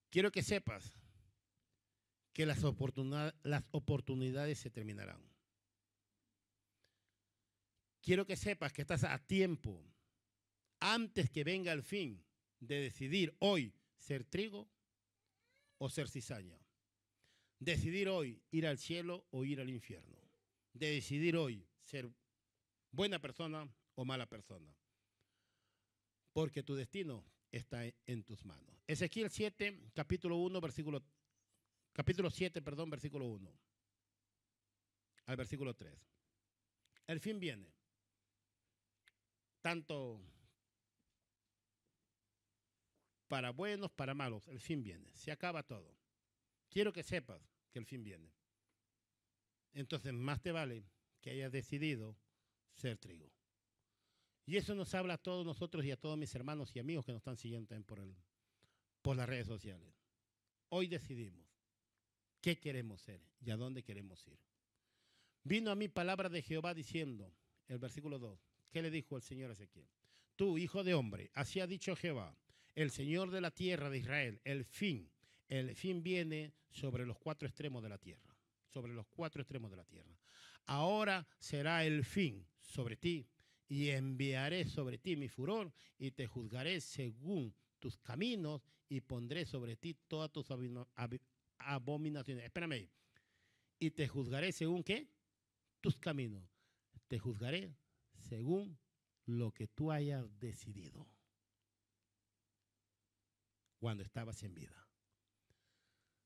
Quiero 0.10 0.32
que 0.32 0.42
sepas 0.42 0.99
que 2.34 2.46
las, 2.46 2.64
oportunidad, 2.64 3.36
las 3.44 3.64
oportunidades 3.72 4.60
se 4.60 4.70
terminarán. 4.70 5.22
Quiero 8.02 8.26
que 8.26 8.36
sepas 8.36 8.74
que 8.74 8.82
estás 8.82 9.04
a 9.04 9.20
tiempo, 9.20 9.84
antes 10.80 11.30
que 11.30 11.44
venga 11.44 11.74
el 11.74 11.84
fin, 11.84 12.24
de 12.60 12.82
decidir 12.82 13.36
hoy 13.40 13.74
ser 13.98 14.24
trigo 14.24 14.70
o 15.78 15.90
ser 15.90 16.10
cizaña. 16.10 16.60
Decidir 17.60 18.08
hoy 18.08 18.42
ir 18.52 18.68
al 18.68 18.78
cielo 18.78 19.26
o 19.32 19.44
ir 19.44 19.60
al 19.60 19.70
infierno. 19.70 20.18
De 20.74 20.92
decidir 20.92 21.36
hoy 21.36 21.68
ser 21.84 22.10
buena 22.92 23.20
persona 23.20 23.70
o 23.96 24.06
mala 24.06 24.28
persona. 24.28 24.74
Porque 26.32 26.64
tu 26.64 26.76
destino 26.76 27.26
está 27.52 27.84
en 28.06 28.24
tus 28.24 28.46
manos. 28.46 28.76
Ezequiel 28.88 29.30
7, 29.30 29.92
capítulo 29.94 30.38
1, 30.38 30.62
versículo 30.62 31.04
capítulo 31.94 32.30
7, 32.30 32.62
perdón, 32.62 32.90
versículo 32.90 33.26
1 33.28 33.70
al 35.30 35.38
versículo 35.38 35.76
3. 35.76 35.94
El 37.06 37.20
fin 37.20 37.40
viene. 37.40 37.72
Tanto 39.62 40.20
para 43.28 43.52
buenos, 43.52 43.92
para 43.92 44.16
malos, 44.16 44.48
el 44.48 44.60
fin 44.60 44.82
viene. 44.82 45.14
Se 45.14 45.32
acaba 45.32 45.62
todo. 45.62 45.96
Quiero 46.68 46.92
que 46.92 47.04
sepas 47.04 47.40
que 47.70 47.78
el 47.78 47.86
fin 47.86 48.04
viene. 48.04 48.34
Entonces, 49.74 50.14
más 50.14 50.42
te 50.42 50.52
vale 50.52 50.84
que 51.22 51.30
hayas 51.30 51.52
decidido 51.52 52.18
ser 52.74 52.98
trigo. 52.98 53.32
Y 54.48 54.58
eso 54.58 54.74
nos 54.74 54.96
habla 54.96 55.14
a 55.14 55.18
todos 55.20 55.46
nosotros 55.46 55.86
y 55.86 55.92
a 55.92 56.00
todos 56.00 56.18
mis 56.18 56.34
hermanos 56.34 56.76
y 56.76 56.80
amigos 56.80 57.06
que 57.06 57.12
nos 57.12 57.20
están 57.20 57.38
siguiendo 57.38 57.80
por, 57.84 58.00
el, 58.00 58.16
por 59.04 59.16
las 59.16 59.30
redes 59.30 59.46
sociales. 59.46 59.94
Hoy 60.70 60.88
decidimos 60.88 61.49
qué 62.42 62.60
queremos 62.60 63.02
ser 63.02 63.22
y 63.42 63.52
a 63.52 63.58
dónde 63.58 63.84
queremos 63.84 64.28
ir. 64.28 64.40
Vino 65.44 65.72
a 65.72 65.76
mí 65.76 65.88
palabra 65.88 66.30
de 66.30 66.42
Jehová 66.42 66.74
diciendo, 66.74 67.34
el 67.68 67.80
versículo 67.80 68.20
2, 68.20 68.40
¿qué 68.72 68.82
le 68.82 68.92
dijo 68.92 69.16
el 69.16 69.24
Señor 69.24 69.50
a 69.50 69.54
Ezequiel? 69.54 69.88
Tú, 70.36 70.58
hijo 70.58 70.84
de 70.84 70.94
hombre, 70.94 71.32
así 71.34 71.60
ha 71.60 71.68
dicho 71.68 71.96
Jehová, 71.96 72.38
el 72.76 72.92
Señor 72.92 73.32
de 73.32 73.42
la 73.42 73.52
tierra 73.52 73.90
de 73.90 73.98
Israel, 73.98 74.42
el 74.44 74.64
fin 74.66 75.10
el 75.50 75.76
fin 75.76 76.04
viene 76.04 76.54
sobre 76.70 77.06
los 77.06 77.18
cuatro 77.18 77.48
extremos 77.48 77.82
de 77.82 77.90
la 77.90 77.98
tierra, 77.98 78.38
sobre 78.68 78.94
los 78.94 79.08
cuatro 79.08 79.42
extremos 79.42 79.72
de 79.72 79.78
la 79.78 79.84
tierra. 79.84 80.16
Ahora 80.68 81.28
será 81.40 81.84
el 81.84 82.06
fin 82.06 82.46
sobre 82.62 82.96
ti 82.96 83.28
y 83.68 83.90
enviaré 83.90 84.66
sobre 84.66 85.00
ti 85.00 85.16
mi 85.16 85.28
furor 85.28 85.74
y 85.98 86.12
te 86.12 86.28
juzgaré 86.28 86.80
según 86.80 87.54
tus 87.80 87.98
caminos 87.98 88.62
y 88.88 89.02
pondré 89.02 89.46
sobre 89.46 89.76
ti 89.76 89.96
todas 90.08 90.32
tus 90.32 90.52
abominaciones. 91.60 92.46
Espérame. 92.46 92.90
Y 93.80 93.92
te 93.92 94.08
juzgaré 94.08 94.52
según 94.52 94.84
qué? 94.84 95.08
Tus 95.82 95.98
caminos. 95.98 96.44
Te 97.08 97.20
juzgaré 97.20 97.76
según 98.30 98.78
lo 99.26 99.52
que 99.52 99.68
tú 99.68 99.92
hayas 99.92 100.28
decidido 100.40 101.08
cuando 103.80 104.04
estabas 104.04 104.44
en 104.44 104.54
vida. 104.54 104.88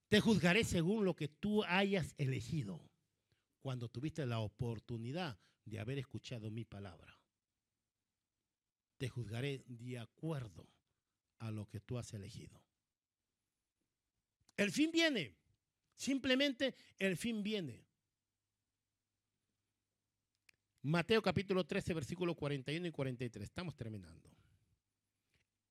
Te 0.10 0.20
juzgaré 0.20 0.64
según 0.64 1.06
lo 1.06 1.16
que 1.16 1.28
tú 1.28 1.64
hayas 1.64 2.14
elegido 2.18 2.82
cuando 3.62 3.90
tuviste 3.90 4.26
la 4.26 4.40
oportunidad 4.40 5.40
de 5.66 5.80
haber 5.80 5.98
escuchado 6.00 6.52
mi 6.52 6.66
palabra. 6.66 7.18
Te 8.98 9.10
juzgaré 9.10 9.64
de 9.68 10.00
acuerdo 10.00 10.68
a 11.40 11.52
lo 11.52 11.68
que 11.68 11.80
tú 11.80 11.98
has 11.98 12.14
elegido. 12.14 12.62
El 14.58 14.72
fin 14.72 14.92
viene. 14.92 15.36
Simplemente 15.96 16.76
el 16.98 17.18
fin 17.18 17.44
viene. 17.44 17.86
Mateo 20.84 21.22
capítulo 21.22 21.66
13, 21.66 21.94
versículos 21.94 22.36
41 22.36 22.88
y 22.88 22.92
43. 22.92 23.44
Estamos 23.44 23.76
terminando. 23.76 24.30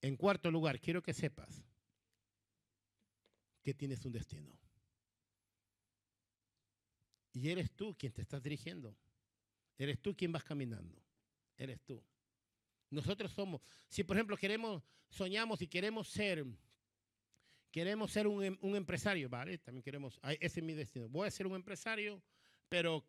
En 0.01 0.17
cuarto 0.17 0.51
lugar, 0.51 0.81
quiero 0.81 1.03
que 1.03 1.13
sepas 1.13 1.63
que 3.63 3.75
tienes 3.75 4.05
un 4.05 4.13
destino. 4.13 4.53
Y 7.35 7.51
eres 7.51 7.71
tú 7.73 7.95
quien 7.97 8.13
te 8.13 8.23
estás 8.23 8.43
dirigiendo. 8.43 8.97
Eres 9.79 10.01
tú 10.01 10.17
quien 10.17 10.33
vas 10.33 10.45
caminando. 10.45 11.01
Eres 11.57 11.81
tú. 11.83 12.03
Nosotros 12.91 13.33
somos, 13.33 13.63
si 13.89 14.05
por 14.05 14.17
ejemplo 14.17 14.37
queremos, 14.37 14.83
soñamos 15.09 15.63
y 15.63 15.67
queremos 15.67 16.09
ser, 16.09 16.45
queremos 17.73 18.13
ser 18.13 18.29
un, 18.29 18.45
em, 18.45 18.59
un 18.61 18.77
empresario, 18.77 19.29
¿vale? 19.29 19.59
También 19.59 19.83
queremos, 19.83 20.21
ese 20.39 20.61
es 20.61 20.65
mi 20.65 20.75
destino. 20.75 21.09
Voy 21.09 21.27
a 21.27 21.31
ser 21.31 21.47
un 21.47 21.57
empresario, 21.57 22.23
pero 22.69 23.05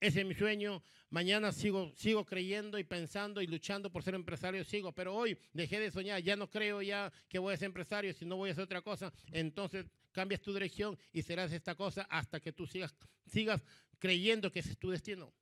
ese 0.00 0.20
es 0.22 0.26
mi 0.26 0.34
sueño. 0.34 0.82
Mañana 1.10 1.52
sigo, 1.52 1.92
sigo 1.94 2.24
creyendo 2.24 2.76
y 2.76 2.84
pensando 2.84 3.40
y 3.40 3.46
luchando 3.46 3.90
por 3.90 4.02
ser 4.02 4.14
empresario, 4.14 4.64
sigo. 4.64 4.92
Pero 4.92 5.14
hoy 5.14 5.38
dejé 5.52 5.78
de 5.78 5.92
soñar, 5.92 6.20
ya 6.20 6.34
no 6.34 6.50
creo 6.50 6.82
ya 6.82 7.12
que 7.28 7.38
voy 7.38 7.54
a 7.54 7.56
ser 7.56 7.66
empresario, 7.66 8.12
si 8.12 8.26
no 8.26 8.36
voy 8.36 8.48
a 8.48 8.52
hacer 8.52 8.64
otra 8.64 8.82
cosa. 8.82 9.12
Entonces 9.30 9.86
cambias 10.10 10.40
tu 10.40 10.52
dirección 10.52 10.98
y 11.12 11.22
serás 11.22 11.52
esta 11.52 11.76
cosa 11.76 12.02
hasta 12.10 12.40
que 12.40 12.52
tú 12.52 12.66
sigas, 12.66 12.92
sigas 13.26 13.62
creyendo 14.00 14.50
que 14.50 14.58
ese 14.58 14.72
es 14.72 14.78
tu 14.78 14.90
destino. 14.90 15.32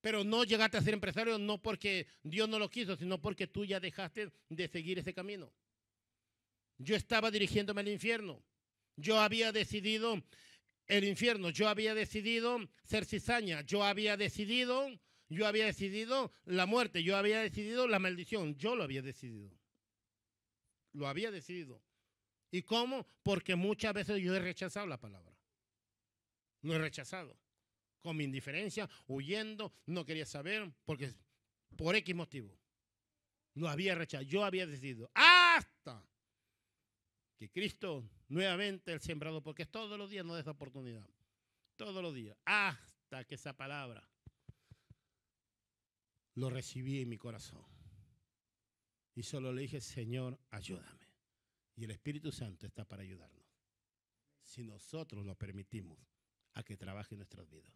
Pero 0.00 0.24
no 0.24 0.42
llegaste 0.42 0.76
a 0.76 0.82
ser 0.82 0.94
empresario 0.94 1.38
no 1.38 1.62
porque 1.62 2.08
Dios 2.24 2.48
no 2.48 2.58
lo 2.58 2.68
quiso, 2.68 2.96
sino 2.96 3.20
porque 3.20 3.46
tú 3.46 3.64
ya 3.64 3.78
dejaste 3.78 4.32
de 4.48 4.66
seguir 4.66 4.98
ese 4.98 5.14
camino. 5.14 5.52
Yo 6.82 6.96
estaba 6.96 7.30
dirigiéndome 7.30 7.80
al 7.80 7.88
infierno. 7.88 8.42
Yo 8.96 9.20
había 9.20 9.52
decidido 9.52 10.22
el 10.86 11.04
infierno. 11.04 11.50
Yo 11.50 11.68
había 11.68 11.94
decidido 11.94 12.58
ser 12.84 13.04
cizaña, 13.04 13.62
yo 13.62 13.84
había 13.84 14.16
decidido, 14.16 14.88
yo 15.28 15.46
había 15.46 15.66
decidido 15.66 16.32
la 16.44 16.66
muerte, 16.66 17.02
yo 17.02 17.16
había 17.16 17.40
decidido 17.40 17.86
la 17.86 17.98
maldición, 17.98 18.56
yo 18.56 18.76
lo 18.76 18.84
había 18.84 19.02
decidido. 19.02 19.58
Lo 20.92 21.08
había 21.08 21.30
decidido. 21.30 21.82
¿Y 22.50 22.62
cómo? 22.62 23.06
Porque 23.22 23.56
muchas 23.56 23.94
veces 23.94 24.20
yo 24.20 24.34
he 24.34 24.40
rechazado 24.40 24.86
la 24.86 25.00
palabra. 25.00 25.34
Lo 26.62 26.74
he 26.74 26.78
rechazado. 26.78 27.38
Con 28.02 28.16
mi 28.16 28.24
indiferencia, 28.24 28.90
huyendo, 29.06 29.72
no 29.86 30.04
quería 30.04 30.26
saber, 30.26 30.70
porque 30.84 31.14
por 31.76 31.94
X 31.96 32.14
motivo. 32.14 32.58
Lo 33.54 33.68
había 33.68 33.94
rechazado. 33.94 34.28
Yo 34.28 34.44
había 34.44 34.66
decidido. 34.66 35.10
Hasta 35.14 36.04
que 37.42 37.50
Cristo 37.50 38.08
nuevamente 38.28 38.92
el 38.92 39.00
sembrador, 39.00 39.42
porque 39.42 39.66
todos 39.66 39.98
los 39.98 40.08
días 40.08 40.24
nos 40.24 40.36
da 40.36 40.42
esa 40.42 40.52
oportunidad, 40.52 41.04
todos 41.74 42.00
los 42.00 42.14
días, 42.14 42.36
hasta 42.44 43.24
que 43.24 43.34
esa 43.34 43.56
palabra 43.56 44.08
lo 46.36 46.50
recibí 46.50 47.00
en 47.00 47.08
mi 47.08 47.18
corazón. 47.18 47.64
Y 49.16 49.24
solo 49.24 49.52
le 49.52 49.62
dije, 49.62 49.80
Señor, 49.80 50.38
ayúdame. 50.50 51.08
Y 51.74 51.82
el 51.82 51.90
Espíritu 51.90 52.30
Santo 52.30 52.64
está 52.64 52.84
para 52.84 53.02
ayudarnos, 53.02 53.44
si 54.44 54.62
nosotros 54.62 55.26
lo 55.26 55.34
permitimos 55.34 55.98
a 56.52 56.62
que 56.62 56.76
trabaje 56.76 57.16
en 57.16 57.18
nuestras 57.18 57.50
vidas. 57.50 57.74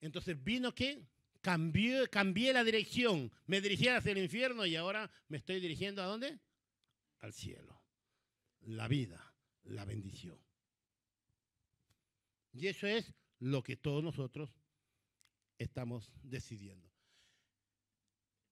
Entonces 0.00 0.42
vino 0.42 0.74
que 0.74 1.06
cambié, 1.40 2.08
cambié 2.08 2.52
la 2.52 2.64
dirección. 2.64 3.32
Me 3.46 3.60
dirigía 3.60 3.96
hacia 3.96 4.12
el 4.12 4.18
infierno 4.18 4.66
y 4.66 4.76
ahora 4.76 5.10
me 5.28 5.38
estoy 5.38 5.60
dirigiendo 5.60 6.02
a 6.02 6.06
dónde? 6.06 6.38
Al 7.20 7.32
cielo. 7.32 7.80
La 8.62 8.88
vida, 8.88 9.34
la 9.64 9.84
bendición. 9.84 10.38
Y 12.52 12.66
eso 12.66 12.86
es 12.86 13.12
lo 13.38 13.62
que 13.62 13.76
todos 13.76 14.02
nosotros 14.02 14.50
estamos 15.58 16.12
decidiendo. 16.22 16.90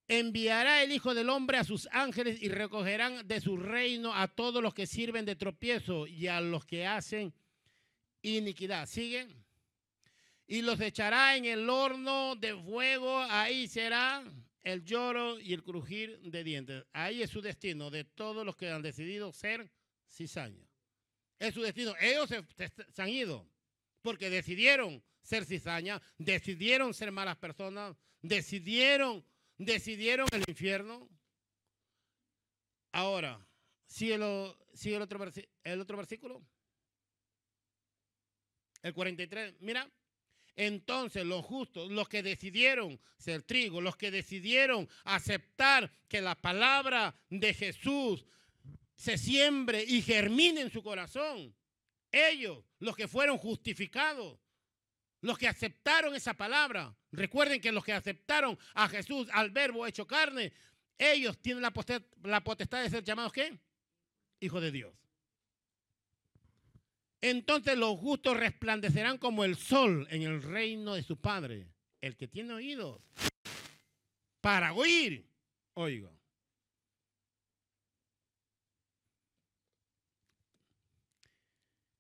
Enviará 0.07 0.83
el 0.83 0.93
Hijo 0.93 1.15
del 1.15 1.29
Hombre 1.29 1.59
a 1.59 1.65
sus 1.65 1.87
ángeles 1.93 2.43
y 2.43 2.49
recogerán 2.49 3.29
de 3.29 3.41
su 3.43 3.59
reino 3.59 4.15
a 4.15 4.29
todos 4.29 4.63
los 4.63 4.73
que 4.73 4.87
sirven 4.87 5.27
de 5.27 5.37
tropiezo 5.37 6.07
y 6.07 6.29
a 6.29 6.41
los 6.41 6.65
que 6.65 6.87
hacen 6.87 7.35
iniquidad. 8.23 8.87
¿Siguen? 8.87 9.45
Y 10.49 10.63
los 10.63 10.81
echará 10.81 11.37
en 11.37 11.45
el 11.45 11.71
horno 11.71 12.35
de 12.35 12.57
fuego. 12.57 13.19
Ahí 13.31 13.69
será 13.69 14.25
el 14.63 14.85
lloro 14.85 15.39
y 15.39 15.53
el 15.53 15.63
crujir 15.63 16.19
de 16.21 16.43
dientes. 16.43 16.85
Ahí 16.93 17.23
es 17.23 17.31
su 17.31 17.41
destino 17.41 17.91
de 17.91 18.03
todos 18.03 18.45
los 18.45 18.57
que 18.57 18.71
han 18.71 18.83
decidido 18.83 19.33
ser 19.33 19.71
cizaña. 20.09 20.67
Es 21.39 21.55
su 21.55 21.63
destino. 21.63 21.95
Ellos 22.01 22.29
se, 22.29 23.03
han 23.03 23.09
ido 23.09 23.49
porque 24.03 24.31
decidieron 24.31 25.05
ser 25.23 25.45
cizaña, 25.45 26.03
decidieron 26.17 26.93
ser 26.93 27.13
malas 27.13 27.37
personas, 27.37 27.95
decidieron 28.23 29.25
decidieron 29.59 30.27
el 30.33 30.45
infierno. 30.49 31.09
Ahora, 32.93 33.47
sigue, 33.87 34.15
el 34.15 35.01
otro 35.81 35.97
versículo. 35.97 36.43
El 38.83 38.95
43. 38.95 39.57
Mira, 39.61 39.91
entonces 40.59 41.25
los 41.25 41.45
justos, 41.45 41.89
los 41.93 42.09
que 42.09 42.21
decidieron 42.21 43.01
ser 43.17 43.45
trigo, 43.45 43.81
los 43.81 43.97
que 43.97 44.11
decidieron 44.11 44.89
aceptar 45.05 45.93
que 46.09 46.21
la 46.21 46.35
palabra 46.35 47.17
de 47.31 47.55
Jesús 47.55 48.27
se 48.97 49.17
siembre 49.17 49.85
y 49.87 50.03
germine 50.03 50.63
en 50.63 50.73
su 50.73 50.83
corazón, 50.83 51.55
ellos, 52.11 52.65
los 52.81 52.97
que 52.97 53.07
fueron 53.07 53.39
justificados, 53.39 54.41
los 55.21 55.39
que 55.39 55.47
aceptaron 55.47 56.17
esa 56.17 56.35
palabra, 56.35 56.93
recuerden 57.13 57.61
que 57.61 57.71
los 57.71 57.85
que 57.85 57.93
aceptaron 57.93 58.59
a 58.75 58.89
Jesús, 58.89 59.29
al 59.33 59.51
verbo 59.51 59.87
hecho 59.87 60.09
carne, 60.09 60.53
ellos 60.99 61.39
tienen 61.41 61.63
la 61.63 62.43
potestad, 62.43 62.83
de 62.83 62.91
ser 62.91 63.05
llamados 63.05 63.33
¿qué? 63.33 63.57
Hijos 64.41 64.61
de 64.61 64.73
Dios. 64.73 64.93
Entonces 67.21 67.77
los 67.77 67.99
justos 67.99 68.37
resplandecerán 68.37 69.19
como 69.19 69.45
el 69.45 69.57
sol 69.57 70.07
en 70.11 70.23
el 70.23 70.43
reino 70.43 70.95
de 70.95 71.03
su 71.03 71.17
Padre. 71.17 71.67
El 72.01 72.17
que 72.17 72.29
tiene 72.29 72.55
oídos 72.55 73.01
para 74.41 74.73
oír, 74.73 75.29
oiga. 75.75 76.11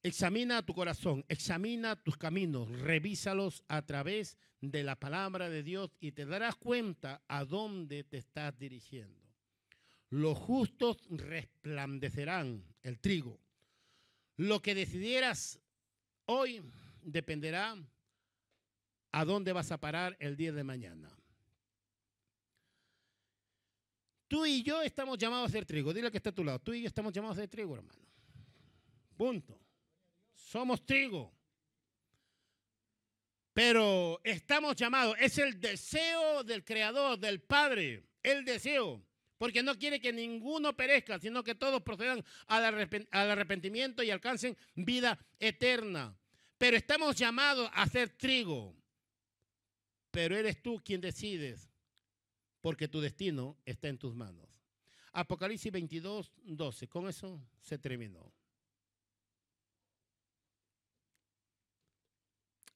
Examina 0.03 0.65
tu 0.65 0.73
corazón, 0.73 1.25
examina 1.29 1.97
tus 1.97 2.17
caminos, 2.17 2.71
revísalos 2.71 3.65
a 3.69 3.83
través 3.85 4.39
de 4.61 4.83
la 4.85 4.97
palabra 4.97 5.51
de 5.51 5.63
Dios 5.63 5.91
y 6.01 6.13
te 6.13 6.25
darás 6.25 6.55
cuenta 6.57 7.23
a 7.29 7.45
dónde 7.45 8.05
te 8.05 8.17
estás 8.17 8.57
dirigiendo. 8.59 9.21
Los 10.11 10.39
justos 10.39 10.97
resplandecerán 11.11 12.65
el 12.83 12.99
trigo. 13.01 13.39
Lo 14.39 14.63
que 14.63 14.75
decidieras 14.75 15.61
hoy 16.25 16.63
dependerá 17.03 17.77
a 19.13 19.25
dónde 19.27 19.53
vas 19.53 19.71
a 19.71 19.79
parar 19.79 20.17
el 20.19 20.35
día 20.35 20.53
de 20.53 20.65
mañana. 20.65 21.15
Tú 24.27 24.47
y 24.47 24.63
yo 24.63 24.81
estamos 24.81 25.19
llamados 25.19 25.51
a 25.51 25.53
ser 25.53 25.67
trigo. 25.67 25.93
Dile 25.93 26.11
que 26.11 26.17
está 26.17 26.31
a 26.31 26.35
tu 26.35 26.45
lado. 26.45 26.59
Tú 26.59 26.73
y 26.73 26.81
yo 26.81 26.89
estamos 26.89 27.13
llamados 27.13 27.37
a 27.37 27.43
ser 27.43 27.51
trigo, 27.51 27.75
hermano. 27.75 28.01
Punto 29.15 29.61
somos 30.49 30.85
trigo. 30.85 31.33
Pero 33.53 34.21
estamos 34.23 34.77
llamados, 34.77 35.17
es 35.19 35.37
el 35.39 35.61
deseo 35.61 36.45
del 36.45 36.65
Creador, 36.65 37.19
del 37.19 37.41
Padre, 37.41 38.05
el 38.23 38.45
deseo, 38.45 39.05
porque 39.39 39.63
no 39.63 39.79
quiere 39.79 40.01
que 40.01 40.13
ninguno 40.13 40.77
perezca, 40.77 41.19
sino 41.19 41.43
que 41.45 41.55
todos 41.55 41.83
procedan 41.83 42.25
al 42.49 43.31
arrepentimiento 43.31 44.03
y 44.03 44.11
alcancen 44.11 44.57
vida 44.75 45.19
eterna. 45.39 46.19
Pero 46.59 46.77
estamos 46.77 47.17
llamados 47.17 47.71
a 47.73 47.87
ser 47.87 48.11
trigo. 48.11 48.77
Pero 50.11 50.37
eres 50.37 50.61
tú 50.61 50.83
quien 50.85 51.01
decides, 51.01 51.71
porque 52.61 52.89
tu 52.89 53.01
destino 53.01 53.57
está 53.65 53.89
en 53.89 53.99
tus 53.99 54.15
manos. 54.15 54.49
Apocalipsis 55.13 55.71
22, 55.71 56.33
12. 56.43 56.89
Con 56.89 57.09
eso 57.09 57.41
se 57.61 57.79
terminó. 57.79 58.33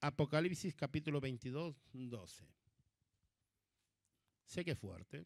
Apocalipsis 0.01 0.75
capítulo 0.75 1.21
22, 1.21 1.77
12. 1.93 2.45
Sé 4.45 4.65
que 4.65 4.73
es 4.73 4.79
fuerte. 4.79 5.25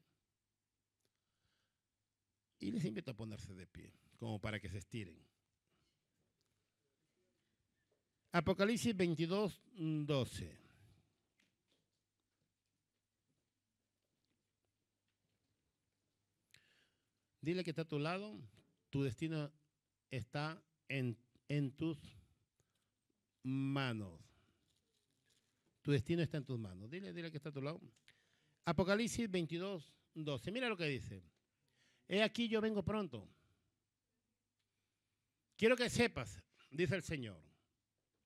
Y 2.58 2.70
les 2.70 2.84
invito 2.84 3.10
a 3.10 3.14
ponerse 3.14 3.54
de 3.54 3.66
pie, 3.66 3.92
como 4.16 4.40
para 4.40 4.58
que 4.58 4.68
se 4.68 4.78
estiren. 4.78 5.18
Apocalipsis 8.32 8.94
22, 8.94 9.62
12. 10.04 10.66
Dile 17.40 17.62
que 17.62 17.70
está 17.70 17.82
a 17.82 17.88
tu 17.88 17.98
lado, 17.98 18.36
tu 18.90 19.04
destino 19.04 19.52
está 20.10 20.60
en, 20.88 21.16
en 21.48 21.70
tus 21.76 21.98
manos. 23.44 24.20
Tu 25.82 25.92
destino 25.92 26.22
está 26.22 26.38
en 26.38 26.44
tus 26.44 26.58
manos. 26.58 26.90
Dile, 26.90 27.12
dile 27.12 27.30
que 27.30 27.36
está 27.36 27.50
a 27.50 27.52
tu 27.52 27.62
lado. 27.62 27.80
Apocalipsis 28.64 29.30
22, 29.30 29.94
12. 30.14 30.50
Mira 30.50 30.68
lo 30.68 30.76
que 30.76 30.86
dice. 30.86 31.22
He 32.08 32.22
aquí 32.22 32.48
yo 32.48 32.60
vengo 32.60 32.82
pronto. 32.82 33.28
Quiero 35.56 35.76
que 35.76 35.88
sepas, 35.88 36.42
dice 36.70 36.94
el 36.94 37.02
Señor, 37.02 37.40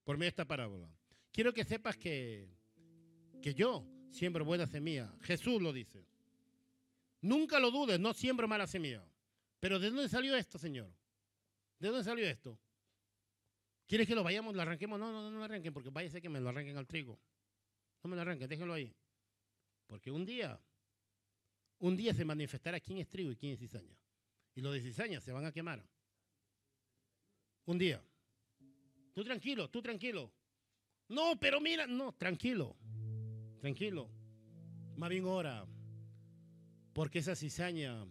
por 0.05 0.16
medio 0.16 0.26
de 0.26 0.31
esta 0.31 0.45
parábola. 0.45 0.91
Quiero 1.33 1.53
que 1.53 1.64
sepas 1.64 1.97
que, 1.97 2.49
que 3.41 3.55
yo 3.55 3.87
siembro 4.11 4.45
buena 4.45 4.66
semilla. 4.66 5.12
Jesús 5.22 5.62
lo 5.62 5.72
dice. 5.72 6.05
Nunca 7.22 7.61
lo 7.61 7.70
dudes, 7.70 8.01
no 8.01 8.12
siembro 8.14 8.49
mala 8.49 8.66
semilla. 8.66 9.05
Pero 9.61 9.78
¿de 9.78 9.91
dónde 9.91 10.09
salió 10.09 10.37
esto, 10.37 10.59
Señor? 10.59 10.91
¿De 11.78 11.89
dónde 11.89 12.05
salió 12.05 12.26
esto? 12.26 12.59
¿Quieres 13.87 14.07
que 14.07 14.14
lo 14.14 14.22
vayamos, 14.22 14.55
lo 14.55 14.62
arranquemos? 14.62 14.99
No, 14.99 15.12
no, 15.12 15.31
no, 15.31 15.39
lo 15.39 15.45
arranquen, 15.45 15.72
porque 15.72 15.91
vaya 15.91 16.09
a 16.09 16.12
ser 16.12 16.22
que 16.22 16.28
me 16.28 16.41
lo 16.41 16.49
arranquen 16.49 16.76
al 16.76 16.87
trigo. 16.87 17.18
No 18.03 18.11
me 18.11 18.16
lo 18.16 18.22
arranquen, 18.22 18.49
déjenlo 18.49 18.72
ahí. 18.72 18.95
Porque 19.87 20.11
un 20.11 20.24
día, 20.24 20.59
un 21.81 21.97
día 21.97 22.14
se 22.14 22.24
manifestará 22.24 22.78
quién 22.78 22.99
es 22.99 23.09
trigo 23.09 23.33
y 23.33 23.37
quién 23.37 23.55
es 23.55 23.59
cizaña. 23.59 23.97
Y 24.55 24.61
los 24.61 24.74
de 24.74 24.83
cizaña 24.83 25.20
se 25.20 25.33
van 25.33 25.45
a 25.45 25.53
quemar. 25.53 25.85
Un 27.66 27.78
día. 27.78 28.03
Tú 29.14 29.24
tranquilo, 29.24 29.68
tú 29.70 29.81
tranquilo. 29.81 30.33
No, 31.09 31.39
pero 31.41 31.61
mira, 31.61 31.87
no, 31.87 32.12
tranquilo. 32.12 32.76
Tranquilo. 33.61 34.11
Más 34.97 35.09
bien 35.09 35.24
ora. 35.24 35.66
Porque 36.93 37.20
esa 37.20 37.35
cizaña 37.35 38.07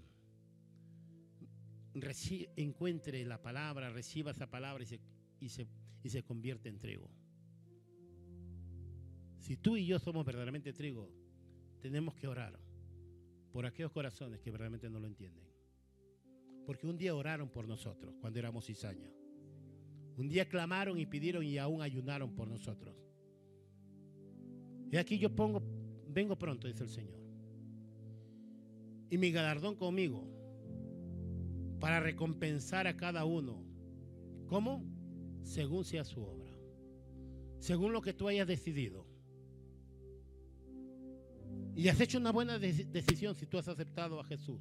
encuentre 2.55 3.25
la 3.25 3.41
palabra, 3.41 3.89
reciba 3.89 4.31
esa 4.31 4.47
palabra 4.47 4.83
y 4.83 4.87
se, 4.87 4.99
y 5.39 5.49
se, 5.49 5.67
y 6.03 6.09
se 6.09 6.23
convierte 6.23 6.69
en 6.69 6.79
trigo. 6.79 7.09
Si 9.39 9.57
tú 9.57 9.77
y 9.77 9.85
yo 9.85 9.99
somos 9.99 10.25
verdaderamente 10.25 10.73
trigo, 10.73 11.11
tenemos 11.81 12.15
que 12.15 12.27
orar 12.27 12.68
por 13.51 13.65
aquellos 13.65 13.91
corazones 13.91 14.39
que 14.39 14.51
verdaderamente 14.51 14.89
no 14.89 14.99
lo 14.99 15.07
entienden. 15.07 15.45
Porque 16.65 16.87
un 16.87 16.97
día 16.97 17.15
oraron 17.15 17.49
por 17.49 17.67
nosotros 17.67 18.15
cuando 18.21 18.39
éramos 18.39 18.65
cizaña. 18.65 19.09
Un 20.17 20.27
día 20.27 20.47
clamaron 20.47 20.99
y 20.99 21.05
pidieron 21.05 21.43
y 21.43 21.57
aún 21.57 21.81
ayunaron 21.81 22.35
por 22.35 22.47
nosotros. 22.47 22.95
Y 24.91 24.97
aquí 24.97 25.17
yo 25.17 25.33
pongo, 25.35 25.63
vengo 26.07 26.37
pronto, 26.37 26.67
dice 26.67 26.83
el 26.83 26.89
Señor. 26.89 27.19
Y 29.09 29.17
mi 29.17 29.31
galardón 29.31 29.75
conmigo 29.75 30.27
para 31.79 31.99
recompensar 31.99 32.87
a 32.87 32.97
cada 32.97 33.25
uno. 33.25 33.63
¿Cómo? 34.47 34.83
Según 35.43 35.85
sea 35.85 36.03
su 36.03 36.21
obra. 36.21 36.51
Según 37.59 37.93
lo 37.93 38.01
que 38.01 38.13
tú 38.13 38.27
hayas 38.27 38.47
decidido. 38.47 39.08
Y 41.79 41.87
has 41.87 42.01
hecho 42.01 42.17
una 42.17 42.33
buena 42.33 42.59
decisión 42.59 43.35
si 43.35 43.45
tú 43.45 43.57
has 43.57 43.69
aceptado 43.69 44.19
a 44.19 44.25
Jesús. 44.25 44.59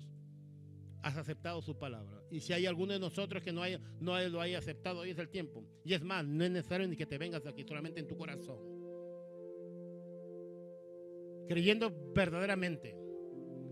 Has 1.02 1.16
aceptado 1.16 1.60
su 1.60 1.76
palabra. 1.76 2.22
Y 2.30 2.38
si 2.38 2.52
hay 2.52 2.64
alguno 2.64 2.92
de 2.92 3.00
nosotros 3.00 3.42
que 3.42 3.52
no, 3.52 3.60
haya, 3.60 3.80
no 3.98 4.16
lo 4.28 4.40
haya 4.40 4.58
aceptado, 4.58 5.00
hoy 5.00 5.10
es 5.10 5.18
el 5.18 5.28
tiempo. 5.28 5.64
Y 5.84 5.94
es 5.94 6.04
más, 6.04 6.24
no 6.24 6.44
es 6.44 6.50
necesario 6.52 6.86
ni 6.86 6.96
que 6.96 7.06
te 7.06 7.18
vengas 7.18 7.44
aquí, 7.44 7.64
solamente 7.64 7.98
en 7.98 8.06
tu 8.06 8.16
corazón. 8.16 8.60
creyendo 11.48 11.92
verdaderamente, 12.14 12.94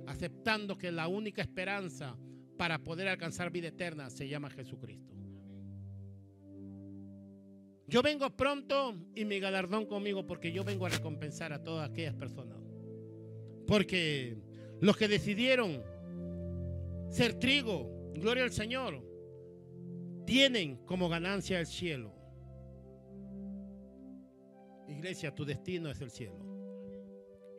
aceptando 0.08 0.76
que 0.76 0.90
la 0.90 1.06
única 1.06 1.40
esperanza 1.40 2.18
para 2.56 2.80
poder 2.80 3.06
alcanzar 3.06 3.52
vida 3.52 3.68
eterna 3.68 4.10
se 4.10 4.26
llama 4.28 4.50
Jesucristo. 4.50 5.14
Yo 7.86 8.02
vengo 8.02 8.28
pronto 8.30 8.96
y 9.14 9.24
mi 9.24 9.38
galardón 9.38 9.86
conmigo 9.86 10.26
porque 10.26 10.50
yo 10.50 10.64
vengo 10.64 10.86
a 10.86 10.88
recompensar 10.88 11.52
a 11.52 11.62
todas 11.62 11.88
aquellas 11.88 12.14
personas. 12.14 12.65
Porque 13.66 14.36
los 14.80 14.96
que 14.96 15.08
decidieron 15.08 15.82
ser 17.10 17.38
trigo, 17.38 18.12
gloria 18.14 18.44
al 18.44 18.52
Señor, 18.52 19.02
tienen 20.26 20.84
como 20.84 21.08
ganancia 21.08 21.60
el 21.60 21.66
cielo. 21.66 22.12
Iglesia, 24.88 25.34
tu 25.34 25.44
destino 25.44 25.90
es 25.90 26.00
el 26.00 26.10
cielo. 26.10 26.44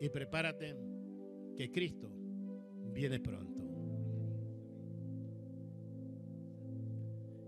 Y 0.00 0.08
prepárate 0.08 0.76
que 1.56 1.70
Cristo 1.70 2.10
viene 2.92 3.18
pronto. 3.18 3.58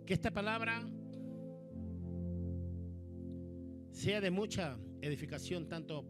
Que 0.04 0.14
esta 0.14 0.32
palabra 0.32 0.84
sea 3.92 4.20
de 4.20 4.30
mucha 4.30 4.78
edificación 5.00 5.68
tanto 5.68 6.04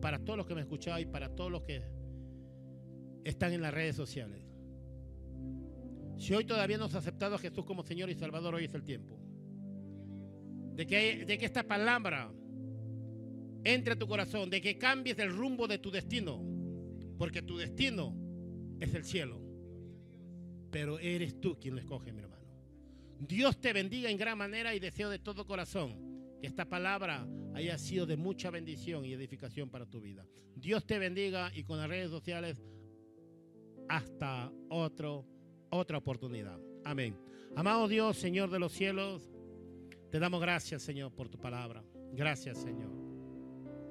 para 0.00 0.18
todos 0.18 0.36
los 0.36 0.46
que 0.46 0.54
me 0.54 0.60
han 0.60 0.66
escuchado 0.66 0.98
y 0.98 1.06
para 1.06 1.28
todos 1.28 1.50
los 1.52 1.62
que 1.62 1.82
están 3.24 3.52
en 3.52 3.62
las 3.62 3.74
redes 3.74 3.96
sociales. 3.96 4.42
Si 6.18 6.32
hoy 6.34 6.44
todavía 6.44 6.78
no 6.78 6.84
has 6.84 6.94
aceptado 6.94 7.34
a 7.34 7.38
Jesús 7.38 7.64
como 7.64 7.82
Señor 7.82 8.10
y 8.10 8.14
Salvador, 8.14 8.54
hoy 8.54 8.64
es 8.64 8.74
el 8.74 8.84
tiempo. 8.84 9.18
De 10.74 10.86
que, 10.86 11.24
de 11.24 11.38
que 11.38 11.44
esta 11.44 11.62
palabra 11.64 12.30
entre 13.64 13.94
a 13.94 13.98
tu 13.98 14.06
corazón, 14.06 14.50
de 14.50 14.60
que 14.60 14.78
cambies 14.78 15.18
el 15.18 15.34
rumbo 15.34 15.66
de 15.66 15.78
tu 15.78 15.90
destino, 15.90 16.42
porque 17.18 17.42
tu 17.42 17.56
destino 17.56 18.14
es 18.78 18.94
el 18.94 19.04
cielo. 19.04 19.40
Pero 20.70 20.98
eres 20.98 21.40
tú 21.40 21.58
quien 21.58 21.74
lo 21.74 21.80
escoge, 21.80 22.12
mi 22.12 22.20
hermano. 22.20 22.44
Dios 23.18 23.60
te 23.60 23.72
bendiga 23.72 24.10
en 24.10 24.18
gran 24.18 24.36
manera 24.36 24.74
y 24.74 24.80
deseo 24.80 25.08
de 25.08 25.18
todo 25.18 25.46
corazón 25.46 26.36
que 26.40 26.46
esta 26.46 26.68
palabra 26.68 27.26
haya 27.54 27.78
sido 27.78 28.06
de 28.06 28.16
mucha 28.16 28.50
bendición 28.50 29.04
y 29.04 29.12
edificación 29.12 29.70
para 29.70 29.86
tu 29.86 30.00
vida. 30.00 30.26
Dios 30.56 30.86
te 30.86 30.98
bendiga 30.98 31.50
y 31.54 31.64
con 31.64 31.78
las 31.78 31.88
redes 31.88 32.10
sociales 32.10 32.62
hasta 33.88 34.50
otro, 34.68 35.24
otra 35.70 35.98
oportunidad. 35.98 36.58
Amén. 36.84 37.16
Amado 37.56 37.88
Dios, 37.88 38.16
Señor 38.16 38.50
de 38.50 38.58
los 38.58 38.72
cielos, 38.72 39.30
te 40.10 40.18
damos 40.18 40.40
gracias, 40.40 40.82
Señor, 40.82 41.12
por 41.12 41.28
tu 41.28 41.38
palabra. 41.38 41.82
Gracias, 42.12 42.58
Señor. 42.58 42.90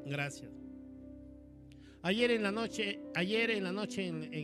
Gracias. 0.05 0.51
Ayer 2.01 2.31
en 2.31 2.43
la 2.43 2.51
noche, 2.51 2.99
ayer 3.15 3.51
en 3.51 3.63
la 3.63 3.71
noche 3.71 4.07
en, 4.07 4.33
en 4.33 4.41